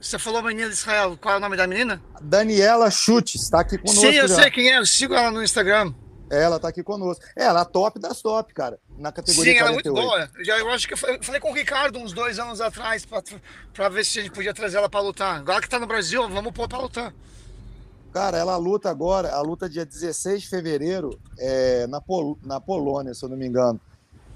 [0.00, 1.16] Você falou menina de Israel.
[1.20, 2.02] Qual é o nome da menina?
[2.20, 4.00] Daniela Chute, está aqui conosco.
[4.00, 4.34] Sim, eu já.
[4.34, 4.78] sei quem é.
[4.78, 5.94] Eu sigo ela no Instagram.
[6.28, 7.24] Ela tá aqui conosco.
[7.36, 8.78] Ela é a top das top, cara.
[8.98, 10.32] Na categoria Sim, ela é muito 48.
[10.34, 10.44] boa.
[10.44, 13.04] Já, eu acho que eu fa- eu falei com o Ricardo uns dois anos atrás
[13.06, 13.22] pra,
[13.72, 15.36] pra ver se a gente podia trazer ela pra lutar.
[15.38, 17.14] Agora que tá no Brasil, vamos pôr pra lutar.
[18.12, 23.12] Cara, ela luta agora, a luta dia 16 de fevereiro é, na, Pol- na Polônia,
[23.14, 23.78] se eu não me engano.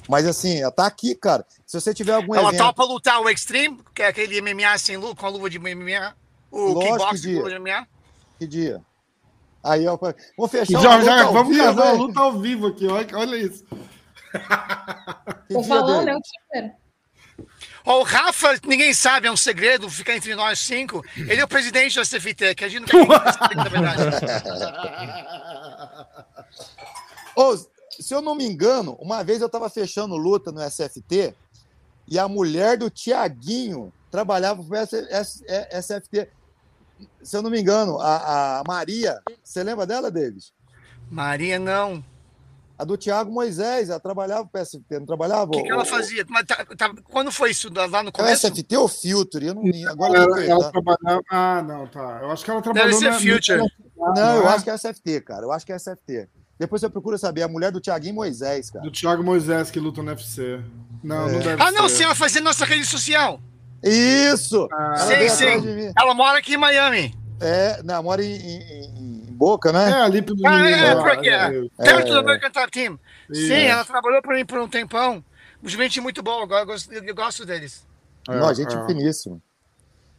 [0.08, 1.46] Mas assim, ela tá aqui, cara.
[1.66, 2.60] Se você tiver algum ela evento.
[2.62, 6.14] topa lutar o Extreme, que é aquele MMA sem luva, com a luva de MMA.
[6.50, 7.36] O Lógico com dia.
[7.38, 7.86] luva de MMA.
[8.38, 8.80] Que dia?
[9.62, 9.98] Aí, ó,
[10.36, 11.98] vou fechar Já, já, vamos vivo, casar uma hein?
[11.98, 13.64] luta ao vivo aqui, olha, olha isso.
[15.48, 16.10] Que Tô falando, dele?
[16.10, 16.76] é o Tinder.
[17.84, 21.02] O Rafa, ninguém sabe, é um segredo, fica entre nós cinco.
[21.16, 24.02] Ele é o presidente da CFT, que a gente não quer ninguém saber, na verdade.
[27.34, 31.34] Ô, se eu não me engano, uma vez eu tava fechando luta no SFT
[32.06, 34.62] e a mulher do Tiaguinho trabalhava
[35.10, 35.44] S-
[35.80, 36.28] SFT.
[37.22, 40.52] Se eu não me engano, a, a Maria, você lembra dela, Davis?
[41.10, 42.04] Maria, não.
[42.78, 45.44] A do Tiago Moisés, ela trabalhava pro SFT, não trabalhava?
[45.44, 46.24] O que, que ela fazia?
[46.30, 47.68] Mas tá- tá- quando foi isso?
[47.74, 48.46] Lá no É o começo?
[48.46, 49.42] SFT ou Filter?
[49.42, 50.70] Eu não agora Ela, ela tá?
[50.70, 51.22] trabalhava.
[51.30, 52.20] Ah, não, tá.
[52.22, 53.58] Eu acho que ela Deve trabalhou ser na- Future.
[54.16, 54.54] Não, eu é?
[54.54, 55.42] acho que é SFT, cara.
[55.44, 56.26] Eu acho que é SFT.
[56.58, 58.82] Depois você procura saber, a mulher do Tiaguinho Moisés, cara.
[58.82, 60.62] Do Thiago Moisés, que luta no UFC.
[61.04, 61.32] Não, É.
[61.32, 61.96] não deve Ah, não, ser.
[61.96, 63.40] sim, ela fazia nossa rede social.
[63.82, 64.68] Isso!
[64.72, 65.92] Ah, Ela sim, sim.
[65.96, 67.14] Ela mora aqui em Miami.
[67.40, 69.92] É, não, mora em, em- em Boca, É, né?
[70.02, 71.66] ali pro Ah, menino é, lá, por aqui, é.
[71.78, 73.00] é, Perto do American Top Team.
[73.30, 73.46] Isso.
[73.48, 75.24] Sim, ela trabalhou pra mim por um tempão.
[75.64, 77.86] Gente muito eu gosto, eu gosto deles.
[78.28, 78.86] é, Não, gente é.
[78.86, 79.40] finíssima.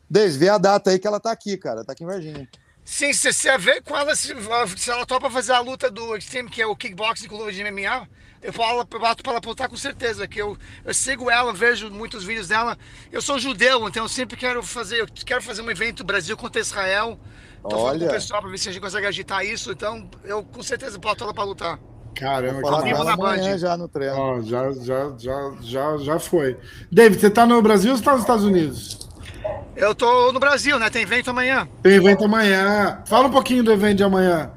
[0.09, 1.85] Deis, vê a data aí que ela tá aqui, cara.
[1.85, 2.49] Tá aqui em Varginha.
[2.83, 4.33] Sim, se você vê com ela, se,
[4.77, 7.63] se ela topa fazer a luta do Extreme, que é o kickboxing com luva de
[7.63, 8.07] MMA,
[8.41, 12.23] eu falo, bato pra ela apontar com certeza, que eu, eu sigo ela, vejo muitos
[12.23, 12.77] vídeos dela.
[13.11, 16.59] Eu sou judeu, então eu sempre quero fazer, eu quero fazer um evento Brasil contra
[16.59, 17.19] Israel.
[17.61, 18.07] Tô falando com Olha.
[18.07, 21.23] o pessoal pra ver se a gente consegue agitar isso, então eu com certeza boto
[21.23, 21.79] ela pra lutar.
[22.15, 23.57] Caramba, Vou falar na amanhã Band.
[23.57, 24.15] já no treino.
[24.17, 26.57] Ó, já, já, já, já, já foi.
[26.91, 29.07] David, você tá no Brasil ou você tá nos Estados Unidos?
[29.75, 30.89] Eu tô no Brasil, né?
[30.89, 31.67] Tem evento amanhã.
[31.81, 33.01] Tem evento amanhã.
[33.07, 34.51] Fala um pouquinho do evento de amanhã.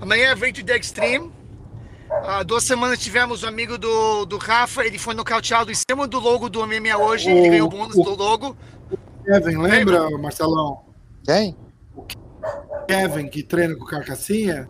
[0.00, 1.30] Amanhã é evento de Extreme.
[2.24, 6.18] Há duas semanas tivemos o amigo do, do Rafa, ele foi nocauteado em cima do
[6.20, 8.56] logo do MMA hoje, ele O- ganhou o bônus o- do logo.
[9.24, 10.82] Kevin, lembra, Marcelão?
[11.24, 11.56] Quem?
[12.86, 14.68] Kevin, que treina com o Carcassinha?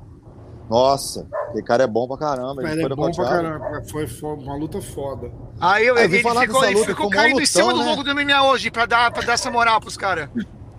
[0.70, 2.62] Nossa, aquele cara é bom pra caramba.
[2.62, 3.82] Ele foi é bom pra caramba.
[3.90, 5.30] Foi, foi uma luta foda.
[5.60, 7.90] Aí eu, eu vi ele falar ficou, ele ficou caindo em cima lutão, do né?
[7.90, 10.30] logo do MMA hoje pra dar, pra dar essa moral pros caras.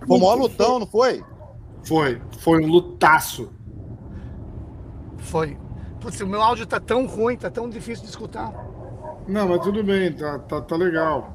[0.06, 1.22] Foi maior lutão, não foi?
[1.84, 2.20] Foi.
[2.40, 3.50] Foi um lutaço.
[5.18, 5.56] Foi.
[6.04, 8.52] Putz, o meu áudio tá tão ruim, tá tão difícil de escutar.
[9.26, 11.34] Não, mas tudo bem, tá, tá, tá legal.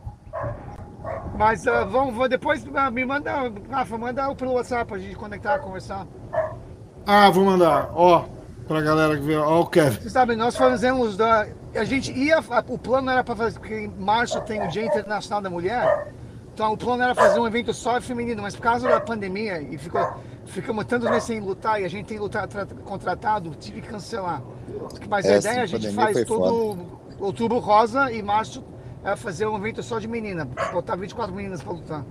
[1.35, 6.05] Mas ah, vamos, depois ah, me manda, Rafa, manda pelo WhatsApp pra gente conectar, conversar.
[7.03, 7.89] Ah, vou mandar.
[7.95, 8.25] Ó,
[8.67, 9.37] pra galera que vê.
[9.37, 10.01] Ó, o Kevin.
[10.01, 11.47] Vocês sabem, nós fazemos da.
[11.73, 12.37] A gente ia.
[12.67, 13.57] O plano era para fazer.
[13.57, 16.13] Porque em março tem o Dia Internacional da Mulher.
[16.53, 19.79] Então o plano era fazer um evento só feminino, mas por causa da pandemia e
[19.79, 20.01] ficou,
[20.49, 24.41] ficamos tantos meses sem lutar e a gente tem lutar, tra- contratado, tive que cancelar.
[25.09, 26.77] Mas a É, ideia sim, a gente faz todo
[27.19, 28.63] outubro rosa e março
[29.03, 32.05] é fazer um evento só de menina, botar 24 meninas para lutar.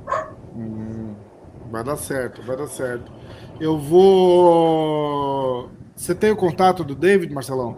[1.71, 3.13] Vai dar certo, vai dar certo.
[3.61, 3.79] Eu
[4.79, 5.69] vou.
[5.95, 7.77] Você tem o contato do David, Marcelão?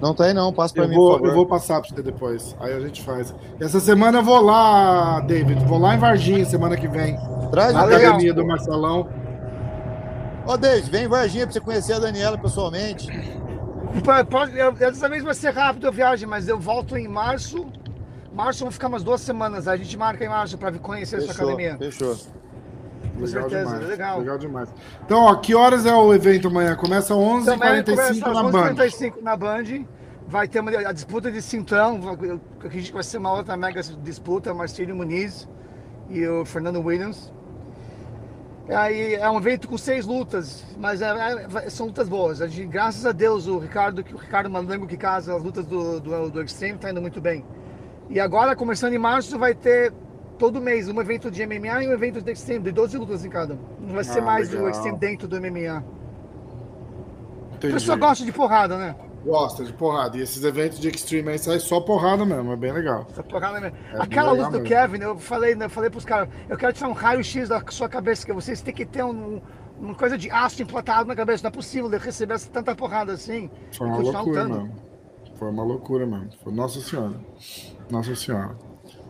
[0.00, 1.28] Não aí não, passa pra Eu mim, vou, por favor.
[1.28, 2.56] eu vou passar pra você depois.
[2.60, 3.34] Aí a gente faz.
[3.60, 5.64] Essa semana eu vou lá, David.
[5.66, 7.16] Vou lá em Varginha semana que vem.
[7.50, 8.04] Traz Na David.
[8.06, 9.08] academia do Marcelão.
[10.46, 13.08] Ô, David, vem em Varginha pra você conhecer a Daniela pessoalmente.
[14.56, 17.66] Eu- Dessa vez vai ser rápido a viagem, mas eu volto em março.
[18.32, 19.68] Março vão ficar umas duas semanas.
[19.68, 21.78] A gente marca em março para conhecer a sua Fechou, academia.
[21.78, 22.16] fechou.
[23.18, 24.18] Com certeza, demais, legal.
[24.18, 24.68] Legal demais.
[25.04, 26.74] Então, ó, que horas é o evento amanhã?
[26.74, 28.74] Começa às Então, amanhã 11h45 começa às na Band.
[28.74, 29.84] 11h45 na Band.
[30.26, 31.40] Vai ter uma, a disputa de
[32.58, 34.52] acredito que vai ser uma outra mega disputa.
[34.52, 35.48] Marcelo Muniz
[36.10, 37.32] e o Fernando Williams.
[38.68, 41.08] Aí é um evento com seis lutas, mas é-
[41.42, 42.40] é- vai- são lutas boas.
[42.40, 46.00] A gente, graças a Deus, o Ricardo, o Ricardo Malango que casa as lutas do,
[46.00, 47.44] do, do Extreme tá indo muito bem.
[48.08, 49.92] E agora, começando em março, vai ter
[50.38, 53.28] todo mês um evento de MMA e um evento de Extreme, de 12 lutas em
[53.28, 53.58] cada.
[53.80, 54.66] Não vai ser Ah, mais legal.
[54.66, 55.76] o Extreme dentro do MMA.
[57.52, 57.74] A Entendi.
[57.74, 58.94] pessoa gosta de porrada, né?
[59.24, 60.18] Gosta de porrada.
[60.18, 62.52] E esses eventos de Extreme aí sai só porrada mesmo.
[62.52, 63.06] É bem legal.
[63.10, 63.76] Essa porrada mesmo.
[63.92, 66.88] É Aquela luta do legal Kevin, eu falei, eu falei pros caras, eu quero tirar
[66.88, 69.40] um raio-x da sua cabeça, que vocês têm que ter um,
[69.80, 71.42] uma coisa de aço implantado na cabeça.
[71.42, 73.50] Não é possível de receber essa tanta porrada assim.
[73.72, 74.62] Foi uma loucura lutando.
[74.62, 74.74] mesmo.
[75.36, 76.30] Foi uma loucura mesmo.
[76.42, 77.18] Foi Nossa Senhora.
[77.90, 78.56] Nossa Senhora.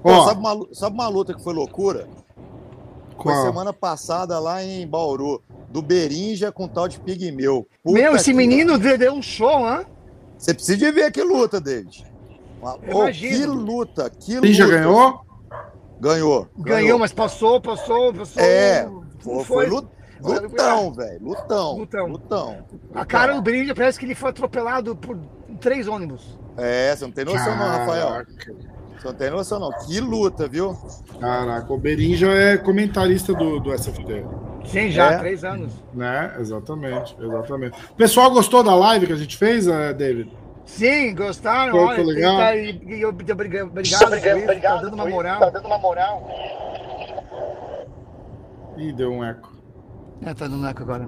[0.01, 2.09] Pô, sabe, uma, sabe uma luta que foi loucura?
[3.16, 3.47] Foi qual?
[3.47, 5.43] semana passada lá em Bauru.
[5.70, 7.66] do Berinja com tal de Pigmeu.
[7.82, 8.36] Puta Meu, esse que...
[8.36, 9.85] menino deu um show, hein?
[10.45, 12.05] Você precisa de ver que luta, David.
[12.61, 14.53] Oh, que luta, que luta.
[14.53, 15.25] já ganhou?
[15.99, 16.49] Ganhou, ganhou?
[16.59, 18.43] Ganhou, mas passou, passou, passou.
[18.43, 18.87] É,
[19.21, 21.19] foi, foi lutão, velho.
[21.25, 22.09] Lutão, lutão.
[22.09, 22.65] Lutão.
[22.95, 25.19] A cara do Berinja parece que ele foi atropelado por
[25.62, 26.39] três ônibus.
[26.59, 27.65] É, você não tem noção, Caraca.
[27.65, 28.27] não, Rafael.
[28.99, 29.73] Você não tem noção, não.
[29.87, 30.77] Que luta, viu?
[31.19, 34.27] Caraca, o Berinja é comentarista do, do SFT.
[34.65, 35.19] Sim, já, é.
[35.19, 35.73] três anos.
[35.93, 36.35] Né?
[36.39, 37.78] Exatamente, exatamente.
[37.91, 40.31] O pessoal gostou da live que a gente fez, uh, David?
[40.65, 41.73] Sim, gostaram.
[41.73, 42.36] Foi, olha, legal.
[42.39, 45.41] Tá, e, e, obrigado, obrigado, obrigado, obrigado tá dando uma moral.
[45.41, 46.28] Tá dando uma moral.
[48.77, 49.53] Ih, deu um eco.
[50.23, 51.07] É, tá dando um eco agora.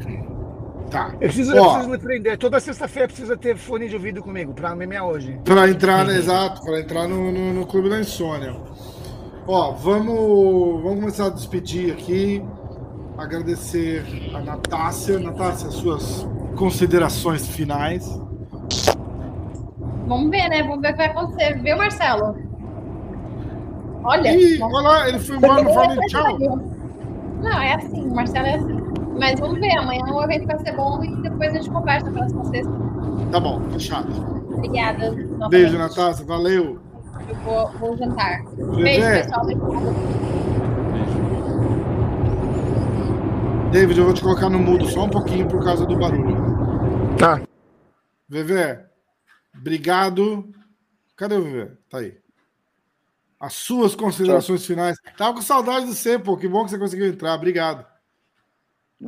[0.90, 1.10] Tá.
[1.14, 2.38] Eu preciso, eu preciso me prender.
[2.38, 5.38] Toda sexta-feira precisa ter fone de ouvido comigo, pra memear hoje.
[5.44, 8.54] Pra entrar, exato, pra entrar no, no, no, Clube da Insônia.
[9.46, 12.42] Ó, vamos, vamos começar a despedir aqui.
[13.18, 15.18] Agradecer a Natácia.
[15.18, 16.26] Natácia, suas
[16.56, 18.20] considerações finais.
[20.06, 20.62] Vamos ver, né?
[20.62, 21.62] Vamos ver o que vai acontecer.
[21.62, 22.36] Viu, Marcelo?
[24.04, 24.36] Olha.
[24.36, 26.38] Ih, olha lá, ele foi embora, não falou tchau.
[27.42, 28.86] Não, é assim, o Marcelo é assim.
[29.18, 32.18] Mas vamos ver, amanhã o evento vai ser bom e depois a gente conversa na
[32.18, 32.72] próxima sexta.
[33.32, 34.12] Tá bom, fechado.
[34.52, 35.14] Obrigada.
[35.48, 36.78] Beijo, Natácia, valeu.
[37.28, 38.44] Eu vou, vou jantar.
[38.76, 39.46] Beijo, pessoal.
[43.72, 46.36] David, eu vou te colocar no mudo só um pouquinho por causa do barulho.
[47.18, 47.42] Tá.
[48.28, 48.88] Vevé,
[49.54, 50.52] obrigado.
[51.16, 51.76] Cadê o Vevé?
[51.88, 52.16] Tá aí.
[53.38, 54.68] As suas considerações Tchau.
[54.68, 54.96] finais.
[55.16, 56.36] Tava com saudade de você, pô.
[56.36, 57.34] Que bom que você conseguiu entrar.
[57.34, 57.86] Obrigado.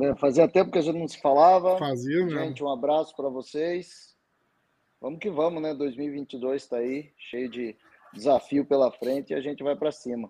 [0.01, 1.77] É, fazia tempo que a gente não se falava.
[1.77, 2.45] Fazia, né?
[2.45, 4.15] Gente, um abraço para vocês.
[5.01, 5.73] Vamos que vamos, né?
[5.73, 7.75] 2022 está aí, cheio de
[8.13, 10.29] desafio pela frente e a gente vai para cima.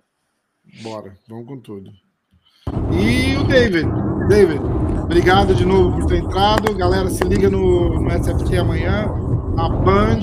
[0.84, 1.92] Bora, vamos com tudo.
[2.92, 3.88] E o David.
[4.28, 4.62] David,
[5.02, 6.74] obrigado de novo por ter entrado.
[6.76, 9.10] Galera, se liga no, no SFT amanhã.
[9.58, 10.22] A Band,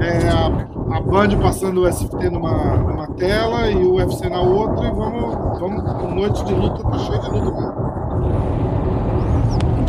[0.00, 4.86] é, a, a Band passando o SFT numa, numa tela e o UFC na outra.
[4.86, 7.92] E vamos, vamos, noite de luta, tá cheio de luta, mano.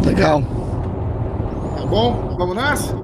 [0.06, 0.42] Legal.
[1.78, 2.36] Tá bom?
[2.38, 2.96] Vamos nessa?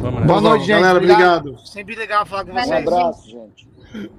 [0.00, 0.80] Vamos Boa noite, gente.
[0.80, 1.58] Galera, obrigado.
[1.64, 2.68] Sempre legal falar com vocês.
[2.68, 3.68] Um abraço, gente.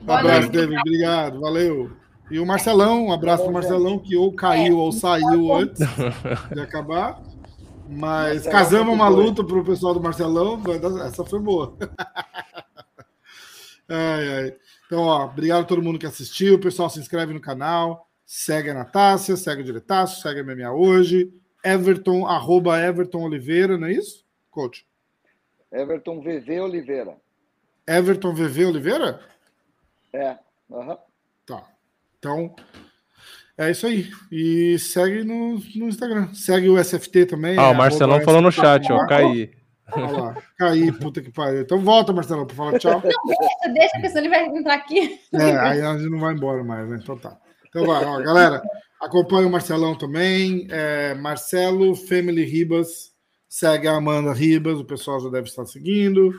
[0.07, 0.79] Um abraço, David.
[0.79, 1.39] Obrigado.
[1.39, 2.04] Valeu.
[2.29, 5.79] E o Marcelão, um abraço para o Marcelão, que ou caiu ou saiu antes
[6.51, 7.21] de acabar.
[7.87, 10.61] Mas casamos uma luta para o pessoal do Marcelão.
[11.05, 11.77] Essa foi boa.
[13.87, 14.55] ai, ai.
[14.87, 16.55] Então, ó, obrigado a todo mundo que assistiu.
[16.55, 18.09] O pessoal se inscreve no canal.
[18.25, 21.31] Segue a Natácia, segue o Diretaço, segue a MMA hoje.
[21.63, 24.85] Everton, arroba Everton Oliveira, não é isso, coach?
[25.71, 27.17] Everton VV Oliveira.
[27.87, 29.19] Everton VV Oliveira?
[30.13, 30.37] É.
[30.69, 30.97] Uhum.
[32.25, 32.55] Então,
[33.55, 34.09] é isso aí.
[34.31, 36.33] E segue no, no Instagram.
[36.33, 37.57] Segue o SFT também.
[37.57, 39.05] Ah, é, o Marcelão falou no chat, ó.
[39.05, 39.51] Caí.
[39.91, 41.61] Olha lá, caí, puta que pariu.
[41.61, 42.93] Então volta, Marcelão, para falar tchau.
[42.93, 45.19] Não, deixa, deixa, porque senão ele vai entrar aqui.
[45.31, 46.99] É, aí a gente não vai embora mais, né?
[46.99, 47.37] Então tá.
[47.69, 48.63] Então vai, ó, galera.
[48.99, 50.65] Acompanha o Marcelão também.
[50.71, 53.13] É, Marcelo Family Ribas.
[53.47, 56.33] Segue a Amanda Ribas, o pessoal já deve estar seguindo.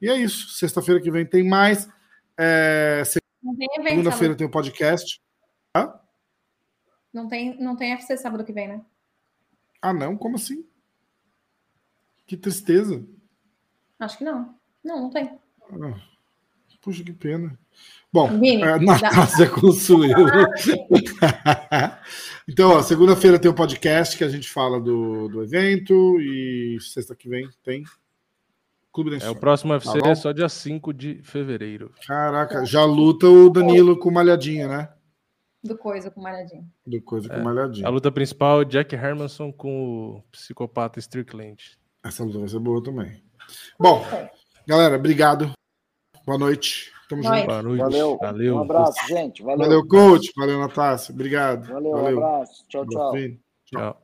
[0.00, 0.50] E é isso.
[0.50, 1.88] Sexta-feira que vem tem mais.
[2.38, 3.02] É,
[3.42, 5.20] Segunda-feira tem o podcast.
[5.76, 5.92] Hã?
[7.12, 8.84] Não tem, não tem FC sábado que vem, né?
[9.80, 10.16] Ah, não?
[10.16, 10.64] Como assim?
[12.26, 13.04] Que tristeza.
[13.98, 14.54] Acho que não.
[14.82, 15.38] Não, não tem.
[15.60, 16.00] Ah,
[16.80, 17.58] puxa, que pena.
[18.12, 19.50] Bom, Vini, é, Natácia dá...
[19.50, 20.26] Consuelo.
[22.48, 27.16] então, segunda-feira tem o um podcast que a gente fala do, do evento e sexta
[27.16, 27.84] que vem tem
[28.92, 31.92] Clube da É, o próximo UFC tá é só dia 5 de fevereiro.
[32.06, 34.90] Caraca, já luta o Danilo com Malhadinho, né?
[35.64, 36.68] Do Coisa com Malhadinho.
[36.86, 37.86] Do Coisa é, com Malhadinho.
[37.86, 41.78] A luta principal é Jack Hermanson com o psicopata Strickland.
[42.04, 43.22] Essa luta vai ser boa também.
[43.78, 44.04] Bom,
[44.66, 45.52] galera, obrigado.
[46.26, 46.92] Boa noite.
[47.08, 47.46] Tamo junto.
[47.46, 47.80] Boa noite.
[47.80, 48.18] Valeu.
[48.20, 48.56] Valeu.
[48.56, 49.42] Um abraço, gente.
[49.42, 49.58] Valeu.
[49.58, 50.32] Valeu, coach.
[50.36, 51.14] Valeu, Natácia.
[51.14, 51.66] Obrigado.
[51.66, 52.18] Valeu, Valeu.
[52.18, 52.64] um abraço.
[52.68, 53.12] Tchau, tchau.
[53.66, 54.01] Tchau.